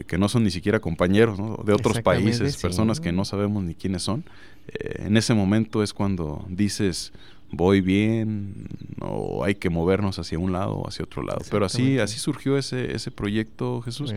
que 0.09 0.19
no 0.19 0.29
son 0.29 0.43
ni 0.43 0.51
siquiera 0.51 0.81
compañeros 0.81 1.39
de 1.65 1.73
otros 1.73 2.01
países, 2.01 2.57
personas 2.57 2.99
que 2.99 3.13
no 3.13 3.25
sabemos 3.25 3.63
ni 3.63 3.77
quiénes 3.77 4.03
son, 4.03 4.25
eh, 4.67 5.05
en 5.07 5.17
ese 5.17 5.35
momento 5.35 5.85
es 5.85 5.95
cuando 5.95 6.45
dices, 6.49 7.13
voy 7.53 7.81
bien 7.81 8.69
o 9.01 9.45
hay 9.45 9.55
que 9.55 9.71
movernos 9.71 10.19
hacia 10.19 10.39
un 10.39 10.53
lado 10.53 10.75
o 10.75 10.89
hacia 10.89 11.05
otro 11.05 11.23
lado. 11.23 11.41
Pero 11.51 11.67
así, 11.67 11.99
así 11.99 12.19
surgió 12.19 12.57
ese, 12.57 12.95
ese 12.95 13.11
proyecto, 13.11 13.81
Jesús. 13.83 14.15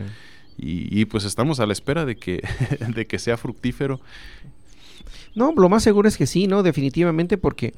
Y, 0.56 1.04
pues 1.06 1.24
estamos 1.24 1.58
a 1.60 1.66
la 1.66 1.72
espera 1.72 2.04
de 2.04 2.16
que, 2.16 2.42
de 2.94 3.06
que 3.06 3.18
sea 3.18 3.36
fructífero. 3.36 4.00
No, 5.34 5.52
lo 5.52 5.68
más 5.68 5.82
seguro 5.82 6.08
es 6.08 6.16
que 6.16 6.26
sí, 6.26 6.46
¿no? 6.46 6.62
Definitivamente 6.62 7.38
porque 7.38 7.74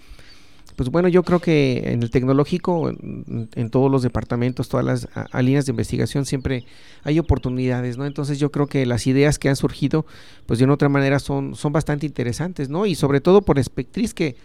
pues 0.76 0.90
bueno, 0.90 1.08
yo 1.08 1.22
creo 1.22 1.40
que 1.40 1.92
en 1.92 2.02
el 2.02 2.10
tecnológico, 2.10 2.90
en, 2.90 3.70
todos 3.70 3.90
los 3.90 4.02
departamentos, 4.02 4.68
todas 4.68 4.84
las 4.84 5.08
líneas 5.42 5.64
de 5.64 5.70
investigación, 5.70 6.26
siempre 6.26 6.66
hay 7.02 7.18
oportunidades, 7.18 7.96
¿no? 7.96 8.04
Entonces 8.04 8.38
yo 8.38 8.50
creo 8.52 8.66
que 8.66 8.84
las 8.84 9.06
ideas 9.06 9.38
que 9.38 9.48
han 9.48 9.56
surgido, 9.56 10.04
pues 10.44 10.58
de 10.58 10.66
una 10.66 10.74
otra 10.74 10.90
manera 10.90 11.18
son, 11.18 11.54
son 11.54 11.72
bastante 11.72 12.04
interesantes, 12.04 12.68
¿no? 12.68 12.84
Y 12.84 12.94
sobre 12.94 13.22
todo 13.22 13.40
por 13.40 13.62
Spectris, 13.62 14.12
que, 14.12 14.36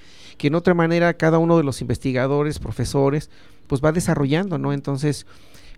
que 0.41 0.47
en 0.47 0.55
otra 0.55 0.73
manera 0.73 1.13
cada 1.13 1.37
uno 1.37 1.55
de 1.55 1.63
los 1.63 1.81
investigadores, 1.81 2.57
profesores, 2.57 3.29
pues 3.67 3.79
va 3.79 3.91
desarrollando, 3.91 4.57
¿no? 4.57 4.73
Entonces, 4.73 5.27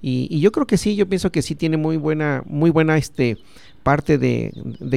y, 0.01 0.29
y, 0.31 0.39
yo 0.39 0.53
creo 0.53 0.65
que 0.65 0.77
sí, 0.77 0.95
yo 0.95 1.05
pienso 1.09 1.33
que 1.33 1.41
sí 1.41 1.53
tiene 1.53 1.75
muy 1.75 1.97
buena, 1.97 2.43
muy 2.45 2.69
buena 2.69 2.97
este 2.97 3.37
parte 3.83 4.17
de, 4.17 4.51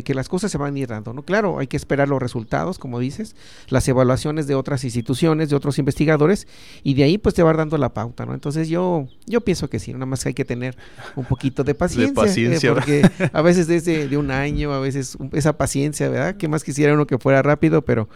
que 0.04 0.14
las 0.14 0.28
cosas 0.28 0.50
se 0.50 0.58
van 0.58 0.76
a 0.76 0.78
ir 0.78 0.86
dando, 0.86 1.12
¿no? 1.12 1.22
Claro, 1.22 1.58
hay 1.58 1.66
que 1.66 1.76
esperar 1.76 2.08
los 2.08 2.22
resultados, 2.22 2.78
como 2.78 3.00
dices, 3.00 3.34
las 3.68 3.86
evaluaciones 3.88 4.46
de 4.46 4.54
otras 4.54 4.84
instituciones, 4.84 5.50
de 5.50 5.56
otros 5.56 5.78
investigadores, 5.78 6.46
y 6.84 6.94
de 6.94 7.02
ahí 7.02 7.18
pues 7.18 7.34
te 7.34 7.42
va 7.42 7.52
dando 7.52 7.76
la 7.76 7.92
pauta, 7.92 8.24
¿no? 8.24 8.32
Entonces 8.32 8.68
yo, 8.68 9.08
yo 9.26 9.40
pienso 9.40 9.68
que 9.68 9.80
sí, 9.80 9.92
nada 9.92 10.06
más 10.06 10.24
hay 10.24 10.34
que 10.34 10.44
tener 10.44 10.76
un 11.16 11.24
poquito 11.24 11.64
de 11.64 11.74
paciencia, 11.74 12.08
de 12.22 12.28
paciencia 12.28 12.70
eh, 12.70 12.72
porque 12.72 13.10
a 13.32 13.42
veces 13.42 13.66
desde 13.66 14.08
de 14.08 14.16
un 14.16 14.30
año, 14.30 14.72
a 14.72 14.78
veces 14.78 15.18
esa 15.32 15.58
paciencia, 15.58 16.08
¿verdad? 16.08 16.36
Que 16.36 16.46
más 16.46 16.62
quisiera 16.62 16.94
uno 16.94 17.06
que 17.06 17.18
fuera 17.18 17.42
rápido, 17.42 17.82
pero 17.82 18.08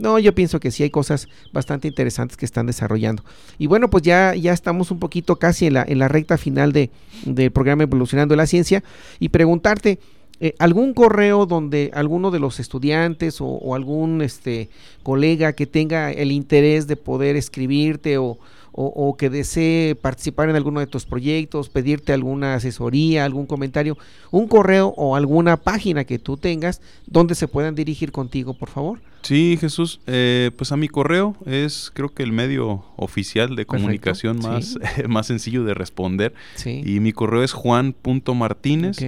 no, 0.00 0.18
yo 0.18 0.34
pienso 0.34 0.60
que 0.60 0.70
sí 0.70 0.82
hay 0.82 0.90
cosas 0.90 1.28
bastante 1.52 1.86
interesantes 1.86 2.36
que 2.36 2.46
están 2.46 2.66
desarrollando. 2.66 3.22
Y 3.58 3.66
bueno, 3.66 3.90
pues 3.90 4.02
ya, 4.02 4.34
ya 4.34 4.52
estamos 4.52 4.90
un 4.90 4.98
poquito 4.98 5.36
casi 5.36 5.66
en 5.66 5.74
la, 5.74 5.84
en 5.86 5.98
la 5.98 6.08
recta 6.08 6.38
final 6.38 6.72
de, 6.72 6.90
del 7.26 7.50
programa 7.50 7.82
Evolucionando 7.82 8.34
la 8.34 8.46
Ciencia 8.46 8.82
y 9.18 9.28
preguntarte, 9.28 9.98
eh, 10.42 10.54
algún 10.58 10.94
correo 10.94 11.44
donde 11.44 11.90
alguno 11.92 12.30
de 12.30 12.38
los 12.38 12.60
estudiantes 12.60 13.40
o, 13.40 13.74
algún 13.74 14.22
este 14.22 14.70
colega 15.02 15.52
que 15.52 15.66
tenga 15.66 16.10
el 16.10 16.32
interés 16.32 16.86
de 16.86 16.96
poder 16.96 17.36
escribirte 17.36 18.16
o, 18.16 18.38
o, 18.72 19.16
que 19.16 19.30
desee 19.30 19.94
participar 19.94 20.48
en 20.48 20.56
alguno 20.56 20.80
de 20.80 20.86
tus 20.86 21.04
proyectos, 21.04 21.68
pedirte 21.68 22.12
alguna 22.12 22.54
asesoría, 22.54 23.24
algún 23.24 23.46
comentario, 23.46 23.98
un 24.30 24.48
correo 24.48 24.94
o 24.96 25.16
alguna 25.16 25.56
página 25.56 26.04
que 26.04 26.18
tú 26.18 26.36
tengas 26.36 26.80
donde 27.06 27.34
se 27.34 27.48
puedan 27.48 27.74
dirigir 27.74 28.12
contigo, 28.12 28.54
por 28.54 28.68
favor. 28.68 29.00
Sí, 29.22 29.58
Jesús, 29.60 30.00
eh, 30.06 30.50
pues 30.56 30.72
a 30.72 30.76
mi 30.76 30.88
correo 30.88 31.36
es 31.44 31.90
creo 31.92 32.08
que 32.08 32.22
el 32.22 32.32
medio 32.32 32.84
oficial 32.96 33.54
de 33.54 33.66
comunicación 33.66 34.38
más, 34.38 34.78
más 35.08 35.26
sencillo 35.26 35.64
de 35.64 35.74
responder. 35.74 36.32
Y 36.64 37.00
mi 37.00 37.12
correo 37.12 37.42
es 37.42 37.52
juan.martínez 37.52 38.98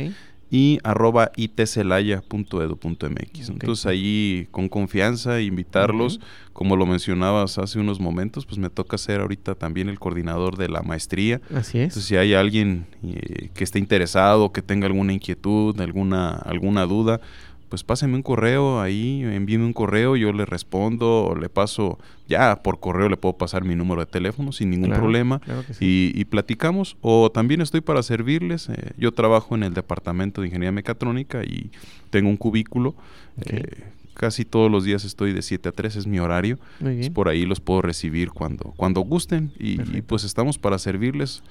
y 0.53 0.79
arroba 0.85 1.33
itcelaya.edu.mx. 1.35 3.49
Entonces 3.49 3.87
ahí 3.87 4.47
con 4.51 4.69
confianza 4.69 5.41
invitarlos, 5.41 6.21
como 6.53 6.77
lo 6.77 6.85
mencionabas 6.85 7.57
hace 7.57 7.79
unos 7.79 8.01
momentos, 8.01 8.45
pues 8.45 8.59
me 8.59 8.69
toca 8.69 8.99
ser 8.99 9.23
ahorita 9.23 9.55
también 9.55 9.89
el 9.89 9.99
coordinador 9.99 10.59
de 10.59 10.69
la 10.69 10.83
maestría. 10.83 11.41
Así 11.55 11.79
es. 11.79 11.85
Entonces 11.85 12.05
si 12.05 12.17
hay 12.17 12.35
alguien 12.35 12.85
eh, 13.03 13.49
que 13.55 13.65
esté 13.65 13.79
interesado, 13.79 14.53
que 14.53 14.61
tenga 14.61 14.87
alguna 14.87 15.15
inquietud, 15.15 15.81
alguna, 15.81 16.33
alguna 16.33 16.85
duda, 16.85 17.23
pues 17.73 17.85
pásenme 17.85 18.16
un 18.16 18.23
correo 18.23 18.83
ahí, 18.83 19.23
envíenme 19.23 19.64
un 19.64 19.73
correo, 19.73 20.14
yo 20.14 20.31
le 20.35 20.45
respondo, 20.45 21.25
o 21.25 21.35
le 21.35 21.49
paso, 21.49 21.99
ya 22.29 22.62
por 22.62 22.81
correo 22.81 23.09
le 23.09 23.16
puedo 23.16 23.39
pasar 23.39 23.64
mi 23.64 23.75
número 23.75 24.03
de 24.03 24.07
teléfono 24.11 24.53
sin 24.53 24.68
ningún 24.68 24.91
problema 24.91 25.41
y, 25.81 26.23
platicamos. 26.27 26.99
O 27.01 27.33
también 27.33 27.62
estoy 27.62 27.81
para 27.81 28.03
servirles, 28.03 28.68
eh, 28.68 28.91
yo 28.99 29.12
trabajo 29.12 29.55
en 29.55 29.62
el 29.62 29.73
departamento 29.73 30.43
de 30.43 30.49
ingeniería 30.49 30.70
mecatrónica 30.70 31.45
y 31.45 31.70
tengo 32.11 32.29
un 32.29 32.37
cubículo. 32.37 32.95
Eh, 33.47 33.85
casi 34.12 34.45
todos 34.45 34.70
los 34.70 34.85
días 34.85 35.07
estoy 35.07 35.33
de 35.33 35.41
7 35.41 35.70
a 35.70 35.73
3, 35.73 35.97
es 35.97 36.07
mi 36.07 36.18
horario. 36.18 36.59
por 37.14 37.31
ahí 37.31 37.47
los 37.47 37.61
puedo 37.61 37.81
recibir 37.81 38.33
cuando, 38.33 38.75
cuando 38.77 39.01
gusten 39.01 39.51
y, 39.59 39.79
pues 40.03 40.25
estamos 40.25 40.59
para 40.59 40.79
servirles. 40.79 41.43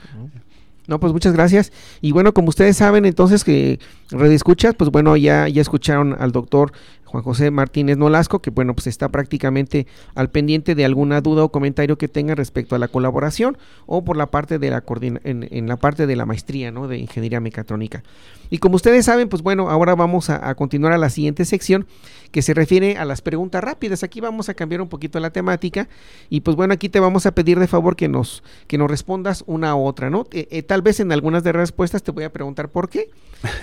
No, 0.87 0.99
pues 0.99 1.13
muchas 1.13 1.33
gracias. 1.33 1.71
Y 2.01 2.11
bueno, 2.11 2.33
como 2.33 2.49
ustedes 2.49 2.77
saben, 2.77 3.05
entonces 3.05 3.43
que 3.43 3.79
redescuchas, 4.09 4.75
pues 4.75 4.89
bueno, 4.89 5.15
ya, 5.15 5.47
ya 5.47 5.61
escucharon 5.61 6.15
al 6.19 6.31
doctor 6.31 6.73
Juan 7.11 7.23
José 7.23 7.51
Martínez 7.51 7.97
Nolasco, 7.97 8.39
que 8.39 8.49
bueno, 8.49 8.73
pues 8.73 8.87
está 8.87 9.09
prácticamente 9.09 9.85
al 10.15 10.29
pendiente 10.29 10.75
de 10.75 10.85
alguna 10.85 11.19
duda 11.19 11.43
o 11.43 11.51
comentario 11.51 11.97
que 11.97 12.07
tenga 12.07 12.35
respecto 12.35 12.75
a 12.75 12.79
la 12.79 12.87
colaboración 12.87 13.57
o 13.85 14.05
por 14.05 14.15
la 14.15 14.27
parte 14.27 14.59
de 14.59 14.69
la 14.69 14.83
en, 15.01 15.47
en 15.51 15.67
la 15.67 15.75
parte 15.75 16.07
de 16.07 16.15
la 16.15 16.25
maestría, 16.25 16.71
¿no? 16.71 16.87
De 16.87 16.97
ingeniería 16.97 17.41
mecatrónica. 17.41 18.03
Y 18.51 18.57
como 18.57 18.75
ustedes 18.75 19.05
saben, 19.05 19.29
pues 19.29 19.41
bueno, 19.41 19.69
ahora 19.69 19.95
vamos 19.95 20.29
a, 20.29 20.53
continuar 20.55 20.91
a 20.91 20.97
la 20.97 21.09
siguiente 21.09 21.45
sección 21.45 21.87
que 22.31 22.41
se 22.41 22.53
refiere 22.53 22.97
a 22.97 23.05
las 23.05 23.21
preguntas 23.21 23.63
rápidas. 23.63 24.03
Aquí 24.03 24.19
vamos 24.19 24.49
a 24.49 24.53
cambiar 24.53 24.81
un 24.81 24.89
poquito 24.89 25.21
la 25.21 25.29
temática 25.29 25.87
y 26.29 26.41
pues 26.41 26.57
bueno, 26.57 26.73
aquí 26.73 26.89
te 26.89 26.99
vamos 26.99 27.25
a 27.25 27.31
pedir 27.31 27.59
de 27.59 27.67
favor 27.67 27.95
que 27.95 28.09
nos, 28.09 28.43
que 28.67 28.77
nos 28.77 28.91
respondas 28.91 29.45
una 29.47 29.73
u 29.77 29.85
otra, 29.85 30.09
¿no? 30.09 30.27
Eh, 30.33 30.49
eh, 30.51 30.63
tal 30.63 30.81
vez 30.81 30.99
en 30.99 31.13
algunas 31.13 31.45
de 31.45 31.53
las 31.53 31.61
respuestas 31.61 32.03
te 32.03 32.11
voy 32.11 32.25
a 32.25 32.33
preguntar 32.33 32.67
por 32.67 32.89
qué, 32.89 33.09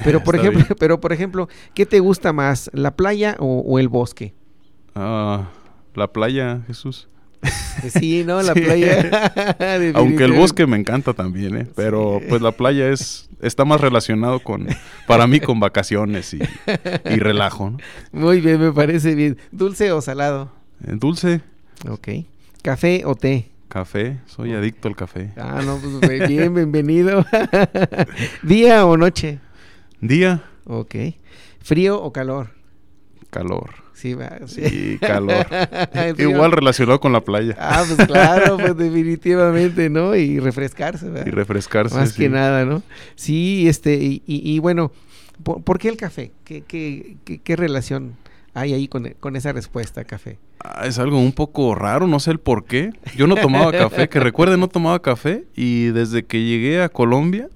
pero 0.05 0.25
por 0.25 0.37
ejemplo, 0.39 0.65
pero 0.79 1.01
por 1.01 1.13
ejemplo, 1.13 1.51
¿qué 1.75 1.85
te 1.85 2.01
gusta 2.01 2.33
más, 2.33 2.71
la 2.73 2.97
playa 2.97 3.37
o, 3.39 3.79
el 3.79 3.89
bosque? 3.89 4.35
Ah, 4.95 5.51
la 5.95 6.13
playa, 6.13 6.63
Jesús. 6.67 7.09
Sí, 7.91 8.25
¿no? 8.25 8.43
La 8.43 8.55
playa. 8.55 9.55
Aunque 9.95 10.25
el 10.25 10.33
bosque 10.33 10.67
me 10.67 10.77
encanta 10.77 11.15
también, 11.15 11.57
¿eh? 11.57 11.67
Pero 11.77 12.21
pues 12.29 12.43
la 12.43 12.51
playa 12.51 12.91
es 12.91 13.29
está 13.41 13.65
más 13.65 13.81
relacionado 13.81 14.41
con, 14.41 14.67
para 15.07 15.29
mí, 15.29 15.39
con 15.39 15.61
vacaciones 15.61 16.35
y, 16.35 16.41
relajo, 17.05 17.71
¿no? 17.71 17.79
Muy 18.11 18.41
bien, 18.41 18.61
me 18.61 18.73
parece 18.73 19.15
bien. 19.15 19.39
¿Dulce 19.53 19.93
o 19.93 20.01
salado? 20.01 20.51
Eh, 20.85 20.95
dulce. 20.97 21.41
Ok. 21.89 22.09
¿Café 22.63 23.03
o 23.05 23.15
té? 23.15 23.51
Café, 23.69 24.19
soy 24.27 24.55
adicto 24.55 24.89
al 24.89 24.97
café. 24.97 25.33
Ah, 25.37 25.63
no, 25.65 25.79
pues 25.79 26.29
bien, 26.29 26.55
bienvenido. 26.55 27.25
¿Día 28.43 28.85
o 28.87 28.97
noche? 28.97 29.39
Día. 30.01 30.43
Ok. 30.65 30.95
¿Frío 31.61 32.03
o 32.03 32.13
calor? 32.13 32.58
Calor. 33.31 33.89
Sí, 33.93 34.17
sí. 34.47 34.99
calor. 35.01 35.45
Igual 36.19 36.53
relacionado 36.53 37.01
con 37.01 37.13
la 37.13 37.21
playa. 37.21 37.57
Ah, 37.59 37.85
pues 37.85 38.07
claro, 38.07 38.57
pues 38.57 38.77
definitivamente, 38.77 39.91
¿no? 39.91 40.15
Y 40.15 40.39
refrescarse, 40.39 41.09
¿verdad? 41.11 41.27
Y 41.27 41.31
refrescarse. 41.31 41.97
Más 41.97 42.13
que 42.13 42.29
nada, 42.29 42.65
¿no? 42.65 42.83
Sí, 43.17 43.69
este, 43.69 43.97
y, 43.97 44.23
y, 44.25 44.59
bueno, 44.61 44.93
¿por, 45.43 45.79
qué 45.79 45.89
el 45.89 45.97
café? 45.97 46.31
¿Qué, 46.45 46.63
qué, 46.63 47.17
qué, 47.43 47.57
relación 47.57 48.15
hay 48.55 48.73
ahí 48.73 48.87
con, 48.87 49.15
con 49.19 49.35
esa 49.35 49.53
respuesta, 49.53 50.05
café? 50.05 50.39
Ah, 50.61 50.87
es 50.87 51.01
algo 51.01 51.19
un 51.19 51.33
poco 51.33 51.75
raro, 51.75 52.07
no 52.07 52.21
sé 52.21 52.31
el 52.31 52.39
por 52.39 52.67
qué. 52.67 52.93
Yo 53.17 53.27
no 53.27 53.35
tomaba 53.35 53.73
café, 53.73 54.09
que 54.09 54.21
recuerde, 54.21 54.57
no 54.57 54.69
tomaba 54.69 55.03
café 55.03 55.45
y 55.57 55.87
desde 55.87 56.25
que 56.25 56.45
llegué 56.45 56.83
a 56.83 56.89
Colombia, 56.89 57.49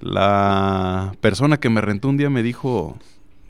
la 0.00 1.14
persona 1.20 1.58
que 1.58 1.68
me 1.68 1.80
rentó 1.80 2.08
un 2.08 2.16
día 2.16 2.30
me 2.30 2.44
dijo, 2.44 2.96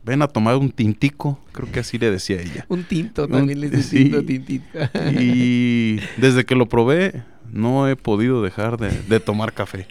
ven 0.05 0.23
a 0.23 0.29
tomar 0.29 0.57
un 0.57 0.71
tintico, 0.71 1.39
creo 1.53 1.71
que 1.71 1.81
así 1.81 1.99
le 1.99 2.11
decía 2.11 2.41
ella. 2.41 2.67
un 2.69 2.85
tinto, 2.85 3.27
también 3.27 3.61
le 3.61 3.71
decía 3.71 4.23
tintito. 4.27 4.79
y 5.19 5.97
desde 6.17 6.45
que 6.45 6.55
lo 6.55 6.67
probé, 6.67 7.23
no 7.51 7.89
he 7.89 7.97
podido 7.97 8.43
dejar 8.43 8.77
de, 8.79 9.21
tomar 9.21 9.53
café. 9.53 9.87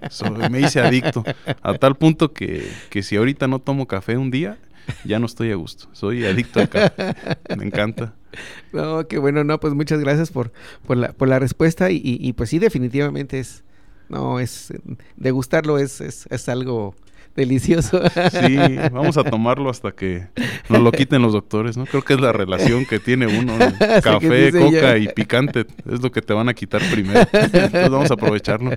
me 0.51 0.59
hice 0.59 0.81
adicto, 0.81 1.23
a 1.61 1.73
tal 1.75 1.95
punto 1.95 2.33
que, 2.33 2.69
que 2.89 3.03
si 3.03 3.15
ahorita 3.15 3.47
no 3.47 3.59
tomo 3.59 3.87
café 3.87 4.17
un 4.17 4.31
día, 4.31 4.57
ya 5.05 5.19
no 5.19 5.25
estoy 5.25 5.51
a 5.51 5.55
gusto. 5.55 5.87
Soy 5.93 6.25
adicto 6.25 6.59
al 6.59 6.69
café. 6.69 7.15
Me 7.57 7.65
encanta. 7.65 8.13
No, 8.71 9.07
qué 9.07 9.19
bueno, 9.19 9.43
no, 9.43 9.59
pues 9.59 9.75
muchas 9.75 9.99
gracias 9.99 10.31
por, 10.31 10.51
por, 10.87 10.97
la, 10.97 11.13
por 11.13 11.27
la 11.27 11.37
respuesta 11.37 11.91
y, 11.91 12.01
y, 12.03 12.33
pues 12.33 12.49
sí, 12.49 12.57
definitivamente 12.57 13.37
es, 13.37 13.63
no, 14.09 14.39
es, 14.39 14.73
degustarlo 15.17 15.77
es, 15.77 16.01
es, 16.01 16.25
es 16.31 16.49
algo 16.49 16.95
delicioso. 17.35 18.01
Sí, 18.31 18.57
vamos 18.91 19.17
a 19.17 19.23
tomarlo 19.23 19.69
hasta 19.69 19.91
que 19.91 20.27
nos 20.69 20.81
lo 20.81 20.91
quiten 20.91 21.21
los 21.21 21.33
doctores, 21.33 21.77
¿no? 21.77 21.85
Creo 21.85 22.03
que 22.03 22.13
es 22.13 22.21
la 22.21 22.31
relación 22.31 22.85
que 22.85 22.99
tiene 22.99 23.27
uno. 23.27 23.53
Café, 24.03 24.51
coca 24.51 24.97
y 24.97 25.07
picante 25.09 25.65
es 25.91 26.01
lo 26.01 26.11
que 26.11 26.21
te 26.21 26.33
van 26.33 26.49
a 26.49 26.53
quitar 26.53 26.81
primero. 26.91 27.21
Entonces 27.31 27.89
vamos 27.89 28.11
a 28.11 28.13
aprovecharlo. 28.13 28.71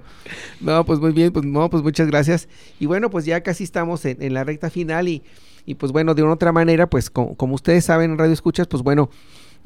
No, 0.60 0.84
pues 0.84 1.00
muy 1.00 1.12
bien, 1.12 1.32
pues 1.32 1.44
no, 1.44 1.68
pues 1.70 1.82
muchas 1.82 2.06
gracias. 2.08 2.48
Y 2.80 2.86
bueno, 2.86 3.10
pues 3.10 3.24
ya 3.24 3.42
casi 3.42 3.64
estamos 3.64 4.04
en, 4.04 4.34
la 4.34 4.44
recta 4.44 4.70
final 4.70 5.08
y, 5.08 5.22
y, 5.64 5.74
pues 5.74 5.92
bueno, 5.92 6.14
de 6.14 6.22
una 6.22 6.32
otra 6.32 6.52
manera, 6.52 6.88
pues 6.88 7.10
como 7.10 7.54
ustedes 7.54 7.84
saben 7.84 8.12
en 8.12 8.18
Radio 8.18 8.32
Escuchas, 8.32 8.66
pues 8.66 8.82
bueno, 8.82 9.10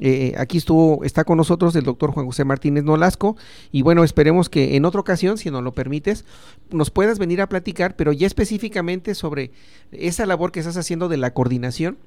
eh, 0.01 0.33
aquí 0.37 0.57
estuvo, 0.57 1.03
está 1.03 1.23
con 1.23 1.37
nosotros 1.37 1.75
el 1.75 1.83
doctor 1.83 2.11
Juan 2.11 2.25
José 2.25 2.43
Martínez 2.43 2.83
Nolasco 2.83 3.37
y 3.71 3.83
bueno, 3.83 4.03
esperemos 4.03 4.49
que 4.49 4.75
en 4.75 4.83
otra 4.85 4.99
ocasión, 4.99 5.37
si 5.37 5.51
nos 5.51 5.63
lo 5.63 5.73
permites, 5.73 6.25
nos 6.71 6.89
puedas 6.89 7.19
venir 7.19 7.39
a 7.39 7.47
platicar, 7.47 7.95
pero 7.95 8.11
ya 8.11 8.25
específicamente 8.25 9.13
sobre 9.13 9.51
esa 9.91 10.25
labor 10.25 10.51
que 10.51 10.59
estás 10.59 10.75
haciendo 10.75 11.07
de 11.07 11.17
la 11.17 11.35
coordinación 11.35 11.99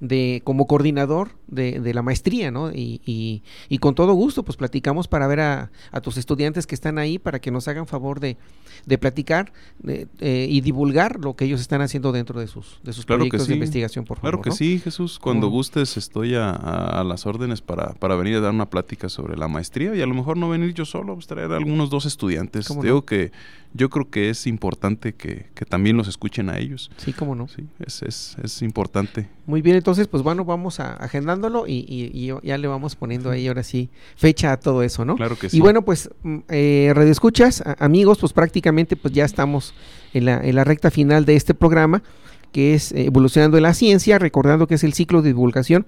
de 0.00 0.40
como 0.44 0.66
coordinador 0.66 1.32
de, 1.46 1.80
de 1.80 1.92
la 1.92 2.00
maestría, 2.00 2.50
¿no? 2.50 2.70
Y, 2.70 3.02
y, 3.04 3.42
y, 3.68 3.78
con 3.78 3.94
todo 3.94 4.14
gusto, 4.14 4.42
pues 4.42 4.56
platicamos 4.56 5.08
para 5.08 5.26
ver 5.26 5.40
a, 5.40 5.70
a, 5.92 6.00
tus 6.00 6.16
estudiantes 6.16 6.66
que 6.66 6.74
están 6.74 6.96
ahí, 6.98 7.18
para 7.18 7.38
que 7.38 7.50
nos 7.50 7.68
hagan 7.68 7.86
favor 7.86 8.18
de, 8.18 8.38
de 8.86 8.98
platicar 8.98 9.52
de, 9.78 10.08
eh, 10.20 10.46
y 10.48 10.60
divulgar 10.60 11.20
lo 11.20 11.36
que 11.36 11.44
ellos 11.44 11.60
están 11.60 11.80
haciendo 11.80 12.12
dentro 12.12 12.40
de 12.40 12.46
sus, 12.46 12.80
de 12.82 12.92
sus 12.92 13.06
claro 13.06 13.20
proyectos 13.20 13.42
sí. 13.42 13.48
de 13.48 13.54
investigación, 13.54 14.04
por 14.04 14.18
favor. 14.18 14.30
Claro 14.30 14.42
que 14.42 14.50
¿no? 14.50 14.56
sí, 14.56 14.78
Jesús. 14.78 15.18
Cuando 15.18 15.48
gustes 15.48 15.96
estoy 15.96 16.34
a, 16.34 16.50
a, 16.50 17.04
las 17.04 17.26
órdenes 17.26 17.60
para, 17.60 17.94
para 17.94 18.16
venir 18.16 18.36
a 18.36 18.40
dar 18.40 18.52
una 18.52 18.70
plática 18.70 19.08
sobre 19.08 19.36
la 19.36 19.48
maestría 19.48 19.94
y 19.94 20.00
a 20.00 20.06
lo 20.06 20.14
mejor 20.14 20.36
no 20.36 20.48
venir 20.48 20.74
yo 20.74 20.84
solo, 20.84 21.14
pues 21.14 21.26
traer 21.26 21.52
a 21.52 21.56
algunos 21.56 21.90
dos 21.90 22.06
estudiantes. 22.06 22.68
¿Cómo 22.68 22.82
Digo 22.82 22.96
no? 22.96 23.04
que 23.04 23.32
yo 23.74 23.90
creo 23.90 24.08
que 24.08 24.30
es 24.30 24.46
importante 24.46 25.14
que, 25.14 25.46
que, 25.54 25.64
también 25.64 25.96
los 25.96 26.08
escuchen 26.08 26.48
a 26.48 26.58
ellos. 26.58 26.90
Sí, 26.96 27.12
cómo 27.12 27.34
no. 27.34 27.48
Sí, 27.48 27.66
es, 27.80 28.02
es, 28.02 28.36
es 28.42 28.62
importante. 28.62 29.28
Muy 29.46 29.62
bien, 29.62 29.76
entonces, 29.76 30.08
pues 30.08 30.22
bueno, 30.22 30.44
vamos 30.44 30.80
a, 30.80 30.94
agendándolo 30.94 31.66
y, 31.66 31.84
y, 31.88 32.10
y, 32.12 32.32
ya 32.46 32.58
le 32.58 32.66
vamos 32.66 32.96
poniendo 32.96 33.30
ahí 33.30 33.46
ahora 33.46 33.62
sí 33.62 33.90
fecha 34.16 34.52
a 34.52 34.58
todo 34.58 34.82
eso, 34.82 35.04
¿no? 35.04 35.16
Claro 35.16 35.38
que 35.38 35.50
sí. 35.50 35.58
Y 35.58 35.60
bueno, 35.60 35.82
pues, 35.82 36.10
eh, 36.48 36.92
Radio 36.94 37.12
Escuchas, 37.12 37.62
amigos, 37.78 38.18
pues 38.18 38.32
prácticamente 38.32 38.67
pues 38.96 39.14
ya 39.14 39.24
estamos 39.24 39.74
en 40.14 40.24
la, 40.24 40.40
en 40.42 40.54
la 40.54 40.64
recta 40.64 40.90
final 40.90 41.24
de 41.24 41.36
este 41.36 41.54
programa, 41.54 42.02
que 42.52 42.74
es 42.74 42.92
eh, 42.92 43.06
Evolucionando 43.06 43.60
la 43.60 43.74
Ciencia, 43.74 44.18
recordando 44.18 44.66
que 44.66 44.74
es 44.74 44.84
el 44.84 44.92
ciclo 44.92 45.22
de 45.22 45.30
divulgación 45.30 45.86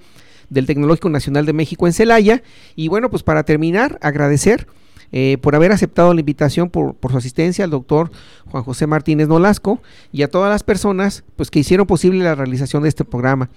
del 0.51 0.67
Tecnológico 0.67 1.09
Nacional 1.09 1.47
de 1.47 1.53
México 1.53 1.87
en 1.87 1.93
Celaya. 1.93 2.43
Y 2.77 2.89
bueno, 2.89 3.11
pues 3.11 3.23
para 3.23 3.45
terminar, 3.45 3.99
agradecer 4.03 4.67
eh, 5.13 5.39
por 5.41 5.57
haber 5.57 5.73
aceptado 5.73 6.15
la 6.15 6.21
invitación, 6.21 6.71
por, 6.71 6.95
por, 6.95 7.11
su 7.11 7.19
asistencia 7.19 7.65
al 7.65 7.71
doctor 7.71 8.13
Juan 8.47 8.63
José 8.63 8.87
Martínez 8.87 9.27
Nolasco 9.27 9.83
y 10.13 10.23
a 10.23 10.29
todas 10.29 10.51
las 10.51 10.63
personas 10.63 11.25
pues, 11.37 11.51
que 11.51 11.59
hicieron 11.59 11.87
posible 11.87 12.23
la 12.23 12.37
realización 12.37 12.85
de 12.85 12.91
este 12.91 13.05
programa. 13.05 13.51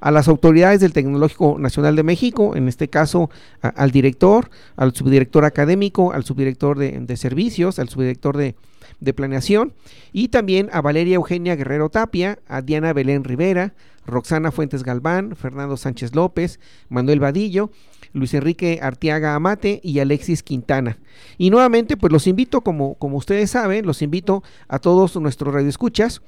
A 0.00 0.10
las 0.10 0.28
autoridades 0.28 0.80
del 0.80 0.92
Tecnológico 0.92 1.58
Nacional 1.58 1.96
de 1.96 2.02
México, 2.02 2.54
en 2.56 2.68
este 2.68 2.88
caso 2.88 3.30
al 3.60 3.90
director, 3.90 4.50
al 4.76 4.94
subdirector 4.94 5.44
académico, 5.44 6.12
al 6.12 6.24
subdirector 6.24 6.78
de, 6.78 7.16
servicios, 7.16 7.78
al 7.78 7.88
subdirector 7.88 8.36
de, 8.36 8.54
de 9.00 9.14
planeación 9.14 9.72
y 10.12 10.28
también 10.28 10.68
a 10.72 10.80
Valeria 10.80 11.16
Eugenia 11.16 11.56
Guerrero 11.56 11.88
Tapia, 11.90 12.38
a 12.46 12.62
Diana 12.62 12.92
Belén 12.92 13.24
Rivera, 13.24 13.74
Roxana 14.06 14.52
Fuentes 14.52 14.82
Galván, 14.82 15.34
Fernando 15.36 15.76
Sánchez 15.76 16.14
López, 16.14 16.60
Manuel 16.88 17.20
Vadillo, 17.20 17.70
Luis 18.12 18.32
Enrique 18.34 18.78
Artiaga 18.80 19.34
Amate 19.34 19.80
y 19.82 19.98
Alexis 19.98 20.42
Quintana. 20.42 20.98
Y 21.38 21.50
nuevamente, 21.50 21.96
pues 21.96 22.12
los 22.12 22.26
invito, 22.26 22.62
como, 22.62 22.94
como 22.94 23.16
ustedes 23.16 23.50
saben, 23.50 23.84
los 23.84 24.02
invito 24.02 24.42
a 24.68 24.78
todos 24.78 25.16
nuestros 25.16 25.52
radioescuchas 25.52 26.22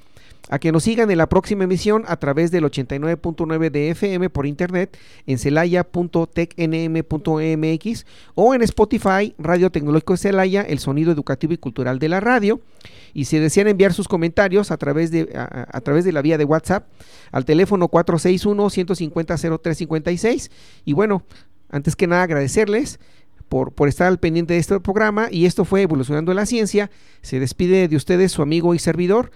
a 0.49 0.59
que 0.59 0.73
nos 0.73 0.83
sigan 0.85 1.11
en 1.11 1.19
la 1.19 1.29
próxima 1.29 1.65
emisión 1.65 2.05
a 2.07 2.17
través 2.17 2.51
del 2.51 2.65
89.9 2.65 3.71
de 3.71 3.91
FM 3.91 4.31
por 4.31 4.47
internet 4.47 4.97
en 5.27 5.37
celaya.tecnm.mx 5.39 8.07
o 8.35 8.55
en 8.55 8.63
Spotify, 8.63 9.35
Radio 9.39 9.71
Tecnológico 9.71 10.15
de 10.15 10.19
Celaya, 10.19 10.63
el 10.63 10.79
sonido 10.79 11.13
educativo 11.13 11.53
y 11.53 11.59
cultural 11.59 11.99
de 11.99 12.09
la 12.09 12.21
radio. 12.21 12.63
Y 13.15 13.25
si 13.27 13.39
desean 13.39 13.69
enviar 13.69 13.93
sus 13.93 14.09
comentarios 14.09 14.71
a 14.71 14.77
través 14.77 15.11
de, 15.11 15.31
a, 15.35 15.67
a 15.71 15.81
través 15.81 16.05
de 16.05 16.13
la 16.13 16.23
vía 16.23 16.39
de 16.39 16.45
WhatsApp 16.45 16.87
al 17.33 17.45
teléfono 17.45 17.91
461-150-0356. 17.91 20.51
Y 20.85 20.93
bueno, 20.93 21.25
antes 21.71 21.97
que 21.97 22.07
nada 22.07 22.23
agradecerles 22.23 23.01
por, 23.49 23.73
por, 23.73 23.89
estar 23.89 24.07
al 24.07 24.19
pendiente 24.19 24.55
de 24.55 24.61
este 24.61 24.79
programa 24.81 25.29
y 25.31 25.47
esto 25.47 25.65
fue 25.65 25.83
Evolucionando 25.83 26.35
la 26.35 26.47
Ciencia. 26.47 26.91
Se 27.23 27.41
despide 27.41 27.89
de 27.89 27.97
ustedes 27.97 28.33
su 28.33 28.43
amigo 28.43 28.75
y 28.75 28.79
servidor, 28.79 29.31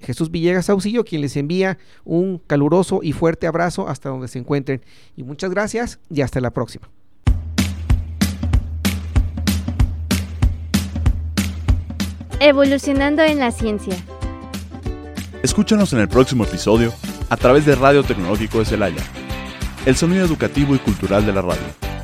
Jesús 0.00 0.30
Villegas 0.30 0.66
Saucillo, 0.66 1.04
quien 1.04 1.20
les 1.20 1.36
envía 1.36 1.78
un 2.04 2.38
caluroso 2.38 3.00
y 3.02 3.12
fuerte 3.12 3.46
abrazo 3.46 3.88
hasta 3.88 4.08
donde 4.08 4.28
se 4.28 4.38
encuentren. 4.38 4.82
Y 5.16 5.22
muchas 5.22 5.50
gracias 5.50 5.98
y 6.10 6.22
hasta 6.22 6.40
la 6.40 6.50
próxima. 6.50 6.88
Evolucionando 12.40 13.22
en 13.22 13.38
la 13.38 13.50
ciencia. 13.50 13.96
Escúchanos 15.42 15.92
en 15.92 16.00
el 16.00 16.08
próximo 16.08 16.44
episodio 16.44 16.92
a 17.30 17.36
través 17.36 17.64
de 17.66 17.74
Radio 17.74 18.02
Tecnológico 18.02 18.58
de 18.58 18.64
Celaya, 18.64 19.02
el 19.86 19.96
sonido 19.96 20.24
educativo 20.24 20.74
y 20.74 20.78
cultural 20.78 21.24
de 21.24 21.32
la 21.32 21.42
radio. 21.42 21.95